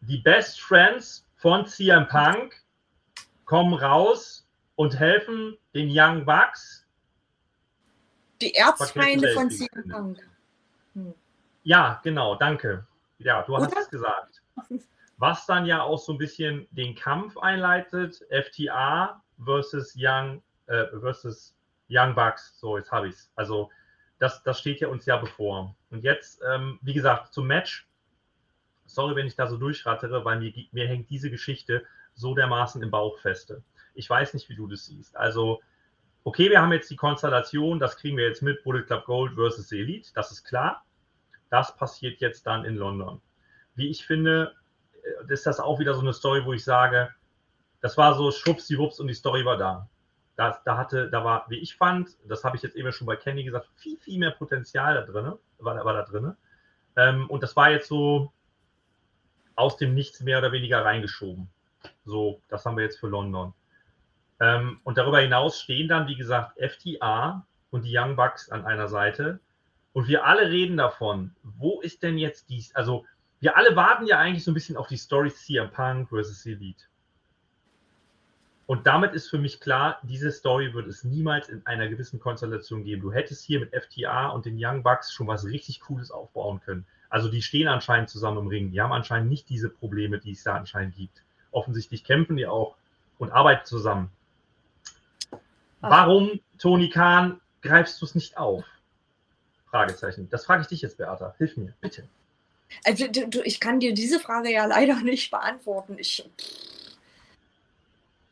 [0.00, 2.60] Die Best Friends von CM Punk
[3.44, 6.84] kommen raus und helfen den Young Bucks.
[8.40, 10.18] Die Erzfeinde von CM Punk.
[10.94, 11.14] Hm.
[11.62, 12.86] Ja, genau, danke.
[13.18, 13.66] Ja, du Oder?
[13.66, 14.42] hast es gesagt.
[15.18, 21.54] Was dann ja auch so ein bisschen den Kampf einleitet, FTA versus Young, äh, versus
[21.88, 22.58] Young Bucks.
[22.58, 23.30] So, jetzt habe ich es.
[23.36, 23.70] Also,
[24.18, 25.76] das, das steht ja uns ja bevor.
[25.92, 27.86] Und jetzt, ähm, wie gesagt, zum Match.
[28.86, 31.84] Sorry, wenn ich da so durchrattere, weil mir, mir hängt diese Geschichte
[32.14, 33.62] so dermaßen im Bauch feste.
[33.94, 35.16] Ich weiß nicht, wie du das siehst.
[35.16, 35.60] Also,
[36.24, 39.70] okay, wir haben jetzt die Konstellation, das kriegen wir jetzt mit, Bullet Club Gold versus
[39.70, 40.84] Elite, das ist klar.
[41.50, 43.20] Das passiert jetzt dann in London.
[43.74, 44.54] Wie ich finde,
[45.02, 47.14] äh, ist das auch wieder so eine Story, wo ich sage,
[47.80, 49.88] das war so schwuppsdiwupps und die Story war da.
[50.36, 53.16] Da, da hatte, da war, wie ich fand, das habe ich jetzt eben schon bei
[53.16, 56.34] Kenny gesagt, viel, viel mehr Potenzial da drin, war, war da drin.
[56.96, 58.32] Ähm, und das war jetzt so
[59.54, 61.48] aus dem Nichts mehr oder weniger reingeschoben.
[62.04, 63.52] So, das haben wir jetzt für London.
[64.40, 68.88] Ähm, und darüber hinaus stehen dann, wie gesagt, FTA und die Young Bucks an einer
[68.88, 69.40] Seite.
[69.92, 72.74] Und wir alle reden davon, wo ist denn jetzt dies?
[72.74, 73.04] Also,
[73.40, 76.84] wir alle warten ja eigentlich so ein bisschen auf die Story CM Punk versus Elite.
[78.72, 82.84] Und damit ist für mich klar, diese Story wird es niemals in einer gewissen Konstellation
[82.84, 83.02] geben.
[83.02, 86.86] Du hättest hier mit FTA und den Young Bucks schon was richtig Cooles aufbauen können.
[87.10, 88.70] Also die stehen anscheinend zusammen im Ring.
[88.70, 91.22] Die haben anscheinend nicht diese Probleme, die es da anscheinend gibt.
[91.50, 92.76] Offensichtlich kämpfen die auch
[93.18, 94.10] und arbeiten zusammen.
[95.82, 98.64] Warum, Toni Kahn, greifst du es nicht auf?
[99.66, 100.30] Fragezeichen.
[100.30, 101.34] Das frage ich dich jetzt, Beata.
[101.36, 102.08] Hilf mir, bitte.
[102.84, 105.98] Also, du, ich kann dir diese Frage ja leider nicht beantworten.
[105.98, 106.24] Ich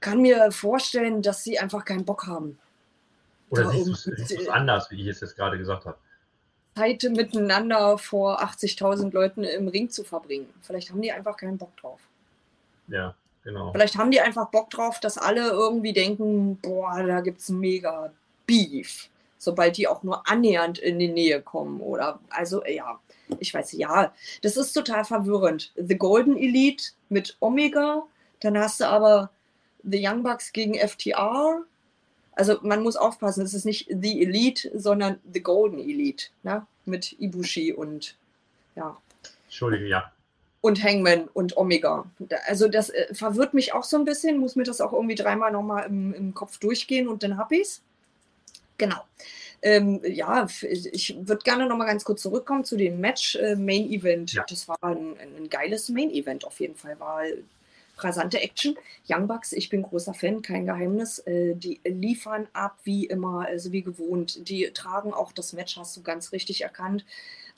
[0.00, 2.58] kann mir vorstellen, dass sie einfach keinen Bock haben.
[3.50, 5.98] Oder da, siehst du es anders, wie ich es jetzt gerade gesagt habe?
[6.76, 10.48] Zeit miteinander vor 80.000 Leuten im Ring zu verbringen.
[10.62, 12.00] Vielleicht haben die einfach keinen Bock drauf.
[12.88, 13.72] Ja, genau.
[13.72, 18.12] Vielleicht haben die einfach Bock drauf, dass alle irgendwie denken, boah, da gibt es mega
[18.46, 21.80] Beef, sobald die auch nur annähernd in die Nähe kommen.
[21.80, 23.00] Oder also ja,
[23.40, 25.72] ich weiß, ja, das ist total verwirrend.
[25.76, 28.04] The Golden Elite mit Omega,
[28.40, 29.30] dann hast du aber
[29.82, 31.62] The Young Bucks gegen FTR.
[32.32, 36.66] Also man muss aufpassen, es ist nicht The Elite, sondern The Golden Elite, ne?
[36.84, 38.16] mit Ibushi und
[38.76, 38.96] ja.
[39.44, 40.12] Entschuldige, ja.
[40.62, 42.04] Und Hangman und Omega.
[42.46, 45.50] Also das äh, verwirrt mich auch so ein bisschen, muss mir das auch irgendwie dreimal
[45.50, 47.82] nochmal im, im Kopf durchgehen und dann hab ich's.
[48.76, 49.02] Genau.
[49.62, 54.32] Ähm, ja, ich würde gerne nochmal ganz kurz zurückkommen zu dem Match äh, Main Event.
[54.32, 54.44] Ja.
[54.48, 56.98] Das war ein, ein, geiles Main Event auf jeden Fall.
[56.98, 57.24] War
[58.02, 58.76] rasante Action.
[59.08, 61.18] Young Bucks, ich bin großer Fan, kein Geheimnis.
[61.20, 64.48] Äh, die liefern ab wie immer, also wie gewohnt.
[64.48, 67.04] Die tragen auch das Match, hast du ganz richtig erkannt.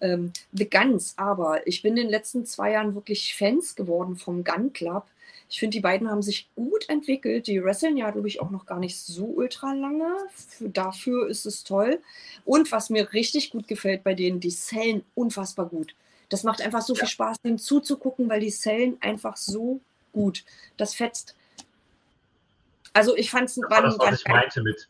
[0.00, 4.44] Ähm, The Guns, aber ich bin in den letzten zwei Jahren wirklich Fans geworden vom
[4.44, 5.06] Gun Club.
[5.52, 7.46] Ich finde, die beiden haben sich gut entwickelt.
[7.46, 10.08] Die wresteln ja, glaube ich, auch noch gar nicht so ultra lange.
[10.34, 12.00] Für, dafür ist es toll.
[12.46, 15.94] Und was mir richtig gut gefällt bei denen, die sellen unfassbar gut.
[16.30, 17.00] Das macht einfach so ja.
[17.00, 19.80] viel Spaß, dem zuzugucken, weil die sellen einfach so
[20.12, 20.44] gut.
[20.76, 21.34] Das fetzt.
[22.92, 24.88] Also ich fand es das war das, was ich meinte mit,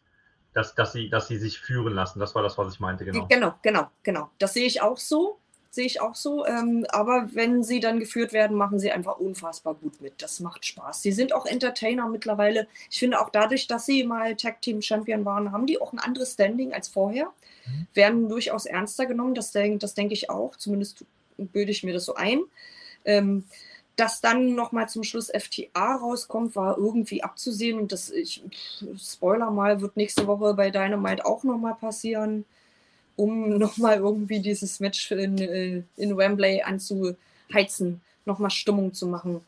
[0.52, 2.18] dass, dass, sie, dass sie sich führen lassen.
[2.20, 3.26] Das war das, was ich meinte, genau.
[3.26, 4.30] Genau, genau, genau.
[4.38, 5.38] Das sehe ich auch so.
[5.70, 6.44] Sehe ich auch so.
[6.44, 10.20] Ähm, aber wenn sie dann geführt werden, machen sie einfach unfassbar gut mit.
[10.20, 11.00] Das macht Spaß.
[11.00, 12.68] Sie sind auch Entertainer mittlerweile.
[12.90, 15.98] Ich finde auch dadurch, dass sie mal Tag Team Champion waren, haben die auch ein
[15.98, 17.32] anderes Standing als vorher.
[17.64, 17.86] Mhm.
[17.94, 19.34] Werden durchaus ernster genommen.
[19.34, 20.56] Das, das denke ich auch.
[20.56, 21.06] Zumindest
[21.38, 22.42] bilde ich mir das so ein.
[23.06, 23.44] Ähm,
[23.96, 27.78] dass dann nochmal zum Schluss FTA rauskommt, war irgendwie abzusehen.
[27.78, 28.42] Und das, ich,
[28.98, 32.44] Spoiler mal, wird nächste Woche bei Dynamite auch nochmal passieren,
[33.16, 39.42] um nochmal irgendwie dieses Match in, äh, in Wembley anzuheizen, nochmal Stimmung zu machen.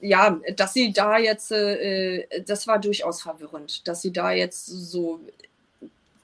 [0.00, 5.20] Ja, dass sie da jetzt, äh, das war durchaus verwirrend, dass sie da jetzt so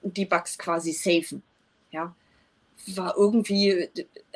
[0.02, 1.42] die Bugs quasi safen.
[1.90, 2.14] Ja,
[2.86, 3.88] war irgendwie,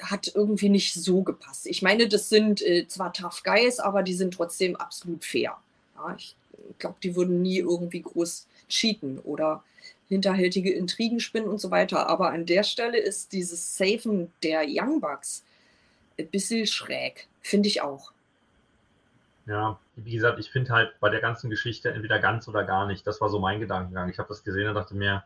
[0.03, 1.67] hat irgendwie nicht so gepasst.
[1.67, 5.57] Ich meine, das sind äh, zwar Tough Guys, aber die sind trotzdem absolut fair.
[5.97, 6.35] Ja, ich
[6.79, 9.63] glaube, die würden nie irgendwie groß cheaten oder
[10.09, 12.09] hinterhältige Intrigen spinnen und so weiter.
[12.09, 15.45] Aber an der Stelle ist dieses Safen der Young Bucks
[16.19, 18.13] ein bisschen schräg, finde ich auch.
[19.47, 23.07] Ja, wie gesagt, ich finde halt bei der ganzen Geschichte entweder ganz oder gar nicht.
[23.07, 24.09] Das war so mein Gedankengang.
[24.09, 25.25] Ich habe das gesehen und dachte mir,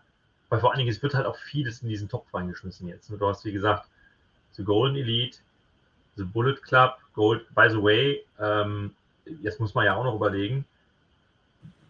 [0.54, 3.10] weil vor allen Dingen, es wird halt auch vieles in diesen Topf reingeschmissen jetzt.
[3.10, 3.88] Du hast, wie gesagt,
[4.52, 5.38] The Golden Elite,
[6.14, 8.94] The Bullet Club, Gold, by the way, ähm,
[9.42, 10.64] jetzt muss man ja auch noch überlegen,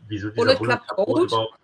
[0.09, 1.59] wieso dieser Bullet, Bullet Club, Gold überhaupt,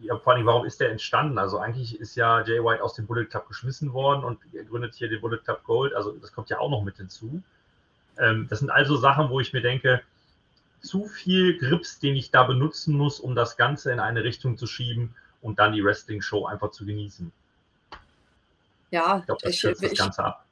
[0.00, 1.38] ja, vor allem, warum ist der entstanden?
[1.38, 4.96] Also eigentlich ist ja Jay White aus dem Bullet Club geschmissen worden und er gründet
[4.96, 5.94] hier den Bullet Club Gold.
[5.94, 7.40] Also das kommt ja auch noch mit hinzu.
[8.18, 10.02] Ähm, das sind also Sachen, wo ich mir denke,
[10.80, 14.66] zu viel Grips, den ich da benutzen muss, um das Ganze in eine Richtung zu
[14.66, 15.14] schieben,
[15.46, 17.30] und dann die Wrestling-Show einfach zu genießen.
[18.90, 20.44] Ja, ich glaube, das stürzt das Ganze ab.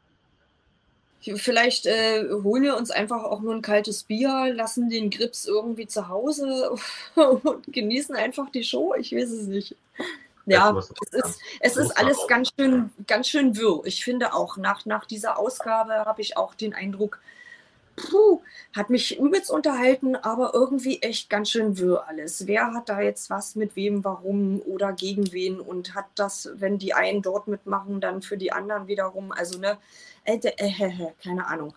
[1.21, 5.87] Vielleicht äh, holen wir uns einfach auch nur ein kaltes Bier, lassen den Grips irgendwie
[5.87, 6.77] zu Hause
[7.15, 8.95] und genießen einfach die Show.
[8.95, 9.75] Ich weiß es nicht.
[10.47, 13.81] Ja, es ist, es ist alles ganz schön, ganz schön wirr.
[13.87, 17.19] Ich finde auch, nach, nach dieser Ausgabe habe ich auch den Eindruck,
[17.97, 18.43] puh,
[18.75, 22.47] hat mich übelst unterhalten, aber irgendwie echt ganz schön wirr alles.
[22.47, 26.79] Wer hat da jetzt was mit wem, warum oder gegen wen und hat das, wenn
[26.79, 29.79] die einen dort mitmachen, dann für die anderen wiederum, also ne,
[30.25, 31.75] äh, äh, keine Ahnung.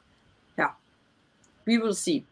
[0.58, 0.76] Ja,
[1.66, 2.24] we will see.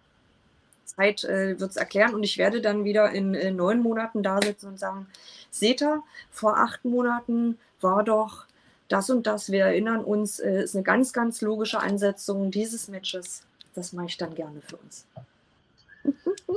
[0.86, 4.40] Zeit äh, wird es erklären und ich werde dann wieder in äh, neun Monaten da
[4.42, 5.08] sitzen und sagen,
[5.52, 8.46] seht ihr, vor acht Monaten war doch
[8.88, 13.44] das und das, wir erinnern uns, äh, ist eine ganz, ganz logische Ansetzung dieses Matches
[13.76, 15.06] das mache ich dann gerne für uns.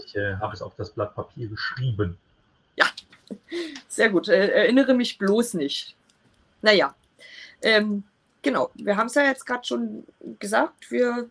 [0.05, 2.19] Ich äh, habe es auf das Blatt Papier geschrieben.
[2.77, 2.87] Ja,
[3.89, 4.29] sehr gut.
[4.29, 5.97] Äh, erinnere mich bloß nicht.
[6.63, 6.95] Naja,
[7.63, 8.05] ähm,
[8.43, 8.71] genau.
[8.75, 10.05] Wir haben es ja jetzt gerade schon
[10.39, 10.91] gesagt.
[10.91, 11.29] Wir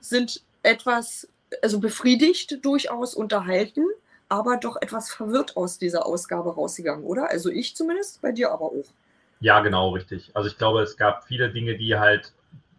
[0.00, 1.28] sind etwas,
[1.62, 3.84] also befriedigt durchaus unterhalten,
[4.28, 7.30] aber doch etwas verwirrt aus dieser Ausgabe rausgegangen, oder?
[7.30, 8.84] Also ich zumindest, bei dir aber auch.
[9.40, 10.30] Ja, genau, richtig.
[10.34, 12.32] Also ich glaube, es gab viele Dinge, die halt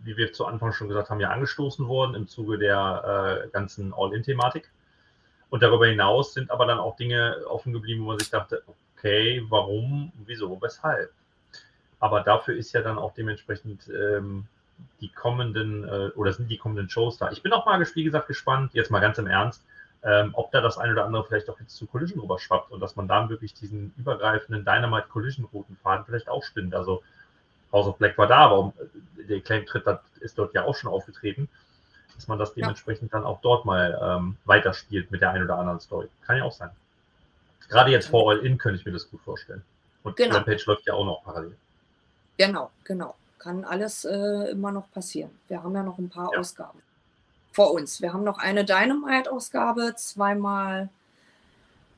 [0.03, 3.93] wie wir zu Anfang schon gesagt haben, ja angestoßen worden im Zuge der äh, ganzen
[3.93, 4.69] All-In-Thematik.
[5.49, 8.63] Und darüber hinaus sind aber dann auch Dinge offen geblieben, wo man sich dachte,
[8.97, 11.11] okay, warum, wieso, weshalb?
[11.99, 14.47] Aber dafür ist ja dann auch dementsprechend ähm,
[15.01, 17.31] die kommenden äh, oder sind die kommenden Shows da.
[17.31, 19.63] Ich bin auch mal, wie gesagt, gespannt, jetzt mal ganz im Ernst,
[20.03, 22.95] ähm, ob da das eine oder andere vielleicht auch jetzt zu Collision rüberschwappt und dass
[22.95, 26.73] man dann wirklich diesen übergreifenden Dynamite Collision Routenfaden vielleicht auch spinnt.
[26.73, 27.03] Also
[27.71, 28.73] House of Black war da, aber
[29.29, 29.85] der Claim-Tritt
[30.19, 31.47] ist dort ja auch schon aufgetreten,
[32.15, 33.17] dass man das dementsprechend ja.
[33.17, 36.07] dann auch dort mal ähm, weiterspielt mit der einen oder anderen Story.
[36.25, 36.69] Kann ja auch sein.
[37.69, 39.63] Gerade jetzt vor All-In könnte ich mir das gut vorstellen.
[40.03, 40.35] Und genau.
[40.35, 41.55] Rampage läuft ja auch noch parallel.
[42.37, 43.15] Genau, genau.
[43.39, 45.31] Kann alles äh, immer noch passieren.
[45.47, 46.39] Wir haben ja noch ein paar ja.
[46.39, 46.81] Ausgaben
[47.51, 48.01] vor uns.
[48.01, 50.89] Wir haben noch eine Dynamite-Ausgabe, zweimal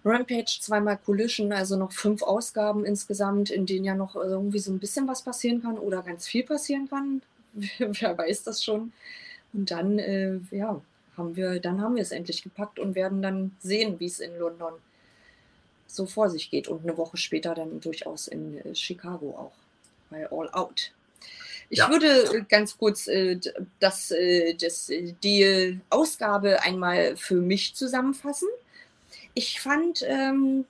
[0.05, 4.79] Rampage, zweimal Collision, also noch fünf Ausgaben insgesamt, in denen ja noch irgendwie so ein
[4.79, 7.21] bisschen was passieren kann oder ganz viel passieren kann.
[7.53, 8.91] Wer weiß das schon.
[9.53, 10.81] Und dann, äh, ja,
[11.15, 14.37] haben wir, dann haben wir es endlich gepackt und werden dann sehen, wie es in
[14.37, 14.73] London
[15.87, 16.67] so vor sich geht.
[16.67, 19.53] Und eine Woche später dann durchaus in äh, Chicago auch,
[20.09, 20.91] bei All Out.
[21.69, 21.89] Ich ja.
[21.89, 23.39] würde äh, ganz kurz äh,
[23.79, 24.91] das, äh, das,
[25.23, 28.49] die Ausgabe einmal für mich zusammenfassen
[29.33, 30.65] ich fand, ähm,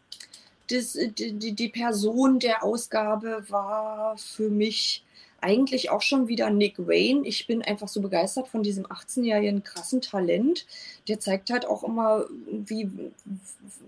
[0.69, 5.03] das, die, die Person der Ausgabe war für mich
[5.41, 7.27] eigentlich auch schon wieder Nick Wayne.
[7.27, 10.65] Ich bin einfach so begeistert von diesem 18-jährigen krassen Talent.
[11.09, 12.89] Der zeigt halt auch immer, wie,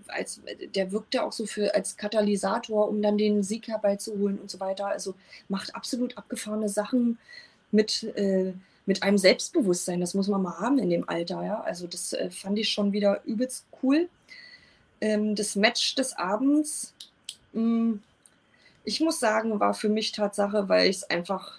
[0.08, 0.42] als,
[0.74, 4.60] der wirkt ja auch so für, als Katalysator, um dann den Sieg herbeizuholen und so
[4.60, 4.88] weiter.
[4.88, 5.14] Also
[5.48, 7.18] macht absolut abgefahrene Sachen
[7.70, 8.52] mit, äh,
[8.84, 10.00] mit einem Selbstbewusstsein.
[10.00, 11.62] Das muss man mal haben in dem Alter, ja.
[11.62, 14.10] Also das äh, fand ich schon wieder übelst cool
[15.00, 16.94] ähm, das Match des Abends,
[17.52, 18.02] mh, hm,
[18.84, 21.58] ich muss sagen, war für mich Tatsache, weil ich es einfach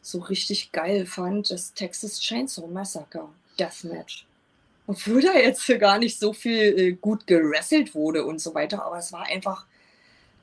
[0.00, 3.28] so richtig geil fand, das Texas Chainsaw Massacre
[3.58, 4.24] Deathmatch.
[4.86, 8.98] Obwohl da jetzt gar nicht so viel äh, gut gerasselt wurde und so weiter, aber
[8.98, 9.66] es war einfach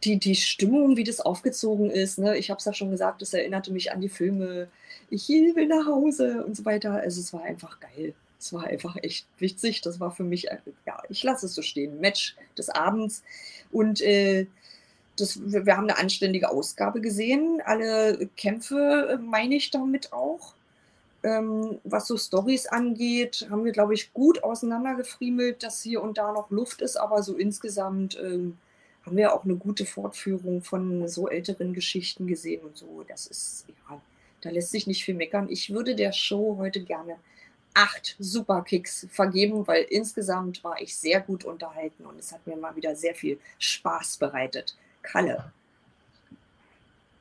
[0.03, 2.37] die, die Stimmung, wie das aufgezogen ist, ne?
[2.37, 4.67] ich habe es ja schon gesagt, es erinnerte mich an die Filme
[5.09, 6.93] Ich will nach Hause und so weiter.
[6.93, 8.15] Also es war einfach geil.
[8.41, 9.81] Es war einfach echt witzig.
[9.81, 10.57] Das war für mich, äh,
[10.87, 12.01] ja, ich lasse es so stehen.
[12.01, 13.21] Match des Abends.
[13.71, 14.47] Und äh,
[15.15, 17.61] das, wir haben eine anständige Ausgabe gesehen.
[17.63, 20.55] Alle Kämpfe äh, meine ich damit auch.
[21.23, 26.31] Ähm, was so Stories angeht, haben wir, glaube ich, gut auseinandergefriemelt, dass hier und da
[26.31, 28.57] noch Luft ist, aber so insgesamt ähm,
[29.05, 33.03] haben wir auch eine gute Fortführung von so älteren Geschichten gesehen und so.
[33.07, 34.01] Das ist, ja,
[34.41, 35.47] da lässt sich nicht viel meckern.
[35.47, 37.17] Ich würde der Show heute gerne
[37.73, 42.75] acht Superkicks vergeben, weil insgesamt war ich sehr gut unterhalten und es hat mir mal
[42.75, 44.75] wieder sehr viel Spaß bereitet.
[45.01, 45.51] Kalle.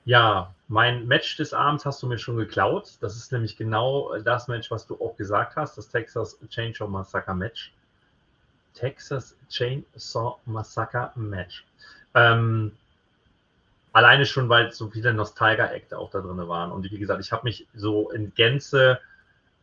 [0.04, 2.96] Ja, mein Match des Abends hast du mir schon geklaut.
[3.00, 7.34] Das ist nämlich genau das Match, was du auch gesagt hast, das Texas Chainsaw Massacre
[7.34, 7.72] Match.
[8.74, 11.64] Texas Chainsaw Massacre Match.
[12.14, 12.72] Ähm,
[13.92, 16.72] alleine schon, weil so viele Nostalgia-Acte auch da drin waren.
[16.72, 19.00] Und wie gesagt, ich habe mich so in Gänze,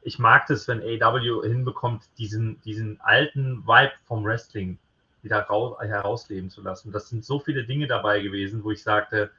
[0.02, 4.78] ich mag das, wenn AW hinbekommt, diesen, diesen alten Vibe vom Wrestling
[5.22, 6.91] wieder raus, herausleben zu lassen.
[6.91, 9.32] Das sind so viele Dinge dabei gewesen, wo ich sagte,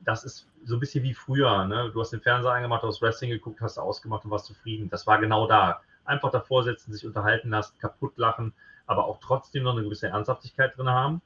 [0.00, 1.66] das ist so ein bisschen wie früher.
[1.66, 1.90] Ne?
[1.92, 4.88] Du hast den Fernseher angemacht, du hast Wrestling geguckt, hast ausgemacht und warst zufrieden.
[4.90, 5.80] Das war genau da.
[6.04, 8.52] Einfach davor sitzen, sich unterhalten lassen, kaputt lachen,
[8.86, 11.22] aber auch trotzdem noch eine gewisse Ernsthaftigkeit drin haben.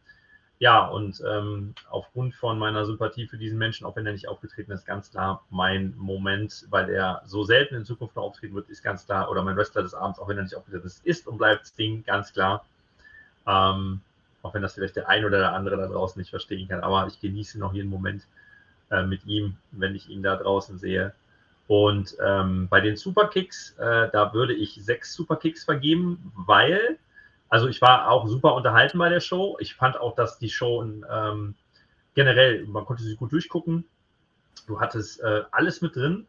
[0.60, 4.72] Ja, und ähm, aufgrund von meiner Sympathie für diesen Menschen, auch wenn er nicht aufgetreten
[4.72, 8.82] ist, ganz klar mein Moment, weil er so selten in Zukunft noch auftreten wird, ist
[8.82, 11.38] ganz klar, oder mein Wrestler des Abends, auch wenn er nicht aufgetreten ist, ist und
[11.38, 12.64] bleibt Sting, ganz klar.
[13.46, 14.00] Ähm,
[14.42, 16.80] auch wenn das vielleicht der ein oder der andere da draußen nicht verstehen kann.
[16.80, 18.26] Aber ich genieße noch jeden Moment
[18.90, 21.14] äh, mit ihm, wenn ich ihn da draußen sehe.
[21.68, 26.98] Und ähm, bei den Superkicks, äh, da würde ich sechs Superkicks vergeben, weil,
[27.48, 29.56] also ich war auch super unterhalten bei der Show.
[29.60, 31.54] Ich fand auch, dass die Show ähm,
[32.14, 33.84] generell, man konnte sie gut durchgucken.
[34.66, 36.26] Du hattest äh, alles mit drin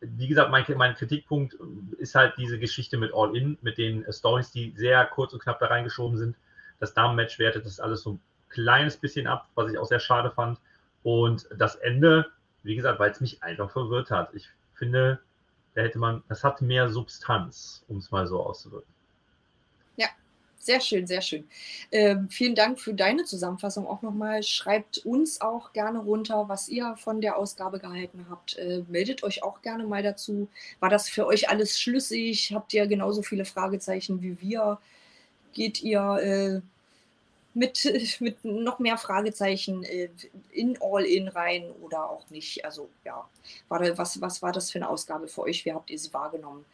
[0.00, 1.56] wie gesagt, mein, mein, Kritikpunkt
[1.98, 5.42] ist halt diese Geschichte mit All In, mit den äh, Stories, die sehr kurz und
[5.42, 6.36] knapp da reingeschoben sind.
[6.78, 10.30] Das Damenmatch wertet das alles so ein kleines bisschen ab, was ich auch sehr schade
[10.30, 10.58] fand.
[11.02, 12.30] Und das Ende,
[12.62, 14.32] wie gesagt, weil es mich einfach verwirrt hat.
[14.34, 15.20] Ich finde,
[15.74, 18.92] da hätte man, das hat mehr Substanz, um es mal so auszudrücken.
[20.60, 21.48] Sehr schön, sehr schön.
[21.92, 24.42] Ähm, vielen Dank für deine Zusammenfassung auch nochmal.
[24.42, 28.58] Schreibt uns auch gerne runter, was ihr von der Ausgabe gehalten habt.
[28.58, 30.48] Äh, meldet euch auch gerne mal dazu.
[30.80, 32.52] War das für euch alles schlüssig?
[32.54, 34.78] Habt ihr genauso viele Fragezeichen wie wir?
[35.52, 36.60] Geht ihr äh,
[37.54, 37.90] mit,
[38.20, 40.10] mit noch mehr Fragezeichen äh,
[40.52, 42.64] in All-In rein oder auch nicht?
[42.64, 43.28] Also ja,
[43.68, 45.64] war da, was, was war das für eine Ausgabe für euch?
[45.64, 46.64] Wie habt ihr sie wahrgenommen?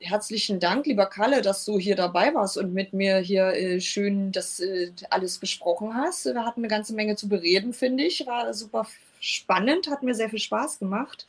[0.00, 4.32] Herzlichen Dank, lieber Kalle, dass du hier dabei warst und mit mir hier äh, schön
[4.32, 6.26] das äh, alles besprochen hast.
[6.26, 8.26] Wir hatten eine ganze Menge zu bereden, finde ich.
[8.26, 8.86] War super
[9.20, 11.26] spannend, hat mir sehr viel Spaß gemacht.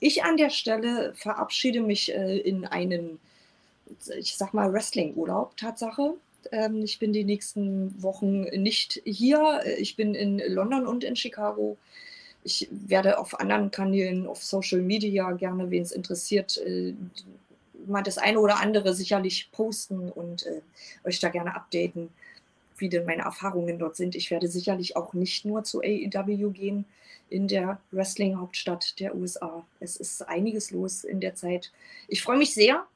[0.00, 3.18] Ich an der Stelle verabschiede mich äh, in einen,
[4.18, 6.14] ich sag mal, Wrestling-Urlaub, Tatsache.
[6.52, 9.62] Ähm, ich bin die nächsten Wochen nicht hier.
[9.78, 11.76] Ich bin in London und in Chicago.
[12.44, 16.94] Ich werde auf anderen Kanälen, auf Social Media gerne, wen es interessiert, äh,
[17.86, 20.60] mal das eine oder andere sicherlich posten und äh,
[21.04, 22.10] euch da gerne updaten,
[22.78, 24.14] wie denn meine Erfahrungen dort sind.
[24.14, 26.84] Ich werde sicherlich auch nicht nur zu AEW gehen
[27.28, 29.64] in der Wrestling-Hauptstadt der USA.
[29.80, 31.72] Es ist einiges los in der Zeit.
[32.08, 32.86] Ich freue mich sehr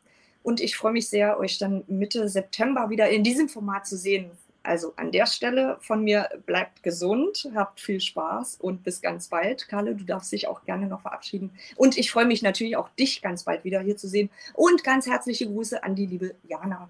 [0.42, 4.30] und ich freue mich sehr, euch dann Mitte September wieder in diesem Format zu sehen,
[4.62, 9.68] also an der Stelle von mir bleibt gesund, habt viel Spaß und bis ganz bald.
[9.68, 11.50] Kalle, du darfst dich auch gerne noch verabschieden.
[11.76, 14.30] Und ich freue mich natürlich auch, dich ganz bald wieder hier zu sehen.
[14.54, 16.88] Und ganz herzliche Grüße an die liebe Jana.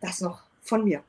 [0.00, 1.02] Das noch von mir.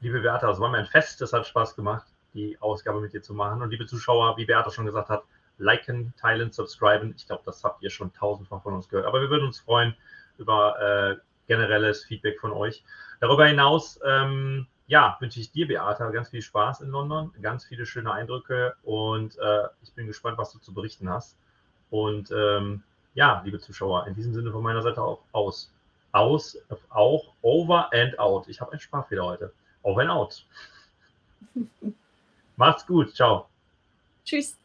[0.00, 3.22] Liebe Beata, es war mir ein Fest, es hat Spaß gemacht, die Ausgabe mit dir
[3.22, 3.62] zu machen.
[3.62, 5.24] Und liebe Zuschauer, wie Beata schon gesagt hat,
[5.58, 7.14] liken, teilen, subscriben.
[7.16, 9.06] Ich glaube, das habt ihr schon tausendfach von uns gehört.
[9.06, 9.94] Aber wir würden uns freuen
[10.38, 11.16] über äh,
[11.50, 12.84] generelles Feedback von euch.
[13.18, 17.86] Darüber hinaus, ähm, ja, wünsche ich dir, Beata, ganz viel Spaß in London, ganz viele
[17.86, 21.36] schöne Eindrücke und äh, ich bin gespannt, was du zu berichten hast.
[21.90, 25.72] Und ähm, ja, liebe Zuschauer, in diesem Sinne von meiner Seite auch aus.
[26.12, 26.56] Aus,
[26.88, 28.48] auch over and out.
[28.48, 29.52] Ich habe einen Sprachfehler heute.
[29.82, 30.44] Over and out.
[32.56, 33.14] Macht's gut.
[33.14, 33.48] Ciao.
[34.24, 34.56] Tschüss.